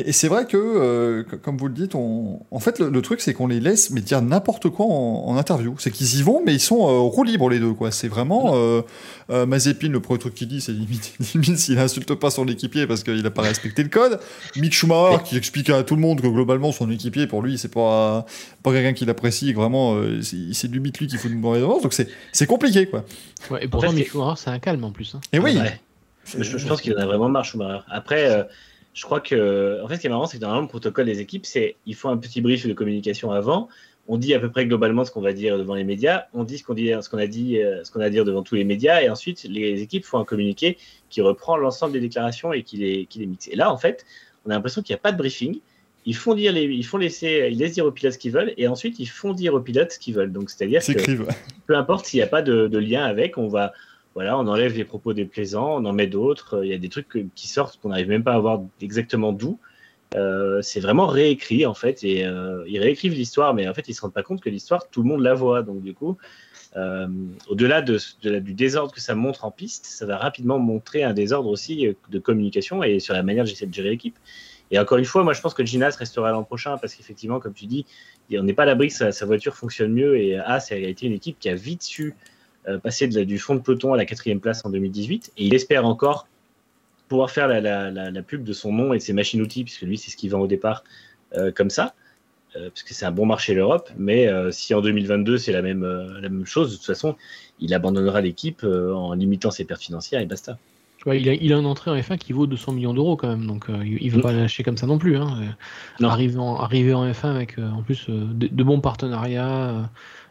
[0.07, 2.41] Et, c'est vrai que, euh, comme vous le dites, on...
[2.51, 5.75] en fait, le, truc, c'est qu'on les laisse mais dire n'importe quoi en, interview.
[5.79, 7.73] C'est qu'ils y vont, mais ils sont euh, roue libre les deux.
[7.73, 7.91] quoi.
[7.91, 8.83] C'est vraiment euh,
[9.31, 12.87] euh, Mazepin, le premier truc qu'il dit, c'est limite, limite s'il insulte pas son équipier
[12.87, 14.21] parce qu'il n'a pas respecté le code.
[14.57, 17.73] Mick Schumacher qui explique à tout le monde que globalement son équipier, pour lui, c'est
[17.73, 18.25] pas
[18.63, 19.53] pas quelqu'un qu'il apprécie.
[19.53, 21.83] Vraiment, euh, c'est limite lui qui fout une mauvaise avance.
[21.83, 21.95] Donc
[22.33, 23.05] c'est compliqué quoi.
[23.51, 25.15] Ouais, et pourtant, Mick Schumacher, c'est un calme en plus.
[25.15, 25.21] Hein.
[25.33, 25.59] Et oui.
[26.25, 27.85] Je, je, pense qu'il en a vraiment marre, Schumacher.
[27.89, 28.47] Après,
[28.95, 31.21] je crois que, en fait, ce qui est marrant, c'est que dans le protocole des
[31.21, 33.69] équipes, c'est il faut un petit brief de communication avant.
[34.09, 36.25] On dit à peu près globalement ce qu'on va dire devant les médias.
[36.33, 38.25] On dit ce qu'on dit, ce qu'on a dit, euh, ce qu'on a à dire
[38.25, 40.79] devant tous les médias, et ensuite les équipes font un communiqué
[41.11, 43.49] qui reprend l'ensemble des déclarations et qui les, qui les mixe.
[43.49, 44.07] Et là, en fait,
[44.47, 45.61] on a l'impression qu'il n'y a pas de briefing.
[46.07, 48.55] Ils font dire les, ils font laisser, ils laissent dire aux pilotes ce qu'ils veulent,
[48.57, 50.33] et ensuite ils font dire aux pilotes ce qu'ils veulent.
[50.33, 51.19] Donc c'est-à-dire que
[51.67, 53.75] peu importe s'il n'y a pas de, de lien avec, on va
[54.19, 56.65] voilà, on enlève les propos déplaisants, on en met d'autres.
[56.65, 57.07] Il y a des trucs
[57.37, 59.61] qui sortent qu'on n'arrive même pas à voir exactement d'où.
[60.17, 63.95] Euh, c'est vraiment réécrit en fait, et euh, ils réécrivent l'histoire, mais en fait ils
[63.95, 65.63] se rendent pas compte que l'histoire tout le monde la voit.
[65.63, 66.17] Donc du coup,
[66.75, 67.07] euh,
[67.49, 68.01] au-delà de,
[68.41, 72.19] du désordre que ça montre en piste, ça va rapidement montrer un désordre aussi de
[72.19, 74.17] communication et sur la manière de gérer l'équipe.
[74.73, 77.55] Et encore une fois, moi je pense que Ginas restera l'an prochain parce qu'effectivement, comme
[77.55, 77.87] tu dis,
[78.33, 81.07] on n'est pas à l'abri que sa, voiture fonctionne mieux et A, ça a été
[81.07, 82.17] une équipe qui a vite su
[82.67, 85.33] euh, passer du fond de peloton à la quatrième place en 2018.
[85.37, 86.27] Et il espère encore
[87.09, 90.17] pouvoir faire la, pub de son nom et de ses machines-outils, puisque lui, c'est ce
[90.17, 90.85] qu'il vend au départ
[91.37, 91.95] euh, comme ça,
[92.57, 93.91] euh, parce que c'est un bon marché l'Europe.
[93.97, 95.85] Mais si en 2022, c'est la même,
[96.21, 97.17] la même chose, de toute façon,
[97.61, 100.59] il abandonnera l'équipe en limitant ses pertes financières et basta.
[101.07, 103.47] il, a, il a une entrée en F1 qui vaut 200 millions d'euros quand même,
[103.47, 104.23] donc il ne veut mm.
[104.23, 105.17] pas lâcher comme ça non plus.
[105.17, 105.55] Hein.
[106.03, 109.89] Arriver, en, arriver, en, F1 avec en plus de, bons partenariats,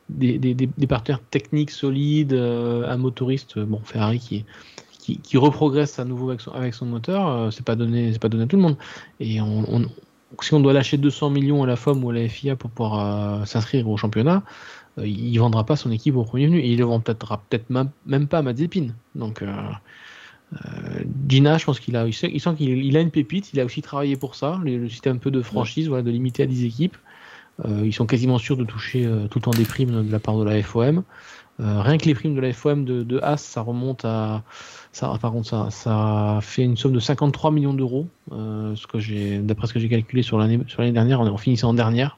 [0.10, 4.46] des, des, des, partenaires techniques solides, euh, un motoriste, bon, Ferrari qui,
[5.00, 8.22] qui, qui reprogresse à nouveau avec son, avec son moteur, euh, c'est pas donné, c'est
[8.22, 8.78] pas donné à tout le monde.
[9.20, 9.90] Et on,
[10.42, 13.42] si on doit lâcher 200 millions à la FOM ou à la FIA pour pouvoir
[13.42, 14.44] euh, s'inscrire au championnat,
[15.00, 18.28] il vendra pas son équipe au premier venu et il ne vendra peut-être même, même
[18.28, 18.88] pas à Mazepin.
[19.14, 19.44] Donc
[21.30, 23.54] Gina, je pense qu'il a, il sent, qu'il il a une pépite.
[23.54, 26.42] Il a aussi travaillé pour ça, le, système un peu de franchise, voilà, de limiter
[26.42, 26.98] à 10 équipes.
[27.66, 30.20] Euh, ils sont quasiment sûrs de toucher euh, tout le temps des primes de la
[30.20, 31.04] part de la FOM.
[31.60, 34.44] Euh, rien que les primes de la FOM de, de As, ça remonte à.
[34.92, 39.90] Ça, par contre, ça, fait une somme de 53 millions d'euros, d'après ce que j'ai
[39.90, 40.60] calculé sur l'année,
[40.92, 42.18] dernière, on, finissait en dernière,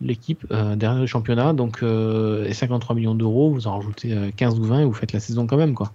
[0.00, 1.54] l'équipe, dernière du championnat.
[1.54, 5.18] Donc, et 53 millions d'euros, vous en rajoutez 15 ou 20 et vous faites la
[5.18, 5.92] saison quand même, quoi.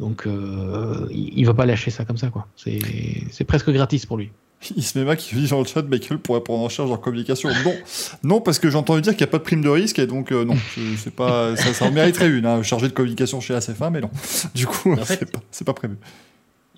[0.00, 4.32] Donc, il, il va pas lâcher ça comme ça, c'est presque gratis pour lui.
[4.76, 7.48] Ismema qui dit dans le chat, Michael pourrait prendre en charge leur communication.
[7.64, 7.74] Non,
[8.22, 10.06] non parce que j'ai entendu dire qu'il n'y a pas de prime de risque et
[10.06, 10.56] donc euh, non,
[10.96, 14.10] c'est pas, ça, ça en mériterait une, hein, chargé de communication chez ACF1, mais non.
[14.54, 15.96] Du coup, c'est pas, pas, prévu.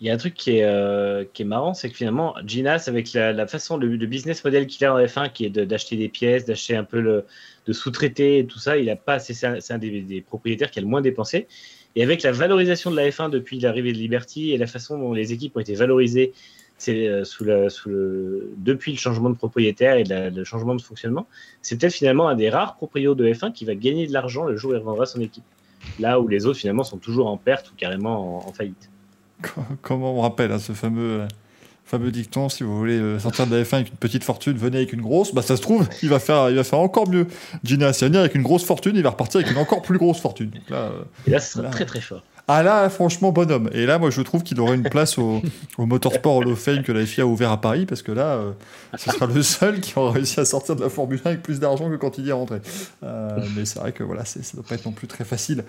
[0.00, 2.84] Il y a un truc qui est, euh, qui est marrant, c'est que finalement, Ginas,
[2.86, 6.44] avec la, façon, de business model qu'il a en F1, qui est d'acheter des pièces,
[6.44, 7.24] d'acheter un peu le,
[7.66, 10.82] de sous-traiter et tout ça, il a pas, c'est un, des, des, propriétaires qui a
[10.82, 11.48] le moins dépensé.
[11.96, 15.12] Et avec la valorisation de la F1 depuis l'arrivée de Liberty et la façon dont
[15.12, 16.32] les équipes ont été valorisées
[16.78, 21.26] c'est euh, sous, sous le, depuis le changement de propriétaire et le changement de fonctionnement,
[21.60, 24.56] c'est peut-être finalement un des rares proprios de F1 qui va gagner de l'argent le
[24.56, 25.44] jour où il revendra son équipe.
[25.98, 28.90] Là où les autres finalement sont toujours en perte ou carrément en, faillite.
[29.82, 31.26] Comment on rappelle hein, ce fameux,
[31.84, 34.78] fameux dicton si vous voulez euh, sortir de la F1 avec une petite fortune, venez
[34.78, 35.34] avec une grosse.
[35.34, 37.26] Bah ça se trouve, il va faire, il va faire encore mieux.
[37.64, 40.52] Gina Assiani avec une grosse fortune, il va repartir avec une encore plus grosse fortune.
[40.68, 40.92] là,
[41.26, 42.22] et là, ce sera très très fort.
[42.50, 43.68] Ah là, franchement, bonhomme.
[43.74, 45.42] Et là, moi, je trouve qu'il aurait une place au,
[45.76, 48.36] au Motorsport Hall of Fame que la FIA a ouvert à Paris, parce que là,
[48.36, 48.52] euh,
[48.96, 51.60] ce sera le seul qui aura réussi à sortir de la Formule 1 avec plus
[51.60, 52.60] d'argent que quand il y est rentré.
[53.04, 55.62] Euh, mais c'est vrai que voilà, ça ne doit pas être non plus très facile.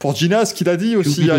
[0.00, 1.30] Pour Gina, ce qu'il a dit aussi.
[1.30, 1.38] Ah,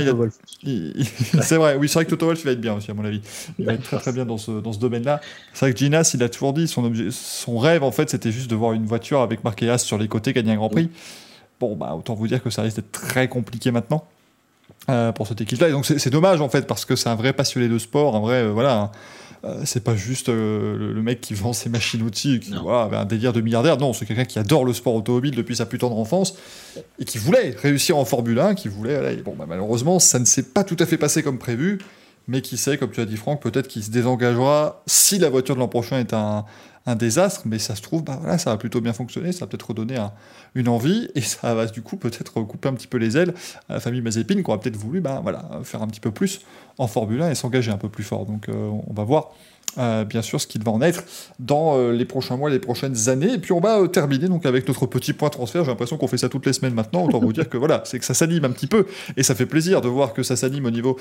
[1.42, 3.20] c'est vrai, oui, c'est vrai que Toto Wolff, va être bien aussi, à mon avis.
[3.60, 5.20] Il va être très très bien dans ce, dans ce domaine-là.
[5.54, 8.50] C'est vrai que Gina, il a toujours dit, son, son rêve, en fait, c'était juste
[8.50, 10.90] de voir une voiture avec marqué As sur les côtés gagner un Grand Prix.
[11.60, 14.08] Bon, bah, autant vous dire que ça risque d'être très compliqué maintenant.
[14.88, 15.70] Euh, pour cette équipe-là.
[15.70, 18.20] Et donc c'est dommage en fait parce que c'est un vrai passionné de sport, un
[18.20, 18.92] vrai euh, voilà.
[19.44, 23.06] Euh, c'est pas juste le, mec qui vend ses machines outils, qui voilà, avait un
[23.06, 23.78] délire de milliardaire.
[23.78, 26.36] Non, c'est quelqu'un qui adore le sport automobile depuis sa plus tendre enfance
[27.00, 29.16] et qui voulait réussir en Formule 1, qui voulait.
[29.18, 31.80] bon, bah, malheureusement, ça ne s'est pas tout à fait passé comme prévu.
[32.28, 35.54] Mais qui sait, comme tu as dit Franck, peut-être qu'il se désengagera si la voiture
[35.54, 36.46] de l'an prochain est un,
[36.86, 39.48] un désastre, mais ça se trouve, bah voilà, ça va plutôt bien fonctionner, ça va
[39.48, 39.98] peut-être redonner
[40.54, 43.34] une envie, et ça va du coup peut-être couper un petit peu les ailes
[43.70, 46.42] à la famille Mazepin, qui aura peut-être voulu bah, voilà, faire un petit peu plus
[46.78, 48.26] en Formule 1 et s'engager un peu plus fort.
[48.26, 49.32] Donc euh, on va voir
[49.78, 51.04] bien sûr ce qu'il va en être
[51.40, 53.34] dans les prochains mois, les prochaines années.
[53.34, 55.64] Et puis on va terminer donc avec notre petit point transfert.
[55.64, 57.06] J'ai l'impression qu'on fait ça toutes les semaines maintenant.
[57.06, 58.86] Autant vous dire que voilà, c'est que ça s'anime un petit peu
[59.18, 60.98] et ça fait plaisir de voir que ça s'anime au niveau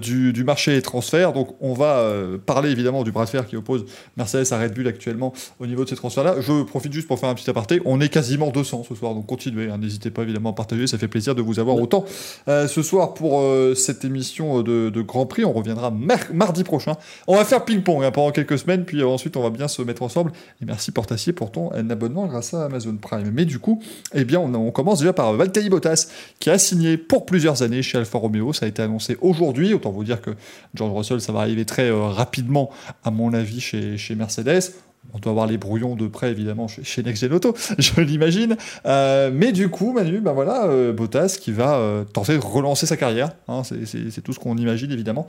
[0.00, 1.32] du, du, marché des transferts.
[1.32, 2.04] Donc on va
[2.44, 3.84] parler évidemment du bras de fer qui oppose
[4.16, 6.36] Mercedes à Red Bull actuellement au niveau de ces transferts-là.
[6.40, 7.80] Je profite juste pour faire un petit aparté.
[7.84, 9.70] On est quasiment 200 ce soir, donc continuez.
[9.70, 9.78] Hein.
[9.78, 10.86] N'hésitez pas évidemment à partager.
[10.86, 12.04] Ça fait plaisir de vous avoir autant
[12.46, 13.42] ce soir pour
[13.76, 15.44] cette émission de, Grand Prix.
[15.44, 15.92] On reviendra
[16.32, 16.94] mardi prochain.
[17.26, 20.00] On va faire ping-pong hein, pendant quelques semaines, puis ensuite on va bien se mettre
[20.00, 20.32] ensemble.
[20.62, 23.30] Et merci Portassier pour ton abonnement grâce à Amazon Prime.
[23.30, 23.82] Mais du coup,
[24.14, 27.98] eh bien, on, commence déjà par Valtteri Bottas, qui a signé pour plusieurs années chez
[27.98, 28.54] Alfa Romeo.
[28.54, 29.74] Ça a été annoncé aujourd'hui.
[29.74, 30.30] Autant vous dire que
[30.74, 32.70] George Russell, ça va arriver très euh, rapidement,
[33.04, 34.72] à mon avis, chez, chez Mercedes.
[35.12, 38.56] On doit avoir les brouillons de près, évidemment, chez, Next Auto, je l'imagine.
[38.86, 42.96] Euh, mais du coup, Manu, ben voilà, euh, Bottas qui va tenter de relancer sa
[42.96, 43.32] carrière.
[43.46, 45.26] Hein, c'est tout ce qu'on imagine, évidemment,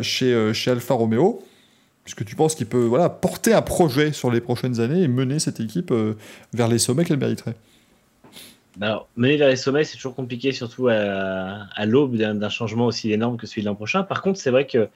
[0.00, 1.42] chez, chez Alfa Romeo.
[2.06, 5.08] Est-ce que tu penses qu'il peut voilà, porter un projet sur les prochaines années et
[5.08, 5.92] mener cette équipe
[6.52, 7.56] vers les sommets qu'elle mériterait?
[8.80, 13.38] Alors, mener vers les sommets, c'est toujours compliqué, surtout à, l'aube d'un changement aussi énorme
[13.38, 14.02] que celui de l'an prochain.
[14.02, 14.88] Par contre, c'est vrai que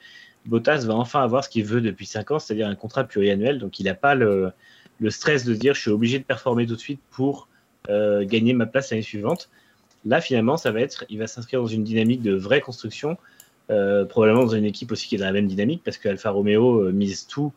[0.45, 3.57] Bottas va enfin avoir ce qu'il veut depuis 5 ans, c'est-à-dire un contrat pluriannuel.
[3.57, 4.53] Donc, il n'a pas le,
[5.09, 7.47] stress de dire je suis obligé de performer tout de suite pour
[7.89, 9.49] euh, gagner ma place l'année suivante.
[10.05, 13.17] Là, finalement, ça va être, il va s'inscrire dans une dynamique de vraie construction,
[13.69, 16.83] euh, probablement dans une équipe aussi qui est dans la même dynamique, parce qu'Alfa Romeo
[16.83, 17.53] euh, mise tout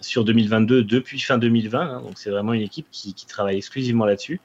[0.00, 1.80] sur 2022 depuis fin 2020.
[1.80, 4.40] Hein, donc c'est vraiment une équipe qui, travaille exclusivement là-dessus.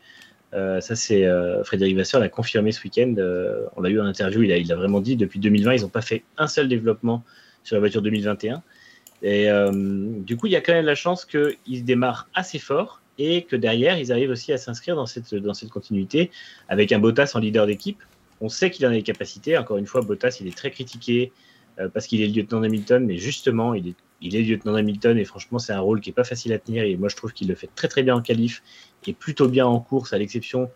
[0.54, 3.16] Euh, ça, c'est euh, Frédéric Vasseur l'a confirmé ce week-end.
[3.18, 5.82] Euh, on l'a eu en interview, il a, il a vraiment dit depuis 2020, ils
[5.82, 7.24] n'ont pas fait un seul développement
[7.64, 8.62] sur la voiture 2021.
[9.26, 13.44] Et du coup, il y a quand même la chance qu'ils démarrent assez fort et
[13.44, 16.30] que derrière, ils arrivent aussi à s'inscrire dans cette, dans cette continuité
[16.68, 18.04] avec un Bottas en leader d'équipe.
[18.44, 19.58] On sait qu'il en a les capacités.
[19.58, 21.32] Encore une fois, Bottas, il est très critiqué
[21.94, 25.74] parce qu'il est le lieutenant d'Hamilton, mais justement, il est lieutenant Hamilton et franchement, c'est
[25.74, 26.84] un rôle qui est pas facile à tenir.
[26.84, 28.62] Et moi, je trouve qu'il le fait très très bien en qualif
[29.08, 30.70] et plutôt bien en course, à l'exception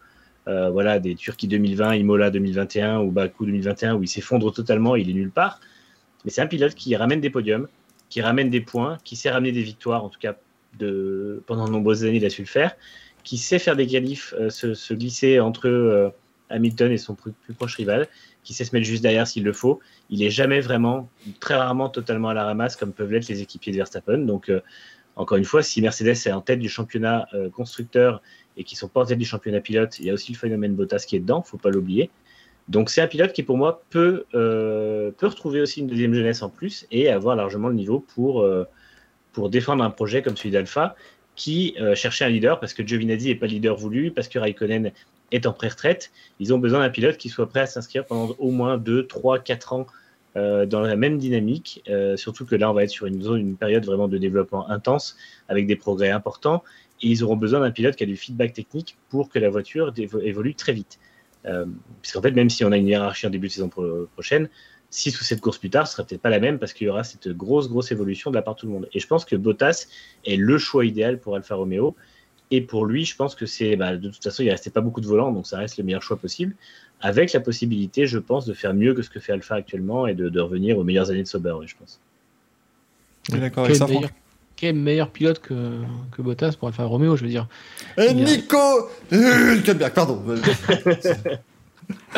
[0.47, 5.09] euh, voilà, des Turquie 2020, Imola 2021 ou Baku 2021 où il s'effondre totalement, il
[5.09, 5.59] est nulle part.
[6.23, 7.67] Mais c'est un pilote qui ramène des podiums,
[8.09, 10.35] qui ramène des points, qui sait ramener des victoires, en tout cas
[11.47, 12.75] pendant de nombreuses années, il a su le faire,
[13.23, 16.09] qui sait faire des qualifs, euh, se, glisser entre euh,
[16.49, 18.07] Hamilton et son plus proche rival,
[18.43, 19.79] qui sait se mettre juste derrière s'il le faut.
[20.09, 21.09] Il est jamais vraiment,
[21.39, 24.19] très rarement totalement à la ramasse comme peuvent l'être les équipiers de Verstappen.
[24.19, 24.61] Donc, euh,
[25.15, 28.21] encore une fois, si Mercedes est en tête du championnat euh, constructeur
[28.55, 30.75] et qu'ils sont pas en tête du championnat pilote, il y a aussi le phénomène
[30.75, 32.09] Bottas qui est dedans, faut pas l'oublier.
[32.69, 36.41] Donc, c'est un pilote qui, pour moi, peut, euh, peut retrouver aussi une deuxième jeunesse
[36.41, 38.45] en plus et avoir largement le niveau pour,
[39.31, 40.95] pour défendre un projet comme celui d'Alpha
[41.35, 44.91] qui cherchait un leader parce que Giovinazzi n'est pas le leader voulu, parce que Raikkonen
[45.31, 48.51] est en pré-retraite, ils ont besoin d'un pilote qui soit prêt à s'inscrire pendant au
[48.51, 49.87] moins 2, 3, 4 ans
[50.37, 53.85] euh, dans la même dynamique, euh, surtout que là, on va être sur une période
[53.85, 55.17] vraiment de développement intense,
[55.49, 56.63] avec des progrès importants,
[57.01, 59.93] et ils auront besoin d'un pilote qui a du feedback technique pour que la voiture
[59.97, 60.99] évolue très vite.
[61.45, 61.65] Euh,
[62.01, 64.49] Puisqu'en fait, même si on a une hiérarchie en début de saison prochaine,
[64.89, 66.89] 6 ou 7 courses plus tard, ce sera peut-être pas la même parce qu'il y
[66.89, 68.89] aura cette grosse, grosse évolution de la part de tout le monde.
[68.93, 69.87] Et je pense que Bottas
[70.25, 71.95] est le choix idéal pour Alfa Romeo.
[72.51, 75.01] Et pour lui, je pense que c'est, bah, de toute façon, il restait pas beaucoup
[75.01, 76.55] de volants, donc ça reste le meilleur choix possible,
[77.01, 80.13] avec la possibilité, je pense, de faire mieux que ce que fait Alpha actuellement et
[80.15, 81.99] de, revenir aux meilleures années de Sauber, je pense.
[83.29, 84.11] d'accord avec ça, meilleur,
[84.55, 87.47] Quel meilleur pilote que, que Bottas pour Alfa Romeo, je veux dire.
[87.97, 90.23] Et Nico Hülkenberg, pardon.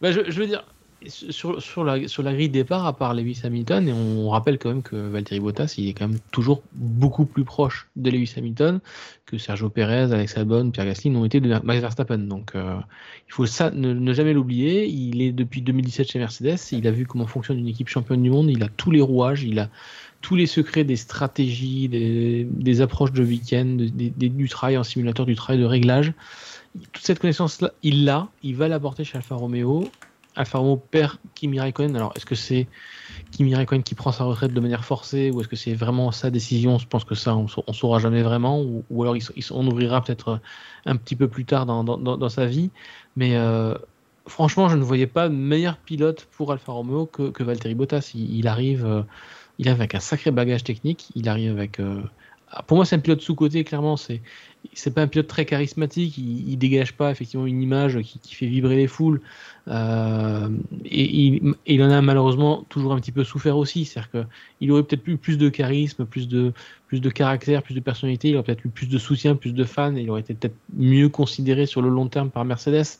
[0.00, 0.64] bah, je, je veux dire,
[1.08, 4.96] sur, la, grille de départ, à part Lewis Hamilton, et on rappelle quand même que
[4.96, 8.80] Valtteri Bottas, il est quand même toujours beaucoup plus proche de Lewis Hamilton
[9.26, 12.18] que Sergio Perez, Alex Albon, Pierre Gasly n'ont été de Max Verstappen.
[12.18, 12.76] Donc euh,
[13.28, 14.86] il faut ça ne, jamais l'oublier.
[14.86, 18.30] Il est depuis 2017 chez Mercedes, il a vu comment fonctionne une équipe championne du
[18.30, 19.70] monde, il a tous les rouages, il a
[20.20, 25.60] tous les secrets des stratégies, des, approches de week-end, du travail en simulateur, du travail
[25.60, 26.12] de réglage.
[26.92, 29.90] Toute cette connaissance-là, il l'a, il va l'apporter chez Alfa Romeo
[30.34, 31.94] Alfa Romeo perd Kimi Raikkonen.
[31.96, 32.66] Alors, est-ce que c'est
[33.30, 36.30] Kimi Raikkonen qui prend sa retraite de manière forcée ou est-ce que c'est vraiment sa
[36.30, 36.78] décision?
[36.78, 38.62] Je pense que ça, on, ne saura jamais vraiment.
[38.62, 39.16] Ou, alors,
[39.50, 40.40] on ouvrira peut-être
[40.86, 42.70] un petit peu plus tard dans, sa vie.
[43.16, 43.74] Mais euh,
[44.26, 48.12] franchement, je ne voyais pas meilleur pilote pour Alfa Romeo que, Valtteri Bottas.
[48.14, 49.02] Il, arrive, euh,
[49.58, 51.10] il avec un sacré bagage technique.
[51.14, 51.78] Il arrive avec.
[51.78, 52.02] Euh,
[52.66, 53.96] pour moi, c'est un pilote sous-côté, clairement.
[53.96, 54.22] C'est
[54.74, 58.76] c'est pas un pilote très charismatique, il, dégage pas effectivement une image qui, fait vibrer
[58.76, 59.20] les foules.
[59.68, 60.48] Euh,
[60.84, 63.84] et, il, en a malheureusement toujours un petit peu souffert aussi.
[63.84, 64.26] C'est-à-dire
[64.58, 66.52] qu'il aurait peut-être eu plus de charisme, plus de,
[67.10, 70.08] caractère, plus de personnalité, il aurait peut-être eu plus de soutien, plus de fans, il
[70.10, 72.98] aurait été peut-être mieux considéré sur le long terme par Mercedes.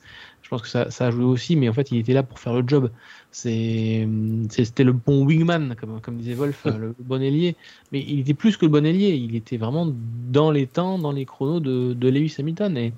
[0.53, 2.39] Je pense que ça, ça, a joué aussi, mais en fait, il était là pour
[2.39, 2.91] faire le job.
[3.31, 7.57] C'était le bon wingman, comme, comme disait Wolf, le bon ailier.
[7.91, 9.15] Mais il était plus que le bon ailier.
[9.15, 9.91] Il était vraiment
[10.31, 12.77] dans les temps, dans les chronos de, de Lewis Hamilton.
[12.77, 12.93] Et,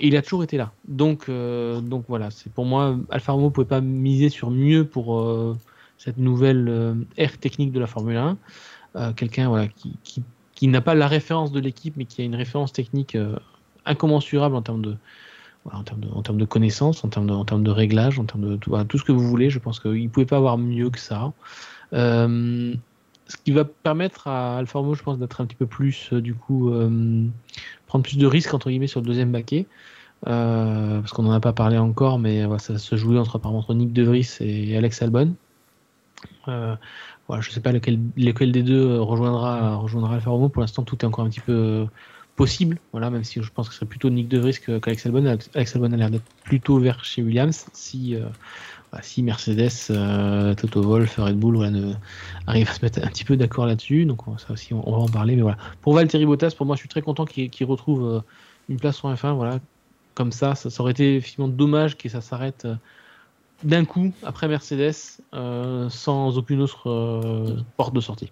[0.00, 0.70] il a toujours été là.
[0.86, 4.84] Donc, euh, donc voilà, c'est pour moi, Alfa Romeo ne pouvait pas miser sur mieux
[4.84, 5.56] pour euh,
[5.96, 8.36] cette nouvelle euh, ère technique de la Formule 1.
[9.16, 10.22] Quelqu'un voilà, qui, qui,
[10.54, 13.16] qui n'a pas la référence de l'équipe, mais qui a une référence technique
[13.86, 14.96] incommensurable en termes de,
[15.70, 19.26] en termes de, connaissances, en termes de, réglages, en termes de tout, ce que vous
[19.26, 19.50] voulez.
[19.50, 21.32] Je pense qu'il ne pouvait pas avoir mieux que ça.
[21.92, 22.74] Euh,
[23.28, 26.20] ce qui va permettre à Alfa Romeo, je pense, d'être un petit peu plus, euh,
[26.20, 27.24] du coup, euh,
[27.86, 29.66] prendre plus de risques, entre guillemets, sur le deuxième baquet.
[30.24, 34.02] parce qu'on n'en a pas parlé encore, mais ça se jouait entre, entre Nick De
[34.02, 35.34] Vries et Alex Albon.
[36.46, 36.78] voilà,
[37.40, 40.48] je ne sais pas lequel, lequel, des deux rejoindra, rejoindra Alfa Romeo.
[40.48, 41.86] Pour l'instant, tout est encore un petit peu
[42.36, 45.26] possible, voilà, même si je pense que ce serait plutôt Nick De Vries qu'Alex Albon.
[45.54, 48.26] Alex Albon a l'air d'être plutôt vers chez Williams si, euh,
[48.90, 51.92] bah, si Mercedes, euh, Toto Wolff, Red Bull voilà, ne,
[52.46, 54.06] arrive à se mettre un petit peu d'accord là-dessus.
[54.06, 55.36] Donc ça aussi, on, va en parler.
[55.36, 55.58] Mais voilà.
[55.82, 58.20] Pour Valtteri Bottas, pour moi, je suis très content qu'il retrouve euh,
[58.68, 59.34] une place en F1.
[59.34, 59.60] Voilà.
[60.14, 62.66] Comme ça, ça, aurait été finalement dommage que ça s'arrête
[63.62, 64.92] d'un coup après Mercedes
[65.32, 68.30] sans aucune autre porte de sortie.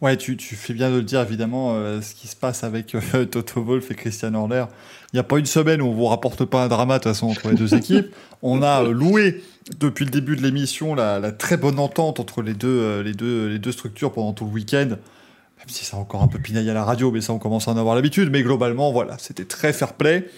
[0.00, 2.94] Ouais, tu, tu, fais bien de le dire, évidemment, euh, ce qui se passe avec
[2.94, 4.66] euh, Toto Wolff et Christian Horner.
[5.12, 7.12] Il n'y a pas une semaine où on vous rapporte pas un drama, de toute
[7.12, 8.14] façon, entre les deux équipes.
[8.42, 9.42] On a euh, loué,
[9.80, 13.48] depuis le début de l'émission, la, la, très bonne entente entre les deux, les, deux,
[13.48, 14.88] les deux structures pendant tout le week-end.
[14.88, 17.72] Même si a encore un peu pinaille à la radio, mais ça, on commence à
[17.72, 18.30] en avoir l'habitude.
[18.30, 20.28] Mais globalement, voilà, c'était très fair play.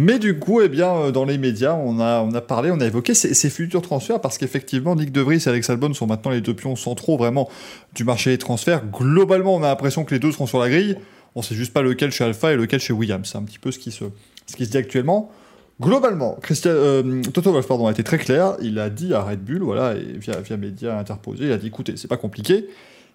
[0.00, 3.14] Mais du coup, eh bien, euh, dans les médias, on a, parlé, on a évoqué
[3.14, 6.54] ces, futurs transferts parce qu'effectivement, Nick De Vries et Alex Albon sont maintenant les deux
[6.54, 7.48] pions centraux vraiment
[7.96, 8.86] du marché des transferts.
[8.86, 10.96] Globalement, on a l'impression que les deux seront sur la grille.
[11.34, 13.28] On sait juste pas lequel chez Alpha et lequel chez Williams.
[13.32, 14.04] C'est un petit peu ce qui se,
[14.46, 15.32] ce qui se dit actuellement.
[15.80, 18.54] Globalement, Christian, euh, Toto Wolff pardon, a été très clair.
[18.62, 21.96] Il a dit à Red Bull, voilà, via, via médias interposés, il a dit écoutez,
[21.96, 22.68] c'est pas compliqué.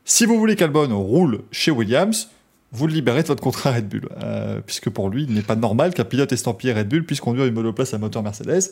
[0.03, 2.27] Si vous voulez qu'Albon roule chez Williams,
[2.73, 4.09] vous le libérez de votre contrat Red Bull.
[4.23, 7.45] Euh, puisque pour lui, il n'est pas normal qu'un pilote estampillé Red Bull puisse conduire
[7.45, 8.71] une monoplace à moteur Mercedes.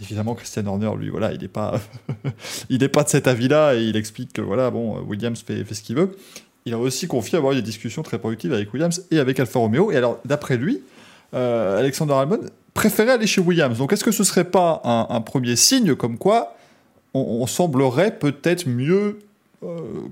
[0.00, 1.80] Évidemment, Christian Horner, lui, voilà, il n'est pas,
[2.92, 6.16] pas de cet avis-là et il explique que voilà, bon, Williams fait, ce qu'il veut.
[6.64, 9.58] Il a aussi confié avoir eu des discussions très productives avec Williams et avec Alfa
[9.58, 9.90] Romeo.
[9.90, 10.80] Et alors, d'après lui,
[11.34, 12.40] euh, Alexander Albon
[12.72, 13.78] préférait aller chez Williams.
[13.78, 16.56] Donc, est-ce que ce serait pas un, premier signe comme quoi
[17.16, 19.18] on semblerait peut-être mieux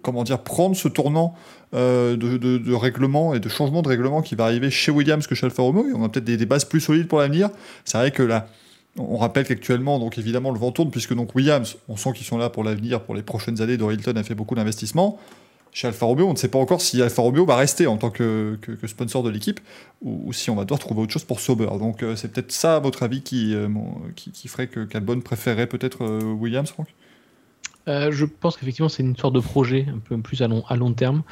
[0.02, 1.34] comment dire, prendre ce tournant
[1.74, 5.46] euh, de, règlement et de changement de règlement qui va arriver chez Williams que chez
[5.46, 5.86] Alfa Romeo.
[5.94, 7.48] on a peut-être des, bases plus solides pour l'avenir.
[7.84, 8.48] C'est vrai que là,
[8.98, 12.36] on rappelle qu'actuellement, donc évidemment, le vent tourne puisque donc Williams, on sent qu'ils sont
[12.36, 13.78] là pour l'avenir, pour les prochaines années.
[13.78, 15.18] Dorilton a fait beaucoup d'investissements.
[15.74, 18.10] Chez Alfa Romeo, on ne sait pas encore si Alfa Romeo va rester en tant
[18.10, 19.58] que, sponsor de l'équipe
[20.02, 21.68] ou, si on va devoir trouver autre chose pour Sauber.
[21.78, 23.56] Donc euh, c'est peut-être ça, à votre avis, qui,
[24.14, 26.04] qui, ferait que Calbon préférerait peut-être
[26.38, 26.88] Williams, Franck?
[27.88, 31.22] Euh, je pense qu'effectivement c'est une sorte de projet un peu plus à long, terme.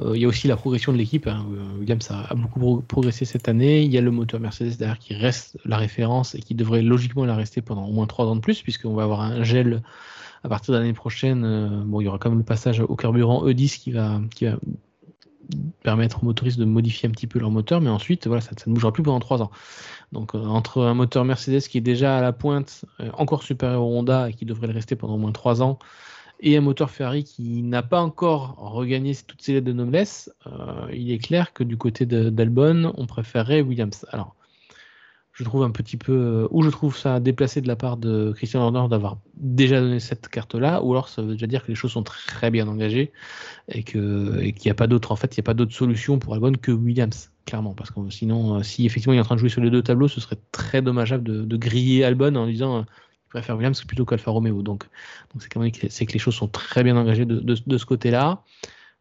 [0.00, 1.26] Euh, il y a aussi la progression de l'équipe.
[1.26, 1.46] Hein.
[1.52, 3.82] Euh, Williams a, beaucoup progressé cette année.
[3.82, 7.24] Il y a le moteur Mercedes derrière qui reste la référence et qui devrait logiquement
[7.24, 9.82] la rester pendant au moins trois ans de plus, puisqu'on va avoir un gel
[10.42, 11.84] à partir de l'année prochaine.
[11.86, 14.58] bon, il y aura quand même le passage au carburant E10 qui va, qui va
[15.82, 18.64] permettre aux motoristes de modifier un petit peu leur moteur, mais ensuite, voilà, ça, ça
[18.66, 19.50] ne bougera plus pendant trois ans.
[20.14, 23.82] Donc euh, entre un moteur Mercedes qui est déjà à la pointe, euh, encore supérieur
[23.82, 25.78] au Honda et qui devrait le rester pendant au moins 3 ans,
[26.40, 30.88] et un moteur Ferrari qui n'a pas encore regagné toutes ses lettres de noblesse, euh,
[30.92, 34.06] il est clair que du côté d'Albon, on préférerait Williams.
[34.10, 34.34] Alors,
[35.32, 38.62] je trouve un petit peu, ou je trouve ça déplacé de la part de Christian
[38.62, 41.92] Horner d'avoir déjà donné cette carte-là, ou alors ça veut déjà dire que les choses
[41.92, 43.12] sont très bien engagées
[43.68, 46.34] et qu'il n'y a pas d'autre, en fait, il n'y a pas d'autre solution pour
[46.34, 47.74] Albon que Williams clairement.
[47.74, 49.82] Parce que sinon, euh, si effectivement il est en train de jouer sur les deux
[49.82, 54.04] tableaux, ce serait très dommageable de, griller Albon en disant qu'il euh, préfère Williams plutôt
[54.04, 54.62] qu'Alfa Romeo.
[54.62, 54.84] Donc,
[55.38, 58.42] c'est quand même c'est que les choses sont très bien engagées de, ce côté-là.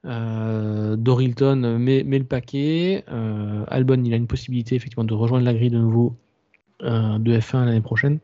[0.05, 3.05] Euh, Dorilton met, met, le paquet.
[3.67, 6.15] Albon, il a une possibilité effectivement de rejoindre la grille de nouveau
[6.81, 8.19] de F1 l'année prochaine.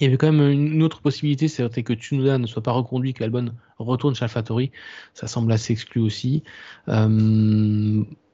[0.00, 3.12] Il y avait quand même une autre possibilité, c'est que Tsunoda ne soit pas reconduit,
[3.12, 4.70] qu'Albon retourne chez AlphaTauri.
[5.12, 6.42] Ça semble assez exclu aussi.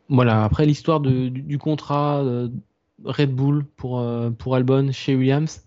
[0.09, 2.49] Voilà, après l'histoire du, contrat euh,
[3.05, 5.65] Red Bull pour, euh, pour Albon chez Williams,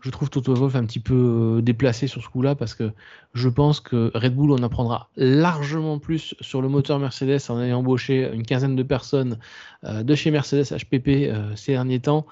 [0.00, 2.92] je trouve Toto Wolff un petit peu euh, déplacé sur ce coup-là parce que
[3.34, 7.80] je pense que Red Bull en apprendra largement plus sur le moteur Mercedes en ayant
[7.80, 9.38] embauché une quinzaine de personnes
[9.82, 12.26] de chez Mercedes HPP ces derniers temps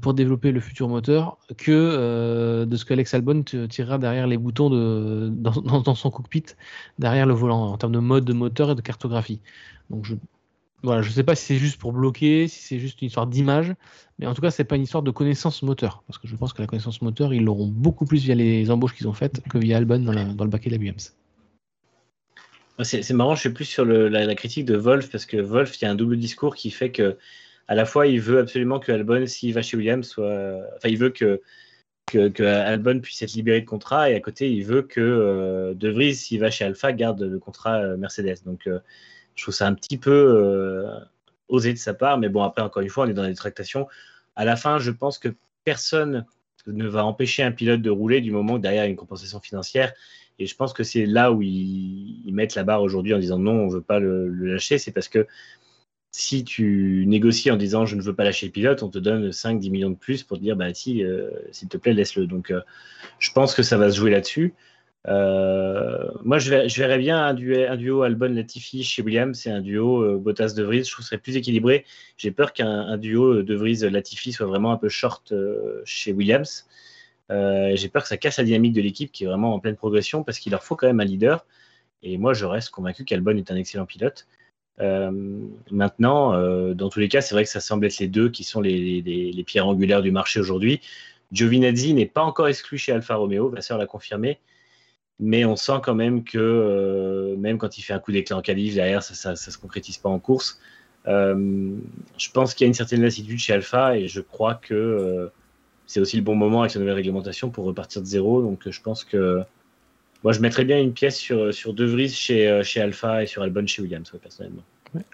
[0.00, 5.80] pour développer le futur moteur que de ce qu'Alex Albon tirera derrière les boutons dans,
[5.82, 6.46] dans, son cockpit,
[6.98, 9.40] derrière le volant en termes de mode de moteur et de cartographie.
[9.90, 10.14] Donc je,
[10.82, 13.26] voilà, je ne sais pas si c'est juste pour bloquer, si c'est juste une histoire
[13.26, 13.74] d'image,
[14.18, 16.52] mais en tout cas, c'est pas une histoire de connaissance moteur, parce que je pense
[16.52, 19.58] que la connaissance moteur, ils l'auront beaucoup plus via les embauches qu'ils ont faites que
[19.58, 21.14] via Albon dans, dans le baquet de la Williams.
[22.84, 25.88] C'est marrant, je suis plus sur la, critique de Wolf, parce que Wolf, il y
[25.88, 27.16] a un double discours qui fait que,
[27.66, 30.60] à la fois, il veut absolument que Albon, s'il va chez Williams, soit.
[30.76, 31.40] Enfin, il veut que,
[32.06, 35.88] que, Albon puisse être libéré de contrat, et à côté, il veut que euh, De
[35.88, 38.44] Vries, s'il va chez Alpha, garde le contrat euh, Mercedes.
[38.46, 38.68] Donc.
[38.68, 38.78] Euh,
[39.38, 40.98] je trouve ça un petit peu euh,
[41.48, 43.86] osé de sa part, mais bon, après, encore une fois, on est dans des tractations.
[44.34, 45.28] À la fin, je pense que
[45.62, 46.26] personne
[46.66, 49.92] ne va empêcher un pilote de rouler du moment que derrière une compensation financière.
[50.40, 53.52] Et je pense que c'est là où ils, mettent la barre aujourd'hui en disant non,
[53.52, 54.76] on ne veut pas le, lâcher.
[54.78, 55.28] C'est parce que
[56.10, 59.30] si tu négocies en disant je ne veux pas lâcher le pilote, on te donne
[59.30, 62.26] 5-10 millions de plus pour te dire bah si, euh, s'il te plaît, laisse-le.
[62.26, 62.60] Donc euh,
[63.20, 64.54] je pense que ça va se jouer là-dessus.
[65.08, 70.62] Euh, moi, je, verrais bien un duo, Albon-Latifi chez Williams c'est un duo euh, Bottas-De
[70.62, 70.84] Vries.
[70.84, 71.84] Je trouve que ce serait plus équilibré.
[72.16, 76.66] J'ai peur qu'un duo De Vries-Latifi soit vraiment un peu short euh, chez Williams.
[77.30, 80.24] J'ai peur que ça casse la dynamique de l'équipe qui est vraiment en pleine progression
[80.24, 81.44] parce qu'il leur faut quand même un leader.
[82.02, 84.26] Et moi, je reste convaincu qu'Albon est un excellent pilote.
[85.70, 86.32] maintenant,
[86.74, 89.02] dans tous les cas, c'est vrai que ça semble être les deux qui sont les,
[89.02, 90.80] les pierres angulaires du marché aujourd'hui.
[91.32, 94.38] Giovinazzi n'est pas encore exclu chez Alfa Romeo, Vasseur l'a confirmé
[95.20, 98.42] mais on sent quand même que euh, même quand il fait un coup d'éclat en
[98.42, 100.60] qualif, derrière, ça ne se concrétise pas en course.
[101.06, 101.74] Euh,
[102.18, 105.28] je pense qu'il y a une certaine lassitude chez Alpha et je crois que euh,
[105.86, 108.42] c'est aussi le bon moment avec la nouvelle réglementation pour repartir de zéro.
[108.42, 109.42] Donc je pense que
[110.22, 113.42] moi je mettrais bien une pièce sur, sur De Vries chez, chez Alpha et sur
[113.42, 114.62] Albon chez Williams, personnellement.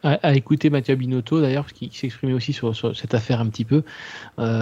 [0.03, 3.83] À, écouter Mathieu Binotto d'ailleurs, qui, s'exprimait aussi sur, cette affaire un petit peu,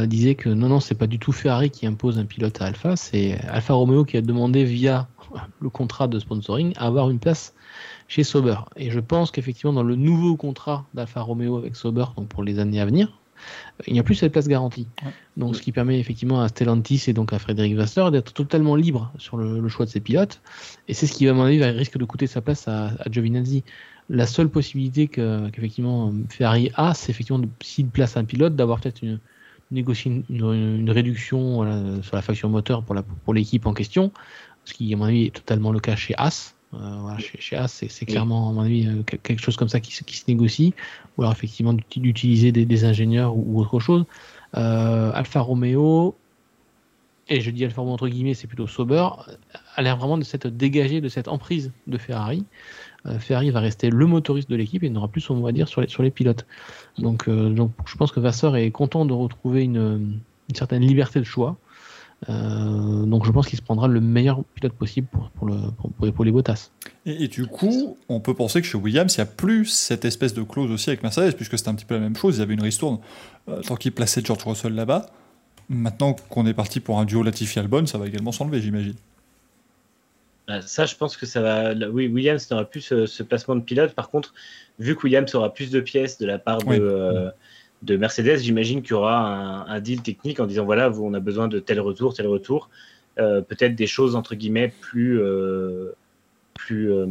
[0.06, 2.96] disait que non, non, c'est pas du tout Ferrari qui impose un pilote à Alpha,
[2.96, 5.08] c'est Alfa Romeo qui a demandé via
[5.60, 7.54] le contrat de sponsoring à avoir une place
[8.08, 8.56] chez Sauber.
[8.76, 12.58] Et je pense qu'effectivement, dans le nouveau contrat d'Alfa Romeo avec Sauber, donc pour les
[12.58, 13.18] années à venir,
[13.86, 14.86] il n'y a plus cette place garantie.
[15.36, 19.12] Donc, ce qui permet effectivement à Stellantis et donc à Frédéric Vasseur d'être totalement libre
[19.18, 20.40] sur le, choix de ses pilotes.
[20.88, 23.64] Et c'est ce qui, à mon avis, risque de coûter sa place à, à Giovinazzi.
[24.08, 29.20] La seule possibilité qu'effectivement Ferrari a, c'est effectivement, s'il place un pilote, d'avoir peut-être une,
[29.70, 34.12] négocier une, réduction sur la faction moteur pour l'équipe en question,
[34.64, 36.54] ce qui, à mon avis, est totalement le cas chez As.
[36.74, 40.24] Euh, chez, As, c'est clairement, à mon avis, euh, quelque chose comme ça qui, se
[40.28, 40.74] négocie,
[41.16, 44.04] ou alors effectivement d'utiliser des, ingénieurs ou, autre chose.
[44.56, 46.16] Euh, Alfa Romeo,
[47.28, 49.06] et je dis Alfa Romeo entre guillemets, c'est plutôt Sauber,
[49.74, 52.44] a l'air vraiment de s'être dégagé de cette emprise de Ferrari.
[53.18, 55.80] Ferrari va rester le motoriste de l'équipe et n'aura plus son mot à dire sur
[55.80, 56.46] les, sur les pilotes.
[56.98, 60.20] Donc, donc je pense que Vasseur est content de retrouver une,
[60.54, 61.56] certaine liberté de choix.
[62.28, 65.56] Euh, donc je pense qu'il se prendra le meilleur pilote possible pour, pour, le,
[66.12, 66.70] pour, Bottas.
[67.04, 70.34] Et, du coup, on peut penser que chez Williams, il n'y a plus cette espèce
[70.34, 72.36] de clause aussi avec Mercedes, puisque c'était un petit peu la même chose.
[72.36, 72.98] Il y avait une ristourne
[73.48, 75.06] euh, tant qu'il plaçait George Russell là-bas.
[75.68, 78.94] Maintenant qu'on est parti pour un duo Latifi-Albon, ça va également s'enlever, j'imagine.
[80.48, 81.74] Bah, ça, je pense que ça va.
[81.88, 83.94] Oui, Williams n'aura plus ce, placement de pilote.
[83.94, 84.34] Par contre,
[84.78, 86.78] vu que Williams aura plus de pièces de la part de.
[86.78, 87.30] Euh,
[87.82, 91.48] de Mercedes, j'imagine qu'il y aura un, deal technique en disant voilà, on a besoin
[91.48, 92.70] de tel retour, tel retour.
[93.18, 95.92] Euh, peut-être des choses entre guillemets plus, euh,
[96.54, 97.06] plus euh,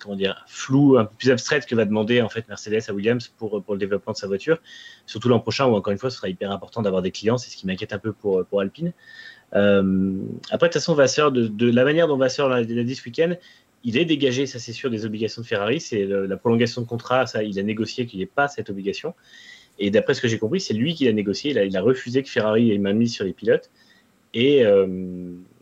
[0.00, 3.28] comment dire, floues, un peu plus abstraites que va demander en fait Mercedes à Williams
[3.28, 4.58] pour, pour le développement de sa voiture.
[5.06, 7.50] Surtout l'an prochain où encore une fois ce sera hyper important d'avoir des clients, c'est
[7.50, 8.92] ce qui m'inquiète un peu pour, pour Alpine.
[9.54, 13.34] Après, de toute façon, Vasseur, de, la manière dont Vasseur l'a dit ce week-end,
[13.84, 15.80] il est dégagé, ça c'est sûr, des obligations de Ferrari.
[15.80, 19.14] C'est la prolongation de contrat, ça, il a négocié qu'il n'y ait pas cette obligation.
[19.78, 21.50] Et d'après ce que j'ai compris, c'est lui qui l'a négocié.
[21.50, 23.70] Il a, refusé que Ferrari ait main mise sur les pilotes.
[24.32, 24.86] Et euh,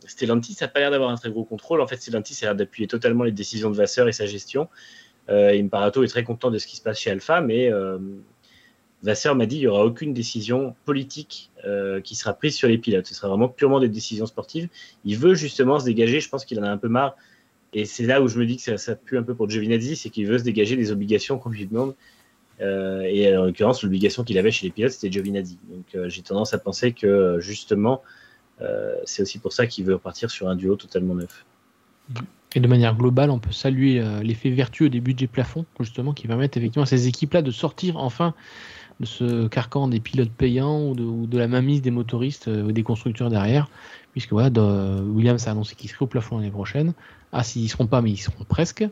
[0.05, 1.81] Stellantis n'a pas l'air d'avoir un très gros contrôle.
[1.81, 4.67] En fait, Stellantis a l'air d'appuyer totalement les décisions de Vasseur et sa gestion.
[5.29, 7.97] Euh, Imparato est très content de ce qui se passe chez Alpha, mais euh,
[9.03, 12.77] Vasseur m'a dit qu'il n'y aura aucune décision politique euh, qui sera prise sur les
[12.77, 13.05] pilotes.
[13.05, 14.69] Ce sera vraiment purement des décisions sportives.
[15.03, 16.21] Il veut justement se dégager.
[16.21, 17.15] Je pense qu'il en a un peu marre.
[17.73, 20.09] Et c'est là où je me dis que ça, pue un peu pour Giovinazzi, c'est
[20.09, 21.95] qu'il veut se dégager des obligations qu'on lui demande
[22.61, 25.57] euh, et en l'occurrence, l'obligation qu'il avait chez les pilotes, c'était Giovinazzi.
[25.69, 28.01] Donc euh, j'ai tendance à penser que justement,
[28.61, 31.45] euh, c'est aussi pour ça qu'il veut repartir sur un duo totalement neuf.
[32.55, 36.55] Et de manière globale, on peut saluer l'effet vertueux des budgets plafonds, justement, qui permettent
[36.55, 38.35] effectivement à ces équipes-là de sortir enfin
[39.05, 43.67] ce carcan des pilotes payants ou de, la mainmise des motoristes ou des constructeurs derrière,
[44.11, 44.49] puisque voilà,
[45.01, 46.93] Williams a annoncé qu'il serait au plafond l'année prochaine.
[47.35, 48.87] Ah, s'ils ne seront pas, mais ils seront presque.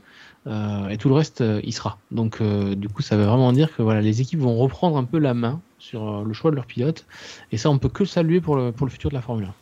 [0.47, 1.99] Euh, et tout le reste, euh, il sera.
[2.09, 5.03] Donc, euh, du coup, ça veut vraiment dire que voilà, les équipes vont reprendre un
[5.03, 7.05] peu la main sur le choix de leur pilote.
[7.51, 9.53] Et ça, on peut que saluer pour le, pour le futur de la Formule 1.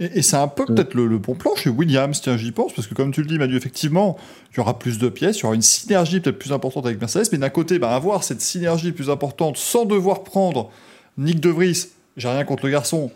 [0.00, 0.74] Et, c'est un peu mm.
[0.74, 3.38] peut-être le, bon plan chez Williams, tiens, j'y pense, parce que comme tu le dis,
[3.38, 4.16] Manu, effectivement,
[4.52, 7.00] il y aura plus de pièces, il y aura une synergie peut-être plus importante avec
[7.00, 10.70] Mercedes, mais d'un côté, bah, avoir cette synergie plus importante sans devoir prendre
[11.18, 13.10] Nick De Vries, j'ai rien contre le garçon,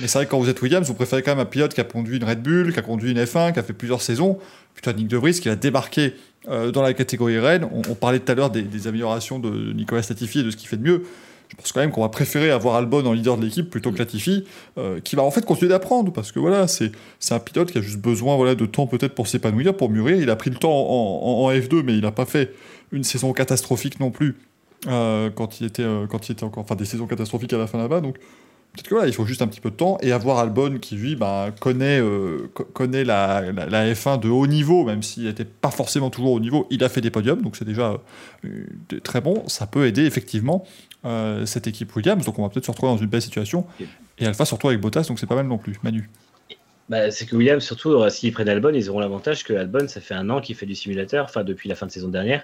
[0.00, 1.80] mais c'est vrai que quand vous êtes Williams, vous préférez quand même un pilote qui
[1.80, 4.38] a conduit une Red Bull, qui a conduit une F1, qui a fait plusieurs saisons,
[4.74, 6.14] plutôt Nick De Vries qui a débarqué
[6.48, 7.68] euh, dans la catégorie Rennes.
[7.88, 10.76] On, parlait tout à l'heure des, améliorations de Nicolas Latifi et de ce qu'il fait
[10.76, 11.04] de mieux.
[11.48, 13.98] Je pense quand même qu'on va préférer avoir Albon en leader de l'équipe plutôt que
[13.98, 14.44] Latifi,
[14.78, 16.92] euh, qui va en fait continuer d'apprendre, parce que voilà, c'est
[17.30, 20.16] un pilote qui a juste besoin voilà, de temps peut-être pour s'épanouir, pour mûrir.
[20.16, 22.52] Il a pris le temps en, F2, mais il n'a pas fait
[22.92, 24.36] une saison catastrophique non plus
[24.88, 26.64] euh, quand, il était, quand il était encore.
[26.64, 28.00] Enfin, des saisons catastrophiques à la fin là-bas.
[28.00, 28.16] Donc
[28.74, 30.96] Peut-être que voilà, il faut juste un petit peu de temps et avoir Albon qui,
[30.96, 36.10] lui, bah, connaît, euh, connaît la, F1 de haut niveau, même s'il n'était pas forcément
[36.10, 36.66] toujours au niveau.
[36.70, 37.96] Il a fait des podiums, donc c'est déjà
[38.44, 38.66] euh,
[39.04, 39.44] très bon.
[39.46, 40.64] Ça peut aider effectivement
[41.04, 43.64] euh, cette équipe Williams, donc on va peut-être se retrouver dans une belle situation.
[44.18, 45.76] Et Alpha surtout avec Bottas, donc c'est pas mal non plus.
[45.84, 46.10] Manu
[46.88, 50.14] bah, c'est que Williams, surtout, s'ils prennent Albon, ils auront l'avantage que Albon, ça fait
[50.14, 52.42] un an qu'il fait du simulateur, enfin depuis la fin de saison dernière.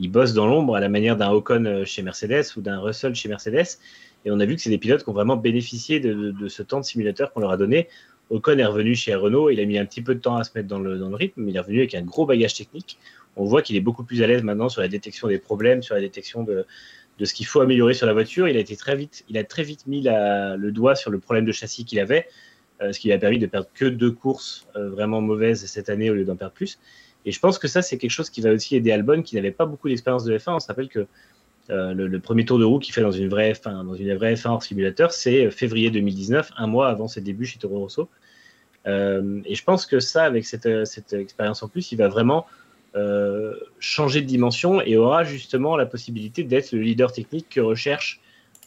[0.00, 3.28] Il bosse dans l'ombre à la manière d'un Ocon chez Mercedes ou d'un Russell chez
[3.28, 3.78] Mercedes.
[4.24, 6.80] Et on a vu que c'est des pilotes qui ont vraiment bénéficié de, ce temps
[6.80, 7.88] de simulateur qu'on leur a donné.
[8.30, 10.50] Ocon est revenu chez Renault, il a mis un petit peu de temps à se
[10.54, 12.98] mettre dans le, rythme, mais il est revenu avec un gros bagage technique.
[13.36, 15.94] On voit qu'il est beaucoup plus à l'aise maintenant sur la détection des problèmes, sur
[15.94, 16.66] la détection de,
[17.24, 18.48] ce qu'il faut améliorer sur la voiture.
[18.48, 21.46] Il a été très vite, il a très vite mis le doigt sur le problème
[21.46, 22.26] de châssis qu'il avait,
[22.82, 25.88] euh, ce qui lui a permis de perdre que deux courses euh, vraiment mauvaises cette
[25.88, 26.78] année au lieu d'en perdre plus.
[27.24, 29.50] Et je pense que ça, c'est quelque chose qui va aussi aider Albon, qui n'avait
[29.50, 30.54] pas beaucoup d'expérience de F1.
[30.54, 31.06] On se rappelle que
[31.70, 34.34] euh, le, premier tour de roue qu'il fait dans une vraie F1, dans une vraie
[34.34, 38.08] F1 hors simulateur, c'est février 2019, un mois avant ses débuts chez Toro Rosso.
[38.86, 40.66] Euh, et je pense que ça, avec cette,
[41.12, 42.46] expérience en plus, il va vraiment
[42.96, 48.20] euh, changer de dimension et aura justement la possibilité d'être le leader technique que recherche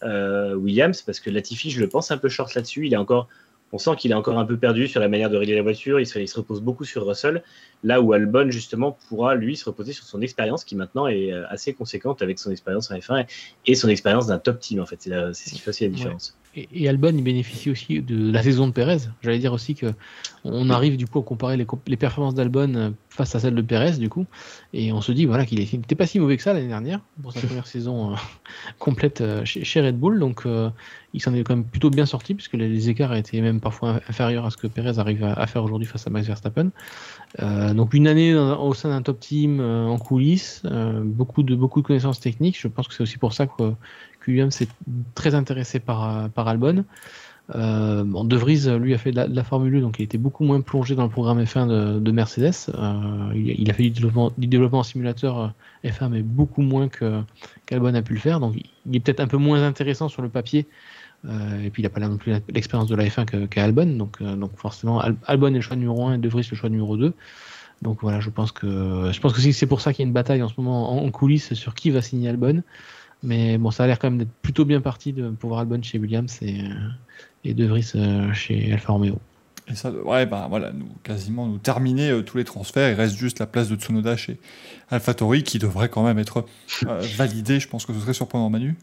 [0.04, 2.88] Williams, parce que Latifi, je le pense un peu short là-dessus.
[2.88, 3.28] Il est encore
[3.72, 6.00] on sent qu'il est encore un peu perdu sur la manière de régler la voiture.
[6.00, 7.44] Il se, repose beaucoup sur Russell,
[7.84, 11.46] là où Albon, justement, pourra, lui, se reposer sur son expérience, qui maintenant est euh,
[11.50, 13.26] assez conséquente avec son expérience en F1
[13.66, 15.02] et son expérience d'un top team, en fait.
[15.02, 16.38] C'est ce qui fait aussi la différence.
[16.54, 18.98] Et, Albon, il bénéficie aussi de la saison de Perez.
[19.22, 19.94] J'allais dire aussi que
[20.44, 23.98] on arrive du coup à comparer les, performances d'Albon euh, face à celles de Perez,
[23.98, 24.26] du coup,
[24.74, 27.32] et on se dit voilà qu'il n'était pas si mauvais que ça l'année dernière pour
[27.32, 28.16] sa première saison euh,
[28.80, 30.20] complète euh, chez, Red Bull.
[30.20, 30.46] Donc
[31.14, 34.46] il s'en est quand même plutôt bien sorti puisque les, écarts étaient même parfois inférieurs
[34.46, 36.72] à ce que Perez arrive à, faire aujourd'hui face à Max Verstappen.
[37.74, 40.64] donc une année au sein d'un top team en coulisses,
[41.04, 42.60] beaucoup de beaucoup de connaissances techniques.
[42.60, 43.74] Je pense que c'est aussi pour ça que
[44.28, 44.68] Williams s'est
[45.16, 46.86] très intéressé par, par Albon.
[47.56, 50.62] Euh, de Vries, lui, a fait de la, Formule 1, donc il était beaucoup moins
[50.62, 52.54] plongé dans le programme F1 de, Mercedes.
[52.70, 55.54] Euh, il, a fait du développement, en simulateur
[55.86, 58.40] euh, F1, mais beaucoup moins qu'Albon a pu le faire.
[58.40, 60.68] Donc il est peut-être un peu moins intéressant sur le papier.
[61.26, 63.98] et puis il n'a pas non plus l'expérience de la F1 qu'Albon.
[63.98, 66.96] donc, donc forcément, Albon est le choix numéro 1 et De Vries le choix numéro
[66.96, 67.14] 2.
[67.82, 70.14] Donc voilà, je pense que je pense que c'est pour ça qu'il y a une
[70.14, 72.62] bataille en ce moment en, en coulisses sur qui va signer Albon.
[73.24, 76.00] Mais bon, ça a l'air quand même d'être plutôt bien parti de pouvoir Albon chez
[76.00, 76.74] Williams et, euh,
[77.44, 79.20] et De Vries euh, chez Alfa Romeo.
[79.68, 82.90] Et ça devrait bah, voilà, nous, quasiment nous terminer euh, tous les transferts.
[82.90, 84.40] Il reste juste la place de Tsunoda chez
[84.90, 86.46] AlphaTauri qui devrait quand même être
[87.18, 87.60] validé.
[87.60, 88.76] Je pense que ce serait surprenant, Manu.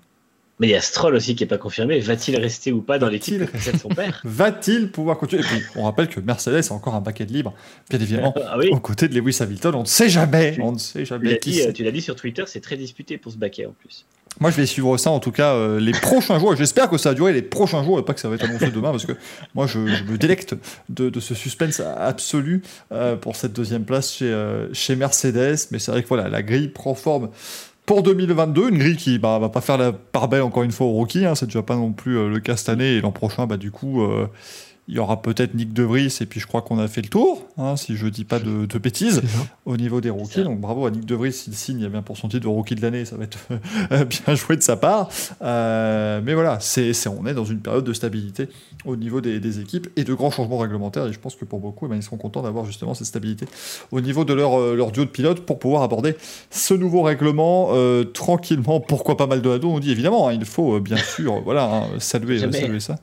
[0.60, 2.00] Mais il y a Stroll aussi qui n'est pas confirmé.
[2.00, 5.42] Va-t-il rester ou pas dans l'équipe de son père Va-t-il pouvoir continuer?
[5.42, 7.54] Et puis, on rappelle que Mercedes a encore un paquet de libre,
[7.88, 9.76] bien évidemment, ah aux côtés de Lewis Hamilton.
[9.76, 10.56] On ne sait jamais.
[10.60, 11.38] on ne sait jamais.
[11.38, 14.04] Tu l'as dit, sur Twitter, c'est très disputé pour ce baquet en plus.
[14.40, 16.54] Moi, je vais suivre ça en tout cas euh, les prochains jours.
[16.54, 18.70] J'espère que ça va durer les prochains jours et pas que ça va être annoncé
[18.70, 19.12] demain parce que
[19.54, 20.54] moi, je, me délecte
[20.88, 22.62] de, ce suspense absolu
[22.92, 25.56] euh, pour cette deuxième place chez, euh, chez Mercedes.
[25.70, 27.30] Mais c'est vrai que voilà, la grille prend forme
[27.86, 28.68] pour 2022.
[28.68, 31.24] Une grille qui bah, va pas faire la part belle encore une fois au rookie.
[31.24, 33.70] Hein, c'est déjà pas non plus le cas cette année et l'an prochain, bah, du
[33.70, 34.02] coup
[34.88, 37.08] il y aura peut-être Nick De Vries, et puis je crois qu'on a fait le
[37.08, 39.20] tour, hein, si je dis pas de, bêtises,
[39.66, 40.42] au niveau des rookies.
[40.42, 42.44] Donc bravo à Nick De Vries, s'il signe, il y a bien pour son titre
[42.44, 43.38] de rookie de l'année, ça va être
[43.90, 45.10] bien joué de sa part.
[45.42, 48.48] Euh, mais voilà, c'est, on est dans une période de stabilité
[48.86, 51.84] au niveau des, équipes et de grands changements réglementaires, et je pense que pour beaucoup,
[51.84, 53.46] eh ben, ils seront contents d'avoir justement cette stabilité
[53.92, 56.16] au niveau de leur, euh, leur duo de pilotes pour pouvoir aborder
[56.50, 58.80] ce nouveau règlement euh, tranquillement.
[58.80, 61.86] Pourquoi pas mal de dos On dit évidemment, hein, il faut bien sûr voilà, hein,
[61.98, 62.96] saluer, saluer ça.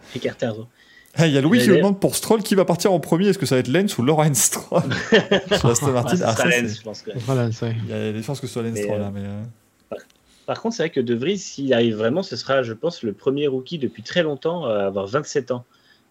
[1.19, 3.29] Il y a Louis qui me demande pour Stroll qui va partir en premier.
[3.29, 4.83] Est-ce que ça va être Lens ou Lawrence Stroll
[5.93, 6.17] Martin.
[6.23, 7.11] Ah, ça, Lens, je pense que.
[7.11, 9.01] Il y a des chances que ce soit Lens Stroll.
[9.01, 9.97] Euh, mais, euh.
[10.45, 13.13] par, contre, c'est vrai que De Vries, s'il arrive vraiment, ce sera, je pense, le
[13.13, 15.65] premier rookie depuis très longtemps à avoir 27 ans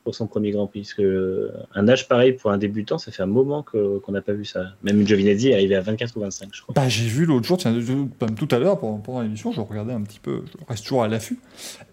[0.04, 0.82] pour son premier Grand Prix.
[0.82, 4.32] Parce que un âge pareil pour un débutant, ça fait un moment qu'on n'a pas
[4.34, 4.66] vu ça.
[4.82, 6.74] Même Giovinazzi est arrivé à 24 ou 25, je crois.
[6.74, 9.92] Bah, j'ai vu l'autre jour, tiens, même tout à l'heure pendant, pendant l'émission, je regardais
[9.94, 11.38] un petit peu, je reste toujours à l'affût.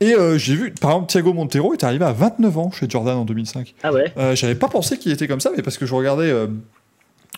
[0.01, 3.17] Et euh, j'ai vu, par exemple, Thiago Montero est arrivé à 29 ans chez Jordan
[3.17, 3.73] en 2005.
[3.83, 4.11] Ah ouais?
[4.17, 6.29] Euh, J'avais pas pensé qu'il était comme ça, mais parce que je regardais.
[6.29, 6.47] euh,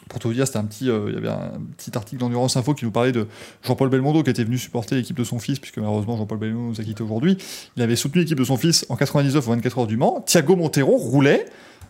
[0.09, 2.73] pour tout dire, c'était un petit, euh, il y avait un petit article d'Endurance Info
[2.73, 3.27] qui nous parlait de
[3.63, 6.81] Jean-Paul Belmondo qui était venu supporter l'équipe de son fils, puisque malheureusement Jean-Paul Belmondo nous
[6.81, 7.37] a quitté aujourd'hui.
[7.77, 10.21] Il avait soutenu l'équipe de son fils en 99 aux 24 heures du Mans.
[10.25, 11.45] Thiago Montero roulait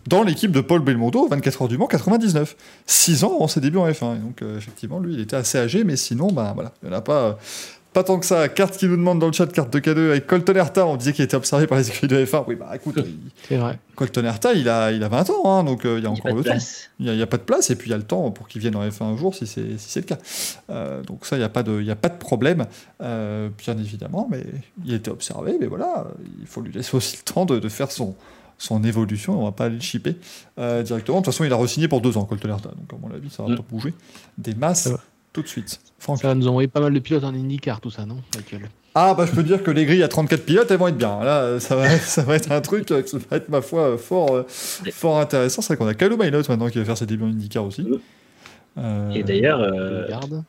[0.08, 2.56] dans l'équipe de Paul Belmondo aux 24 heures du Mans 99.
[2.86, 4.16] 6 ans avant ses débuts en F1.
[4.16, 6.96] Et donc euh, effectivement, lui, il était assez âgé, mais sinon, ben voilà, il n'y
[6.96, 7.22] en a pas.
[7.22, 7.34] euh,
[7.94, 8.49] pas tant que ça.
[8.49, 10.86] Carte qui nous demande dans le chat, carte de K2 avec Colton Herta.
[10.86, 12.44] On disait qu'il était observé par les écuries de F1.
[12.48, 13.80] Oui, bah écoute, il- C'est vrai.
[13.95, 16.14] Colton Herta, il a, il a 20 ans, hein, donc euh, il y a Il
[16.14, 16.49] n'y a encore pas de le temps.
[16.52, 16.90] place.
[16.99, 18.03] Il n'y a, il y a pas de place, et puis il y a le
[18.03, 20.18] temps pour qu'il vienne en F1 un jour si c'est si c'est le cas.
[20.70, 22.65] Euh, donc ça, il n'y a, pas de- il y a pas de problème,
[23.02, 24.44] euh, bien évidemment, mais
[24.86, 26.07] il a été observé, mais voilà,
[26.41, 28.15] il faut lui laisser aussi le temps de, de faire son,
[28.57, 30.15] son évolution, on va pas aller le chipper
[30.57, 31.20] euh, directement.
[31.20, 33.30] De toute façon, il a re-signé pour deux ans, Colton Herta, donc à mon avis,
[33.30, 33.56] ça va Mm.
[33.57, 33.94] pas bouger.
[34.38, 34.90] Des masses.
[35.34, 35.80] Tout de suite.
[35.99, 36.19] Franck.
[36.19, 38.69] Ça va nous envoyer pas mal de pilotes en IndyCar, tout ça, non, Michael?
[38.95, 41.23] Ah, bah je peux dire que les grilles à 34 pilotes, elles vont être bien.
[41.23, 43.81] Là, euh, ça va, ça va être un truc, euh, ça va être, ma foi,
[43.81, 44.45] euh, fort,
[44.91, 45.61] fort intéressant.
[45.61, 47.88] C'est vrai qu'on a Kylo Maynot maintenant qui va faire ses débuts en IndyCar aussi.
[48.77, 50.43] Euh, Et d'ailleurs, euh, regarde.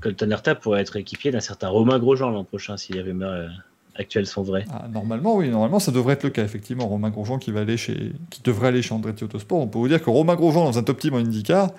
[0.00, 3.48] Colton Herta pourrait être équipier d'un certain Romain Grosjean l'an prochain si les rumeurs euh,
[3.96, 4.64] actuelles sont vraies.
[4.72, 6.86] ah, normalement, oui, normalement, ça devrait être le cas, effectivement.
[6.86, 9.60] Romain Grosjean qui, va aller chez, qui devrait aller chez Andretti Autosport.
[9.60, 11.70] On peut vous dire que Romain Grosjean dans un top team en IndyCar,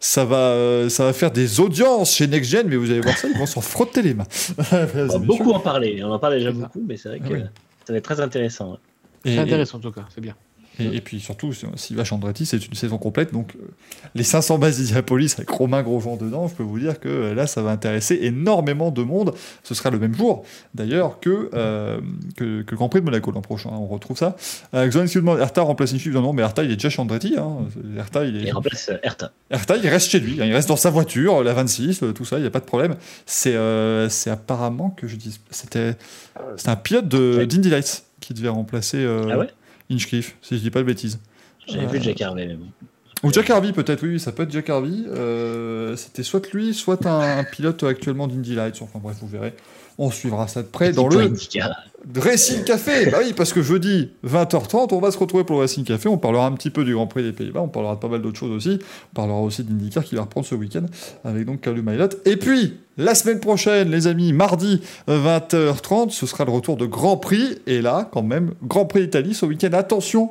[0.00, 3.16] ça va, euh, ça va faire des audiences chez Next Gen, mais vous allez voir
[3.16, 4.26] ça, ils vont s'en frotter les mains.
[4.72, 6.02] On va beaucoup en parler.
[6.02, 7.40] On en parle déjà beaucoup, mais c'est vrai Ah que oui.
[7.86, 8.72] ça va être très intéressant.
[8.72, 8.78] ouais.
[9.26, 10.34] C'est et- intéressant, en tout cas, c'est bien.
[10.78, 13.32] Et, et puis surtout, si- s'il va chez Andretti, c'est une saison complète.
[13.32, 13.66] Donc, euh,
[14.14, 17.46] les 500 bases d'Indianapolis avec Romain Grosjean dedans, je peux vous dire que euh, là,
[17.46, 19.34] ça va intéresser énormément de monde.
[19.62, 20.44] Ce sera le même jour,
[20.74, 22.00] d'ailleurs, que, euh,
[22.36, 23.70] que, que le Grand Prix de Monaco l'an prochain.
[23.72, 24.36] On retrouve ça.
[24.74, 26.14] Euh, demande Hertha remplace Inchif.
[26.14, 27.34] Non, non, mais Hertha, il est déjà chez Andretti.
[27.36, 27.58] Hein.
[28.24, 28.40] Il est.
[28.42, 29.32] Il remplace euh, Herta.
[29.50, 32.24] Hertha, il reste chez lui, hein, il reste dans sa voiture, la 26, euh, tout
[32.24, 32.96] ça, il n'y a pas de problème.
[33.26, 35.40] C'est euh, c'est apparemment que je dis.
[35.50, 35.96] C'était
[36.66, 39.48] un pilote d'Indy Lights qui devait remplacer euh, Ah ouais?
[39.90, 41.20] Hinchcliffe, si je dis pas de bêtises.
[41.66, 42.66] J'avais Euh, vu Jack Harvey, mais bon.
[43.22, 44.90] Ou Jack Harvey, peut-être, oui, ça peut être Jack Harvey.
[45.08, 48.80] Euh, C'était soit lui, soit un, un pilote actuellement d'Indy Lights.
[48.80, 49.52] Enfin bref, vous verrez.
[49.98, 51.30] On suivra ça de près dans le.
[52.16, 53.10] Racing Café.
[53.10, 56.08] bah oui, parce que jeudi, 20h30, on va se retrouver pour le Racing Café.
[56.08, 57.60] On parlera un petit peu du Grand Prix des Pays-Bas.
[57.60, 58.78] On parlera de pas mal d'autres choses aussi.
[59.12, 60.86] On parlera aussi d'IndyCar qui va reprendre ce week-end
[61.22, 62.08] avec donc Calum Mailot.
[62.24, 64.80] Et puis, la semaine prochaine, les amis, mardi,
[65.10, 67.58] euh, 20h30, ce sera le retour de Grand Prix.
[67.66, 69.70] Et là, quand même, Grand Prix d'Italie ce week-end.
[69.74, 70.30] Attention,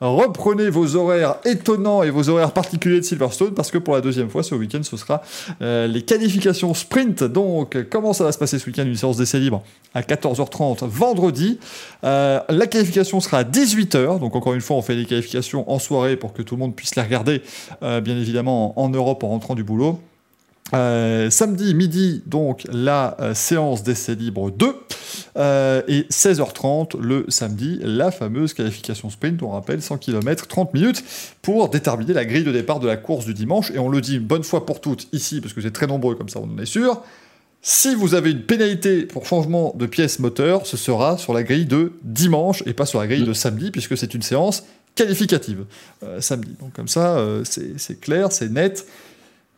[0.00, 4.30] reprenez vos horaires étonnants et vos horaires particuliers de Silverstone parce que pour la deuxième
[4.30, 5.22] fois ce week-end, ce sera
[5.60, 7.22] euh, les qualifications sprint.
[7.22, 9.62] Donc, comment ça va se passer ce week-end Une séance d'essai libre
[9.94, 11.58] à 14h30 vendredi?
[12.04, 14.20] Euh, la qualification sera à 18h.
[14.20, 16.74] Donc, encore une fois, on fait les qualifications en soirée pour que tout le monde
[16.74, 17.42] puisse les regarder,
[17.82, 20.00] euh, bien évidemment, en, Europe en rentrant du boulot.
[20.72, 24.76] Samedi midi, donc la séance d'essai libre 2.
[25.36, 31.04] Euh, et 16h30 le samedi, la fameuse qualification sprint, on rappelle 100 km, 30 minutes,
[31.42, 33.70] pour déterminer la grille de départ de la course du dimanche.
[33.70, 36.14] Et on le dit une bonne fois pour toutes ici, parce que c'est très nombreux
[36.14, 37.02] comme ça, on en est sûr.
[37.62, 41.66] Si vous avez une pénalité pour changement de pièce moteur, ce sera sur la grille
[41.66, 44.64] de dimanche et pas sur la grille de samedi, puisque c'est une séance
[44.94, 45.64] qualificative
[46.02, 46.56] euh, samedi.
[46.58, 48.86] Donc comme ça, euh, c'est c'est clair, c'est net.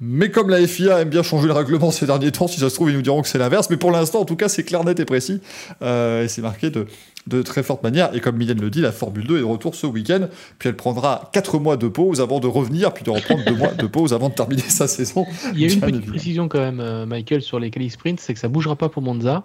[0.04, 2.74] Mais comme la FIA aime bien changer le règlement ces derniers temps, si ça se
[2.74, 3.70] trouve, ils nous diront que c'est l'inverse.
[3.70, 5.40] Mais pour l'instant, en tout cas, c'est clair, net et précis.
[5.80, 6.86] Euh, et c'est marqué de,
[7.28, 8.12] de très forte manière.
[8.12, 10.26] Et comme Mylène le dit, la Formule 2 est de retour ce week-end.
[10.58, 13.74] Puis elle prendra 4 mois de pause avant de revenir, puis de reprendre 2 mois
[13.74, 15.24] de pause avant de terminer sa saison.
[15.54, 16.12] Il y a une petite évidemment.
[16.12, 19.02] précision quand même, euh, Michael, sur les qualifs sprint, c'est que ça bougera pas pour
[19.02, 19.44] Monza,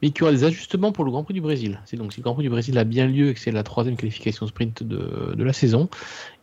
[0.00, 1.80] mais qu'il y aura des ajustements pour le Grand Prix du Brésil.
[1.84, 3.62] C'est donc si le Grand Prix du Brésil a bien lieu et que c'est la
[3.62, 5.90] troisième qualification sprint de, de la saison,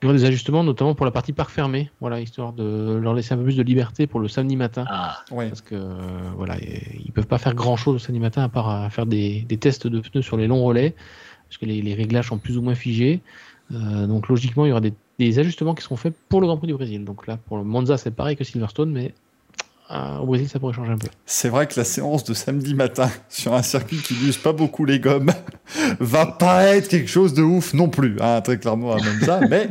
[0.02, 3.14] il y aura des ajustements notamment pour la partie parc fermé, voilà, histoire de leur
[3.14, 4.86] laisser un peu plus de liberté pour le samedi matin.
[4.90, 5.48] Ah, Ouais.
[5.50, 5.96] Parce que euh,
[6.36, 9.42] voilà, ils peuvent pas faire grand chose le samedi matin à part à faire des,
[9.48, 10.94] des tests de pneus sur les longs relais,
[11.48, 13.22] parce que les, les réglages sont plus ou moins figés.
[13.72, 16.58] Euh, donc logiquement, il y aura des, des ajustements qui seront faits pour le Grand
[16.58, 17.04] Prix du Brésil.
[17.04, 19.14] Donc là, pour le Monza, c'est pareil que Silverstone, mais
[19.92, 21.08] euh, au Brésil, ça pourrait changer un peu.
[21.26, 24.86] C'est vrai que la séance de samedi matin sur un circuit qui n'use pas beaucoup
[24.86, 25.32] les gommes
[26.00, 29.42] va pas être quelque chose de ouf non plus, hein, très clairement à Monza.
[29.50, 29.70] mais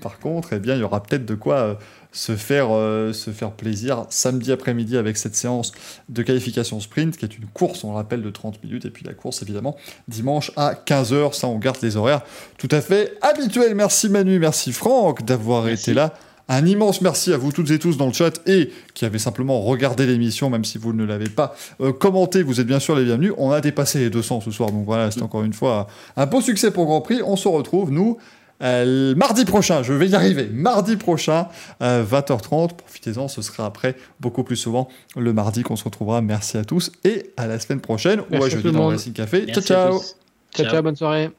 [0.00, 1.74] par contre, eh bien, il y aura peut-être de quoi euh,
[2.10, 5.72] se faire, euh, se faire plaisir samedi après-midi avec cette séance
[6.08, 8.86] de qualification sprint qui est une course, on le rappelle, de 30 minutes.
[8.86, 9.76] Et puis la course, évidemment,
[10.08, 11.32] dimanche à 15h.
[11.34, 12.22] Ça, on garde les horaires
[12.58, 13.74] tout à fait habituels.
[13.74, 16.14] Merci Manu, merci Franck d'avoir été là.
[16.48, 19.62] Un immense merci à vous toutes et tous dans le chat et qui avez simplement
[19.62, 22.42] regardé l'émission, même si vous ne l'avez pas euh, commenté.
[22.42, 23.32] Vous êtes bien sûr les bienvenus.
[23.38, 26.40] On a dépassé les 200 ce soir, donc voilà, c'est encore une fois un beau
[26.40, 27.20] succès pour Grand Prix.
[27.24, 28.18] On se retrouve, nous.
[28.62, 31.48] Euh, mardi prochain, je vais y arriver, mardi prochain,
[31.82, 36.22] euh, 20h30, profitez-en, ce sera après, beaucoup plus souvent, le mardi qu'on se retrouvera.
[36.22, 39.44] Merci à tous et à la semaine prochaine, ou à jeudi dans le Racing Café.
[39.46, 39.98] Merci ciao, ciao.
[39.98, 40.08] ciao
[40.54, 41.30] Ciao, ciao, bonne soirée